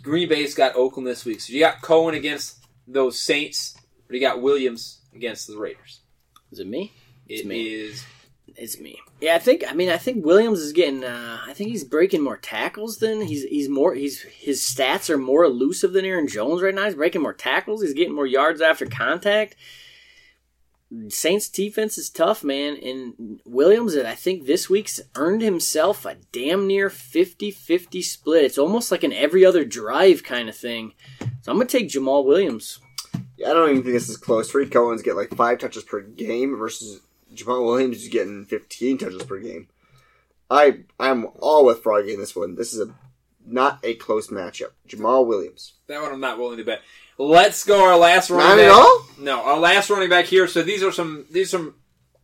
[0.03, 1.41] Green Bay's got Oakland this week.
[1.41, 3.77] So you got Cohen against those Saints,
[4.09, 6.01] or you got Williams against the Raiders.
[6.51, 6.93] Is it me?
[7.29, 7.63] It It's me.
[7.63, 8.05] is
[8.57, 9.01] It's me.
[9.21, 9.65] Yeah, I think.
[9.69, 11.03] I mean, I think Williams is getting.
[11.05, 13.45] Uh, I think he's breaking more tackles than he's.
[13.45, 13.95] He's more.
[13.95, 16.85] He's his stats are more elusive than Aaron Jones right now.
[16.85, 17.83] He's breaking more tackles.
[17.83, 19.57] He's getting more yards after contact.
[21.09, 22.77] Saints defense is tough, man.
[22.77, 28.45] And Williams, I think this week's earned himself a damn near 50-50 split.
[28.45, 30.93] It's almost like an every other drive kind of thing.
[31.43, 32.81] So I'm gonna take Jamaal Williams.
[33.37, 34.51] Yeah, I don't even think this is close.
[34.51, 37.01] Tarik Cohen's get like five touches per game versus
[37.35, 39.69] Jamaal Williams is getting 15 touches per game.
[40.51, 42.55] I I'm all with Froggy in this one.
[42.55, 42.95] This is a
[43.47, 44.71] not a close matchup.
[44.89, 45.75] Jamaal Williams.
[45.87, 46.13] that one.
[46.13, 46.83] I'm not willing to bet.
[47.19, 47.85] Let's go.
[47.85, 48.65] Our last running Not back.
[48.65, 49.07] at all?
[49.19, 50.49] No, our last running back here.
[50.49, 51.75] So these are some these are some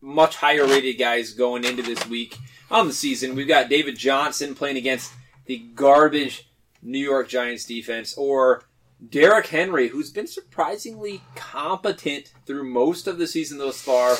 [0.01, 2.37] much higher rated guys going into this week
[2.69, 3.35] on the season.
[3.35, 5.13] We've got David Johnson playing against
[5.45, 6.49] the garbage
[6.81, 8.63] New York Giants defense, or
[9.07, 14.15] Derrick Henry, who's been surprisingly competent through most of the season thus far,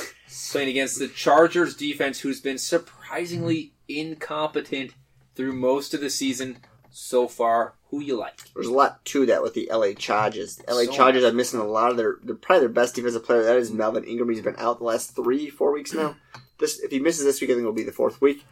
[0.51, 4.91] playing against the Chargers defense, who's been surprisingly incompetent
[5.35, 6.57] through most of the season
[6.91, 7.75] so far.
[7.89, 8.39] Who you like?
[8.53, 10.57] There's a lot to that with the LA Chargers.
[10.57, 13.25] The LA So Chargers are missing a lot of their, they're probably their best defensive
[13.25, 13.43] player.
[13.43, 14.29] That is Melvin Ingram.
[14.29, 16.15] He's been out the last three, four weeks now.
[16.59, 18.45] This, if he misses this week, I think it'll be the fourth week.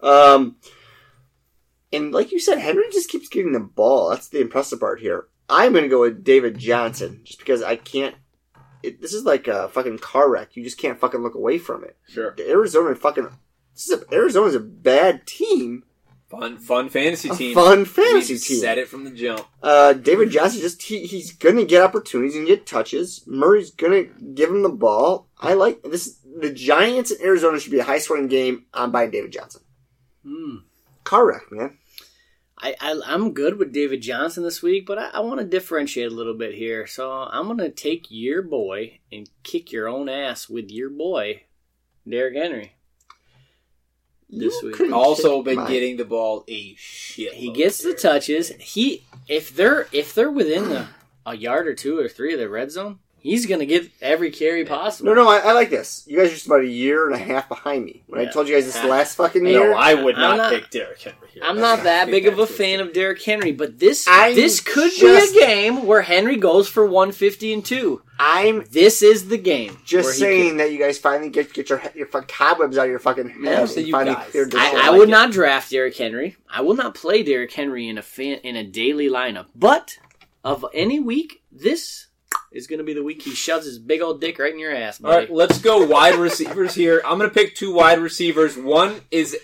[0.00, 0.56] Um,
[1.92, 4.10] and like you said, Henry just keeps getting the ball.
[4.10, 5.26] That's the impressive part here.
[5.48, 8.14] I'm going to go with David Johnson just because I can't.
[8.82, 10.56] It, this is like a fucking car wreck.
[10.56, 11.96] You just can't fucking look away from it.
[12.08, 12.34] Sure.
[12.36, 13.28] The Arizona fucking.
[13.74, 15.84] This is a, Arizona's a bad team.
[16.28, 17.54] Fun, fun fantasy A team.
[17.54, 18.58] fun fantasy we team.
[18.60, 19.46] Said it from the jump.
[19.62, 23.22] Uh, David Johnson just he, he's gonna get opportunities and get touches.
[23.28, 24.04] Murray's gonna
[24.34, 25.28] give him the ball.
[25.38, 26.18] I like this.
[26.38, 28.66] The Giants in Arizona should be a high scoring game.
[28.74, 29.62] I'm buying David Johnson.
[30.24, 30.56] Hmm.
[31.04, 31.78] Car wreck, man.
[32.58, 36.10] I, I I'm good with David Johnson this week, but I, I want to differentiate
[36.10, 36.86] a little bit here.
[36.88, 41.42] So I'm gonna take your boy and kick your own ass with your boy,
[42.08, 42.75] Derrick Henry.
[44.28, 44.92] This You week.
[44.92, 47.34] Also been my- getting the ball a shit.
[47.34, 48.50] He gets the touches.
[48.58, 50.86] He if they're if they're within the
[51.24, 54.64] a yard or two or three of the red zone, he's gonna get every carry
[54.64, 55.14] possible.
[55.14, 56.04] No, no, I, I like this.
[56.06, 58.02] You guys are just about a year and a half behind me.
[58.06, 60.70] When I told you guys this last fucking year, No, I would not, not- pick
[60.70, 61.42] Derrick Henry here.
[61.44, 64.92] I'm not that big of a fan of Derrick Henry, but this I'm this could
[64.92, 68.02] just- be a game where Henry goes for 150 and two.
[68.18, 69.76] I'm This is the game.
[69.84, 72.90] just he saying that you guys finally get get your your fucking cobwebs out of
[72.90, 75.12] your fucking head Yeah, so you finally guys- cleared I, whole- I like would it.
[75.12, 76.36] not draft Derrick Henry.
[76.48, 79.46] I will not play Derrick Henry in a fan, in a daily lineup.
[79.54, 79.98] But
[80.44, 82.05] of any week, this
[82.56, 84.74] is going to be the week he shoves his big old dick right in your
[84.74, 85.26] ass, All buddy.
[85.26, 87.02] right, let's go wide receivers here.
[87.04, 88.56] I'm going to pick two wide receivers.
[88.56, 89.36] One is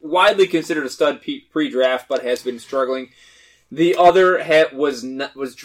[0.00, 3.10] widely considered a stud pre-draft, but has been struggling.
[3.70, 5.56] The other ha- was not, was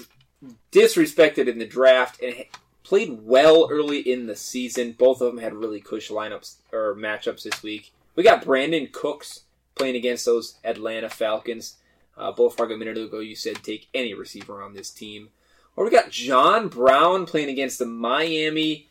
[0.71, 2.45] disrespected in the draft and
[2.83, 4.91] played well early in the season.
[4.91, 7.93] Both of them had really cush lineups or matchups this week.
[8.15, 9.41] We got Brandin Cooks
[9.75, 11.77] playing against those Atlanta Falcons.
[12.17, 15.29] Uh, Bullfrog a minute ago, you said take any receiver on this team.
[15.75, 18.87] Or we got John Brown playing against the Miami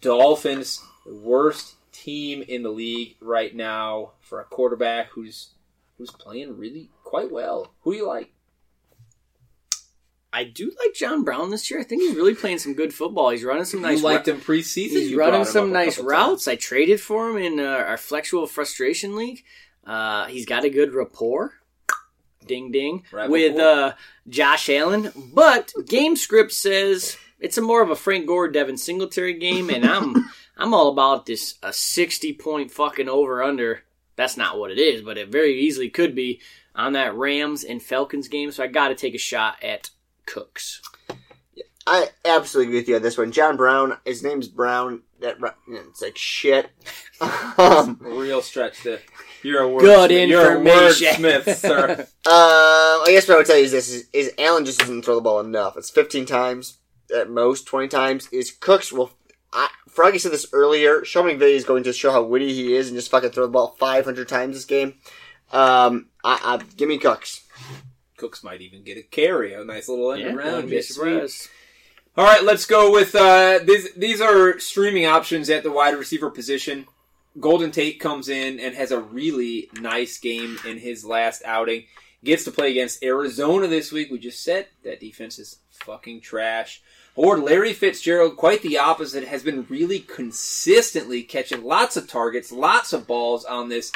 [0.00, 5.50] Dolphins, the worst team in the league right now for a quarterback who's
[5.98, 7.72] who's playing really quite well.
[7.82, 8.32] Who do you like?
[10.34, 11.80] I do like John Brown this year.
[11.80, 13.30] I think he's really playing some good football.
[13.30, 14.90] He's running some nice you liked ru- him preseason.
[14.90, 16.48] He's You running some nice routes.
[16.48, 19.44] I traded for him in uh, our Flexual Frustration League.
[19.84, 21.52] Uh, he's got a good rapport.
[22.46, 23.30] Ding ding Rapport.
[23.30, 23.94] with uh,
[24.28, 29.34] Josh Allen, but game script says it's a more of a Frank Gore Devin Singletary
[29.34, 33.82] game, and I'm I'm all about this a sixty point fucking over under.
[34.16, 36.40] That's not what it is, but it very easily could be
[36.74, 38.50] on that Rams and Falcons game.
[38.52, 39.90] So I got to take a shot at
[40.26, 40.80] Cooks.
[41.86, 43.32] I absolutely agree with you on this one.
[43.32, 45.02] John Brown, his name's Brown.
[45.20, 45.38] That
[45.68, 46.70] it's like shit.
[47.58, 49.00] um, real stretch to
[49.42, 51.22] you're a word Good you're a information.
[51.22, 52.06] wordsmith, sir.
[52.26, 55.04] Uh, I guess what I would tell you is this: is, is Allen just doesn't
[55.04, 55.76] throw the ball enough.
[55.76, 56.78] It's 15 times
[57.14, 58.28] at most, 20 times.
[58.32, 59.10] Is Cooks will.
[59.52, 61.04] I, Froggy said this earlier.
[61.04, 63.52] Sean McVay is going to show how witty he is and just fucking throw the
[63.52, 64.94] ball 500 times this game.
[65.52, 67.44] Um, I, I give me Cooks.
[68.16, 70.52] Cooks might even get a carry, a nice little end Yeah, around.
[70.54, 71.48] wouldn't be surprised.
[72.16, 73.92] All right, let's go with uh, these.
[73.94, 76.86] These are streaming options at the wide receiver position.
[77.40, 81.84] Golden Tate comes in and has a really nice game in his last outing.
[82.24, 84.10] Gets to play against Arizona this week.
[84.10, 86.82] We just said that defense is fucking trash.
[87.14, 92.92] Or Larry Fitzgerald, quite the opposite, has been really consistently catching lots of targets, lots
[92.92, 93.92] of balls on this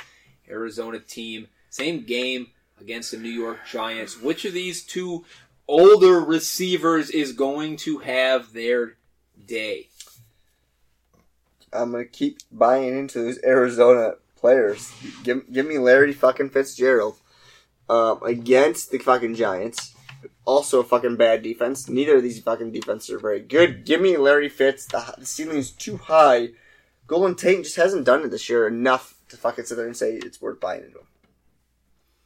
[0.48, 1.48] Arizona team.
[1.70, 2.48] Same game
[2.80, 4.20] against the New York Giants.
[4.20, 5.24] Which of these two
[5.68, 8.96] older receivers is going to have their
[9.46, 9.88] day?
[11.72, 14.92] I'm gonna keep buying into those Arizona players.
[15.24, 17.16] Give, give me Larry fucking Fitzgerald
[17.88, 19.94] um, against the fucking Giants.
[20.44, 21.88] Also, a fucking bad defense.
[21.88, 23.84] Neither of these fucking defenses are very good.
[23.84, 24.86] Give me Larry Fitz.
[24.86, 26.50] The, the ceiling's too high.
[27.08, 30.14] Golden Tate just hasn't done it this year enough to fucking sit there and say
[30.14, 31.06] it's worth buying into him.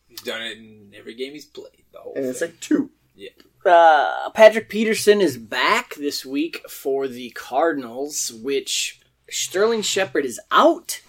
[0.07, 1.85] He's done it in every game he's played.
[1.93, 2.51] The whole And it's thing.
[2.51, 2.91] like two.
[3.65, 9.00] Uh, Patrick Peterson is back this week for the Cardinals, which
[9.31, 11.01] Sterling Shepard is out.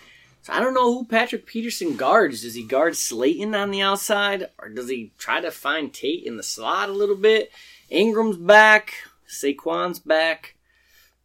[0.43, 2.41] So I don't know who Patrick Peterson guards.
[2.41, 6.37] Does he guard Slayton on the outside, or does he try to find Tate in
[6.37, 7.51] the slot a little bit?
[7.91, 8.93] Engram's back.
[9.27, 10.55] Saquon's back.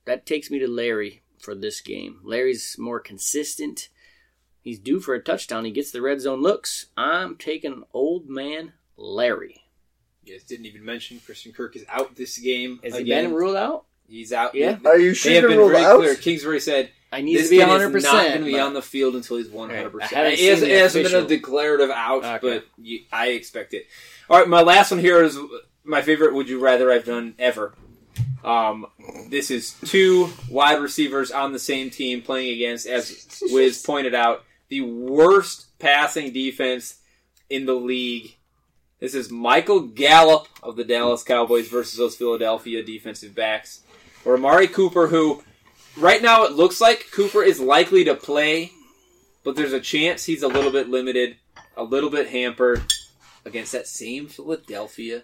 [0.05, 2.21] That takes me to Larry for this game.
[2.23, 3.89] Larry's more consistent.
[4.61, 5.65] He's due for a touchdown.
[5.65, 6.87] He gets the red zone looks.
[6.97, 9.63] I'm taking old man Larry.
[10.25, 12.81] You guys didn't even mention Christian Kirk is out this game.
[12.83, 13.27] Has he again.
[13.27, 13.85] been ruled out?
[14.09, 14.55] He's out.
[14.55, 14.79] Yeah.
[14.85, 15.99] Are you They sure have you're been ruled very out?
[15.99, 16.15] clear.
[16.15, 17.95] Kingsbury said I need this to be 100.
[17.97, 19.77] is not going percent to be on the field until he's 100.
[19.77, 19.87] Right.
[19.87, 22.39] I percent haven't It seen hasn't, the it hasn't been a declarative out, Okay.
[22.59, 23.87] but you, I expect it.
[24.29, 25.39] All right, my last one here is
[25.85, 26.35] my favorite.
[26.35, 27.75] Would you rather I've done ever?
[28.45, 28.87] Um,
[29.29, 34.45] this is two wide receivers on the same team playing against, as Wiz pointed out,
[34.69, 36.97] the worst passing defense
[37.51, 38.37] in the league.
[39.01, 43.83] This is Michael Gallup of the Dallas Cowboys versus those Philadelphia defensive backs.
[44.27, 45.43] Or Amari Cooper, who
[45.97, 48.73] right now it looks like Cooper is likely to play,
[49.45, 51.37] but there's a chance he's a little bit limited,
[51.77, 52.83] a little bit hampered
[53.45, 55.23] against that same Philadelphia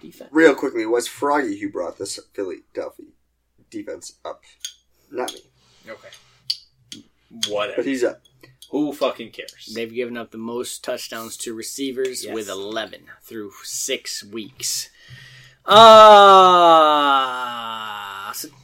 [0.00, 0.28] defense.
[0.30, 3.06] Real quickly, it was Froggy who brought this Philadelphia
[3.70, 4.42] defense up,
[5.10, 5.40] not me.
[5.88, 6.08] Okay.
[7.48, 7.76] Whatever.
[7.78, 8.20] But he's up.
[8.70, 9.72] Who fucking cares?
[9.74, 12.34] They've given up the most touchdowns to receivers Yes.
[12.34, 14.90] with 11 through six weeks.
[15.66, 15.74] Uh,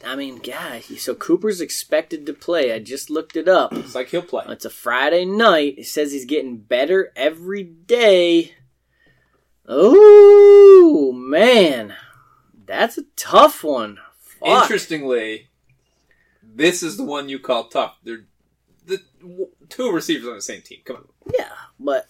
[0.05, 2.73] I mean, God, so Cooper's expected to play.
[2.73, 3.73] I just looked it up.
[3.73, 4.45] It's like he'll play.
[4.49, 5.77] It's a Friday night.
[5.79, 8.55] It says he's getting better every day.
[9.67, 11.95] Oh, man.
[12.67, 13.99] That's a tough one.
[14.19, 14.63] Fuck.
[14.63, 15.49] Interestingly,
[16.43, 17.97] this is the one you call tough.
[18.03, 18.25] They're
[18.87, 19.03] the
[19.69, 20.81] two receivers on the same team.
[20.85, 21.09] Come on.
[21.39, 22.09] Yeah, but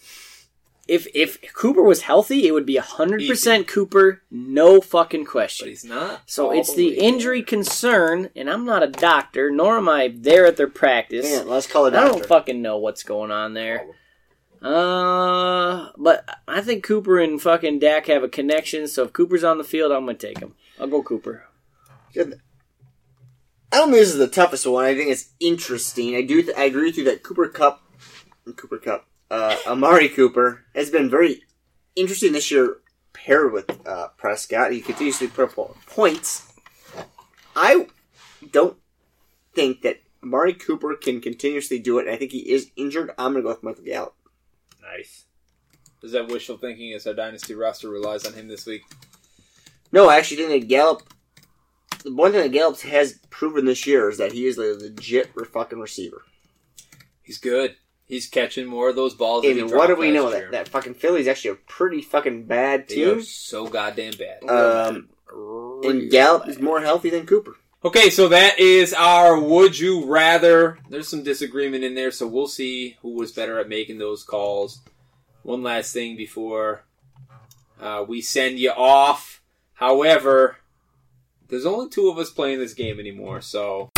[0.91, 5.67] if if Cooper was healthy, it would be hundred percent Cooper, no fucking question.
[5.67, 6.23] But he's not.
[6.27, 10.47] So it's the way injury concern, and I'm not a doctor, nor am I there
[10.47, 11.31] at their practice.
[11.31, 13.87] Man, let's call it I don't fucking know what's going on there.
[14.61, 18.89] Uh, but I think Cooper and fucking Dak have a connection.
[18.89, 20.55] So if Cooper's on the field, I'm gonna take him.
[20.79, 21.45] I'll go Cooper.
[22.17, 24.85] I don't think this is the toughest one.
[24.85, 26.17] I think it's interesting.
[26.17, 26.43] I do.
[26.43, 27.81] Th- I agree with you that Cooper Kupp,
[28.57, 31.43] Cooper Kupp, uh, Amari Cooper has been very
[31.97, 32.78] interesting this year
[33.12, 34.73] paired with uh, Prescott.
[34.73, 36.52] He continues to put up points.
[37.55, 37.86] I
[38.51, 38.77] don't
[39.55, 42.09] think that Amari Cooper can continuously do it.
[42.09, 43.11] I think he is injured.
[43.19, 44.15] I'm going to go with Michael Gallup.
[44.82, 45.24] Nice.
[46.02, 48.82] Is that wishful thinking as our dynasty roster relies on him this week?
[49.93, 51.02] No, I actually think that Gallup.
[52.02, 55.32] The one thing that Gallup has proven this year is that he is a legit
[55.35, 56.23] fucking receiver.
[57.23, 57.77] He's good.
[58.11, 59.43] He's catching more of those balls.
[59.45, 60.24] than he And what do dropped we know?
[60.24, 60.51] last That, year.
[60.51, 63.23] that fucking Philly's actually a pretty fucking bad They are team.
[63.23, 64.51] so goddamn bad.
[64.51, 65.09] Um,
[65.85, 67.57] and Gallup is more healthy than Cooper.
[67.85, 70.78] Okay, so that is our would you rather.
[70.91, 74.81] There's some disagreement in there, so we'll see who was better at making those calls.
[75.45, 76.82] One last thing before
[77.81, 79.41] uh, we send you off.
[79.74, 80.57] However,
[81.49, 83.90] there's only two of us playing this game anymore, so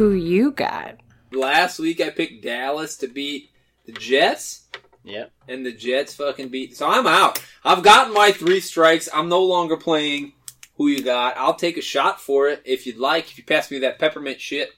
[0.00, 0.96] Who you got?
[1.30, 3.50] last week I picked Dallas to beat
[3.84, 4.62] the Jets.
[5.04, 5.30] Yep.
[5.46, 6.74] and the Jets fucking beat.
[6.74, 7.38] So I'm out.
[7.62, 9.10] I've gotten my three strikes.
[9.12, 10.32] I'm no longer playing
[10.78, 11.36] who you got.
[11.36, 13.30] I'll take a shot for it if you'd like.
[13.30, 14.70] If you pass me that peppermint shit,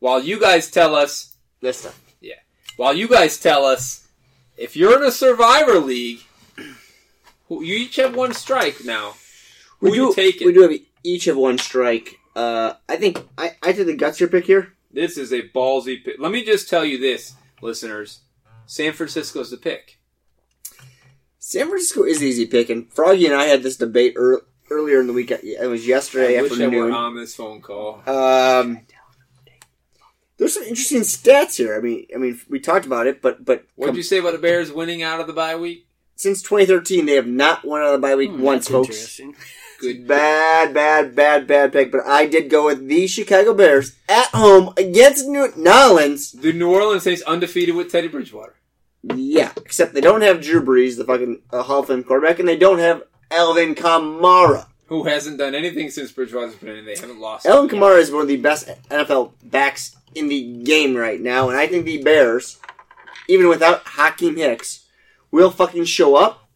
[0.00, 1.92] while you guys tell us, This time.
[2.20, 2.34] Yeah.
[2.76, 4.06] While you guys tell us,
[4.58, 6.20] if you're in a Survivor League,
[7.48, 9.14] you each have one strike now.
[9.80, 10.46] Who We you do, taking?
[10.46, 12.16] we do have each have one strike.
[12.38, 14.74] Uh, I think I, I did the gutsier pick here.
[14.92, 16.16] This is a ballsy pick.
[16.20, 18.20] Let me just tell you this, listeners.
[18.64, 19.98] San Francisco's the pick.
[21.40, 25.08] San Francisco is easy pick, and Froggy and I had this debate ear earlier in
[25.08, 25.30] the week.
[25.32, 28.02] It was yesterday I wish I were on this phone call.
[28.06, 28.82] Um,
[30.36, 31.74] there's some interesting stats here.
[31.76, 34.32] I mean, I mean, we talked about it, but but What did you say about
[34.32, 35.86] the Bears winning out of the bye week?
[36.14, 39.20] since 2013, they have not won out of the bye week Hmm, once, that's folks.
[39.78, 41.92] Good Bad, bad, bad, bad pick.
[41.92, 46.32] But I did go with the Chicago Bears at home against New Orleans.
[46.32, 48.56] The New Orleans Saints undefeated with Teddy Bridgewater.
[49.04, 52.48] Yeah, except they don't have Drew Brees, the fucking uh, Hall of Fame quarterback, and
[52.48, 54.66] they don't have Alvin Kamara.
[54.86, 56.84] Who hasn't done anything since Bridgewater's been in?
[56.84, 57.46] They haven't lost.
[57.46, 61.56] Alvin Kamara is one of the best NFL backs in the game right now, and
[61.56, 62.58] I think the Bears,
[63.28, 64.86] even without Akiem Hicks,
[65.30, 66.47] will fucking show up,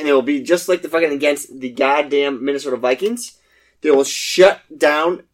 [0.00, 3.38] and they will be just like the fucking against the goddamn Minnesota Vikings.
[3.82, 5.24] They will shut down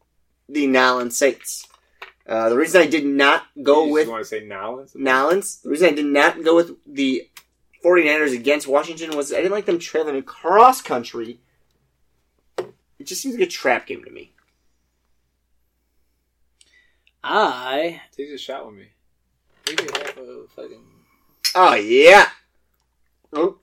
[0.48, 1.68] the Nolans Saints.
[2.26, 4.96] Uh, the reason I did not go you with want to say Nolans?
[4.96, 7.28] Nolans, the reason I did not go with the
[7.84, 11.38] 49ers against Washington was I didn't like them trailing across country.
[12.58, 14.32] It just seems like a trap game to me.
[17.22, 18.86] I Take a shot with me.
[19.64, 20.82] Take a half a fucking.
[21.54, 22.28] Oh yeah.
[23.32, 23.58] Oh,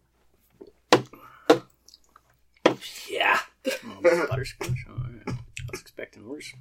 [3.14, 3.40] yeah.
[3.86, 4.86] Oh, butterscotch.
[4.90, 5.28] All right.
[5.28, 6.54] I was expecting worse.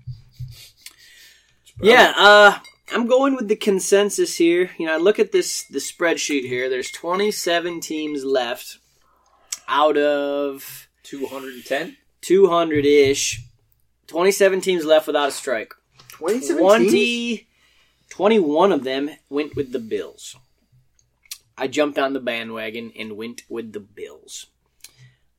[1.80, 2.12] Yeah.
[2.16, 2.58] Uh,
[2.92, 4.70] I'm going with the consensus here.
[4.78, 6.68] You know, I look at this the spreadsheet here.
[6.68, 8.78] There's 27 teams left
[9.66, 11.96] out of 210?
[12.20, 13.44] 200 ish.
[14.06, 15.72] 27 teams left without a strike.
[16.10, 16.92] 27 teams?
[16.92, 17.48] 20,
[18.10, 20.36] 21 of them went with the Bills.
[21.56, 24.46] I jumped on the bandwagon and went with the Bills.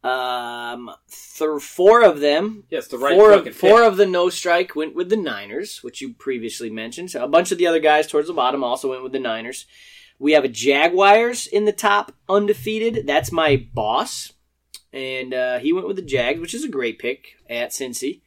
[0.03, 4.75] Um, th- four of them, Yes, the right four, of, four of the no strike
[4.75, 7.11] went with the Niners, which you previously mentioned.
[7.11, 9.65] So a bunch of the other guys towards the bottom also went with the Niners.
[10.19, 13.07] We have a Jaguars in the top, undefeated.
[13.07, 14.33] That's my boss,
[14.91, 18.21] and uh, he went with the Jags, which is a great pick at Cincy,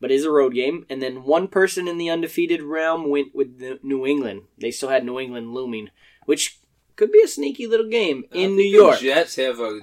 [0.00, 0.86] but is a road game.
[0.88, 4.42] And then one person in the undefeated realm went with the New England.
[4.58, 5.90] They still had New England looming,
[6.24, 6.58] which
[6.96, 9.00] could be a sneaky little game in New the York.
[9.00, 9.80] Jets have a.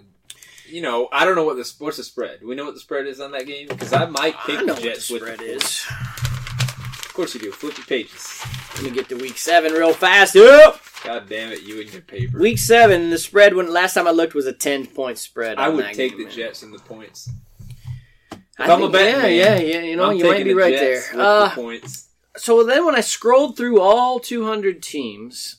[0.67, 2.41] You know, I don't know what the what's the spread.
[2.41, 3.67] Do we know what the spread is on that game?
[3.67, 5.85] Because I might pick I the what Jets the with spread the is.
[7.05, 7.51] Of course you do.
[7.51, 8.41] Flip your pages.
[8.75, 10.35] Let me get to week seven real fast.
[10.35, 10.79] Up.
[11.03, 12.37] God damn it, you and your paper.
[12.39, 15.57] Week seven, the spread when last time I looked was a ten point spread.
[15.57, 16.33] I would take game, the man.
[16.33, 17.29] Jets and the points.
[18.59, 19.79] I If I'm a think- betting yeah, yeah, yeah.
[19.81, 21.17] You know, I'm you might be the right Jets there.
[21.17, 22.09] with Uh, the points.
[22.37, 25.57] so then when I scrolled through all 200 teams,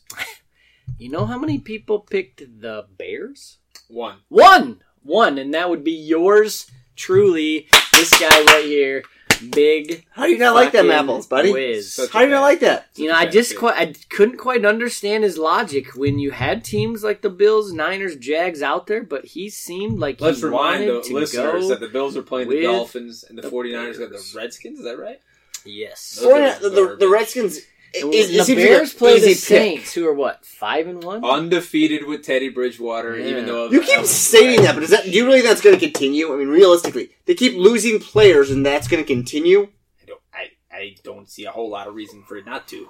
[0.99, 3.59] you know how many people picked the Bears?
[3.89, 4.19] One.
[4.29, 7.69] One, one, and that would be yours truly.
[7.93, 9.03] This guy right here,
[9.51, 10.05] big.
[10.11, 11.53] How do you not like them fucking apples, buddy?
[11.53, 11.93] Wiz.
[11.93, 12.89] Such How do you not like that?
[12.97, 17.03] You know, I just quite, I couldn't quite understand his logic when you had teams
[17.03, 21.05] like the Bills, Niners, Jags out there, but he seemed like Let's he remind wanted
[21.05, 21.69] the to listeners go.
[21.69, 24.79] that the Bills are playing the with Dolphins and the, the 49ers got the Redskins.
[24.79, 25.21] Is that right?
[25.65, 26.19] yes.
[26.21, 27.09] Those are the, the, the.
[27.09, 27.61] Redskins.
[27.95, 29.39] And Is, the is Bears an play easy the pick?
[29.39, 31.25] Saints, who are what five and one.
[31.25, 33.27] Undefeated with Teddy Bridgewater, Yeah.
[33.29, 35.79] even though You keep stating that, but is that do you really think that's going
[35.79, 36.33] to continue?
[36.33, 39.69] I mean, realistically, they keep losing players, and that's going to continue.
[40.03, 42.89] I don't, I, I don't see a whole lot of reason for it not to.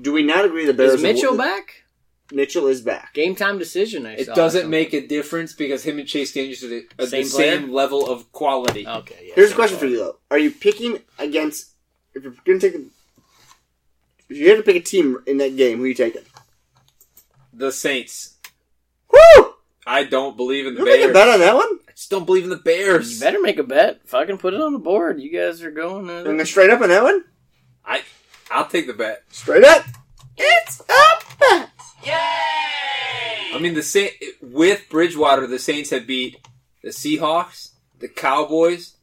[0.00, 0.94] Do we not agree the Bears?
[0.94, 1.84] Is Mitchell are, back?
[2.32, 3.14] Mitchell is back.
[3.14, 4.04] Game time decision.
[4.06, 7.06] I It saw doesn't make a difference because him and Chase Daniels are the, are
[7.06, 8.84] Same the same level of quality.
[8.86, 9.26] Okay.
[9.28, 9.86] Yeah, Here's a question far.
[9.86, 11.70] for you though: Are you picking against?
[12.14, 12.84] If you're going to take, a,
[14.28, 16.22] if you had to pick a team in that game, who are you taking?
[17.52, 18.36] The Saints.
[19.12, 19.54] Woo!
[19.86, 21.12] I don't believe in the You make a Bears.
[21.14, 21.78] bet on that one?
[21.88, 23.14] I just don't believe in the Bears.
[23.14, 24.06] You better make a bet.
[24.08, 25.20] Fucking put it on the board.
[25.20, 26.10] You guys are going.
[26.10, 27.24] I'm Uh, going straight up on that one.
[27.84, 28.02] I,
[28.50, 29.22] I'll take the bet.
[29.30, 29.84] Straight up.
[30.36, 31.70] It's a bet.
[32.04, 32.12] Yay!
[33.54, 34.12] I mean, the Saint
[34.42, 36.36] with Bridgewater, the Saints have beat
[36.82, 38.95] the Seahawks, the Cowboys,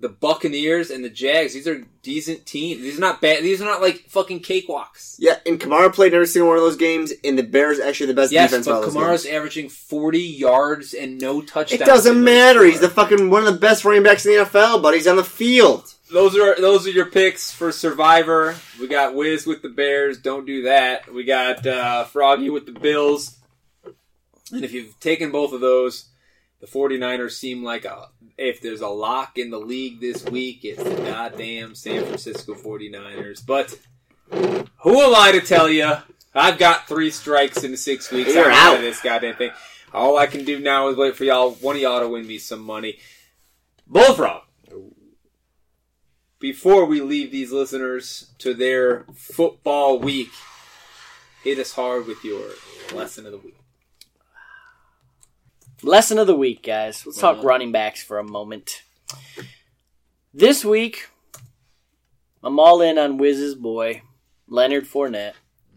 [0.00, 1.54] the Buccaneers, and the Jags.
[1.54, 2.80] These are decent teams.
[2.82, 3.42] These are not bad.
[3.42, 5.16] These are not like fucking cakewalks.
[5.18, 8.14] Yeah, and Kamara played every single one of those games, and the Bears actually the
[8.14, 8.68] best Yes, defense.
[8.68, 9.34] all but Kamara's games.
[9.34, 11.80] averaging forty yards and no touchdowns.
[11.82, 12.64] It doesn't matter.
[12.64, 15.16] He's the fucking one of the best running backs in the NFL, but he's on
[15.16, 15.92] the field.
[16.12, 18.54] Those are those are your picks for Survivor.
[18.80, 20.16] We got Wiz with the Bears.
[20.18, 21.12] Don't do that.
[21.12, 23.36] We got uh, Froggy with the Bills.
[24.52, 26.06] And if you've taken both of those,
[26.60, 28.08] the 49ers seem like a.
[28.36, 33.44] If there's a lock in the league this week, it's the goddamn San Francisco 49ers.
[33.44, 33.76] But
[34.30, 35.92] who am I to tell you?
[36.34, 38.34] I've got three strikes in six weeks.
[38.34, 38.76] You're I'm out out.
[38.76, 39.50] of this goddamn thing.
[39.92, 41.50] All I can do now is wait for y'all.
[41.52, 42.98] One of y'all to win me some money.
[43.86, 44.42] Bullfrog
[46.38, 50.30] before we leave these listeners to their football week,
[51.42, 52.50] hit us hard with your
[52.94, 53.57] lesson of the week.
[55.82, 57.06] Lesson of the week, guys.
[57.06, 58.82] Let's talk Well- running backs for a moment.
[60.34, 61.08] This week,
[62.42, 64.02] I'm all in on Wiz's boy,
[64.46, 65.34] Leonard Fournette.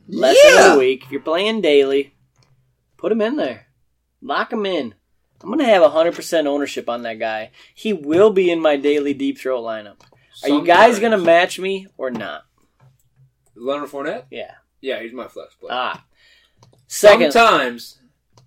[0.08, 1.04] Lesson of the week.
[1.06, 2.16] If you're playing daily,
[2.98, 3.68] put him in there.
[4.22, 4.96] Lock him in.
[5.42, 7.52] I'm going to have 100% ownership on that guy.
[7.74, 10.02] He will be in my daily deep throw lineup.
[10.44, 12.44] Are you guys going to match me or not?
[13.56, 14.26] Leonard Fournette?
[14.30, 14.56] Yeah.
[14.82, 15.72] Yeah, he's my flex player.
[15.74, 16.06] Ah.
[16.88, 18.00] Second, Sometimes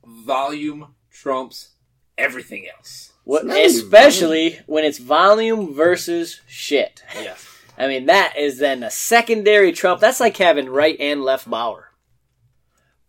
[0.05, 1.71] volume trumps
[2.19, 3.13] everything else.
[3.25, 7.03] what, It's not even especially when it's volume versus shit.
[7.15, 7.47] Yes.
[7.79, 10.01] I mean, that is then a secondary trump.
[10.01, 11.89] That's like having right and left bower.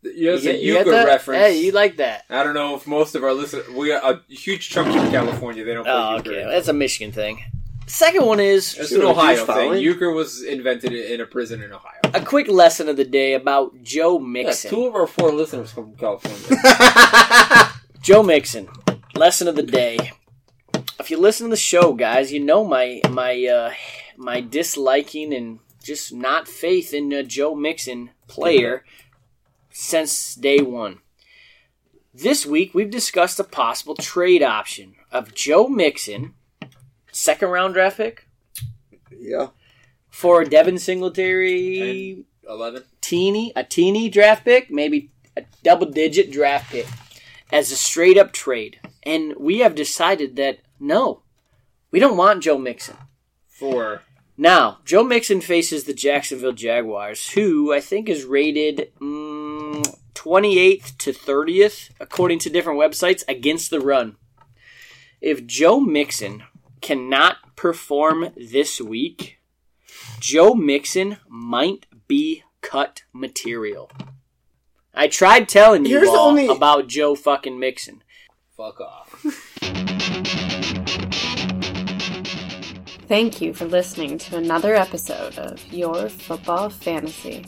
[0.01, 1.07] There's You a get- you get euchre that?
[1.07, 1.41] reference.
[1.41, 2.23] Hey, you like that?
[2.29, 3.67] I don't know if most of our listeners.
[3.69, 5.63] We got a huge chunk from California.
[5.65, 6.29] They don't play Oh, euchre.
[6.31, 6.43] okay.
[6.45, 7.43] That's a Michigan thing.
[7.87, 9.45] Second one is It's an Ohio thing.
[9.45, 9.81] following.
[9.83, 11.99] Euchre was invented in a prison in Ohio.
[12.15, 14.71] a quick lesson of the day about Joe Yeah, Mixon.
[14.71, 17.71] two of our four listeners come from California.
[18.05, 18.69] Joe Mixon.
[19.15, 20.11] Lesson of the day.
[20.99, 23.73] If you listen to the show, guys, you know my my uh,
[24.15, 28.85] my disliking and just not faith in uh, Joe Mixon player
[29.71, 30.99] since day one.
[32.13, 36.35] This week we've discussed a possible trade option of Joe Mixon,
[37.11, 38.27] second round draft pick
[39.17, 39.47] yeah.
[40.11, 42.23] for Devin Singletary.
[42.47, 42.83] 11?
[43.01, 46.85] teeny, a teeny draft pick, maybe a double digit draft pick
[47.51, 48.79] as a straight up trade.
[49.03, 51.21] And we have decided that no,
[51.91, 52.97] we don't want Joe Mixon.
[53.47, 54.01] For
[54.37, 61.13] Now, Joe Mixon faces the Jacksonville Jaguars, who I think is rated mm, 28th to
[61.13, 64.17] 30th, according to different websites, against the run.
[65.21, 66.43] If Joe Mixon
[66.81, 69.39] cannot perform this week,
[70.19, 73.89] Joe Mixon might be cut material.
[74.95, 78.03] I tried telling you Here's the all only- about Joe fucking Mixon.
[78.55, 79.11] fuck off.
[83.07, 87.45] Thank you for listening to another episode of Your Football Fantasy.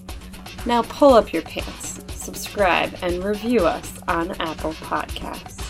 [0.68, 5.64] Now pull up your pants, subscribe, and review us on Apple Podcasts.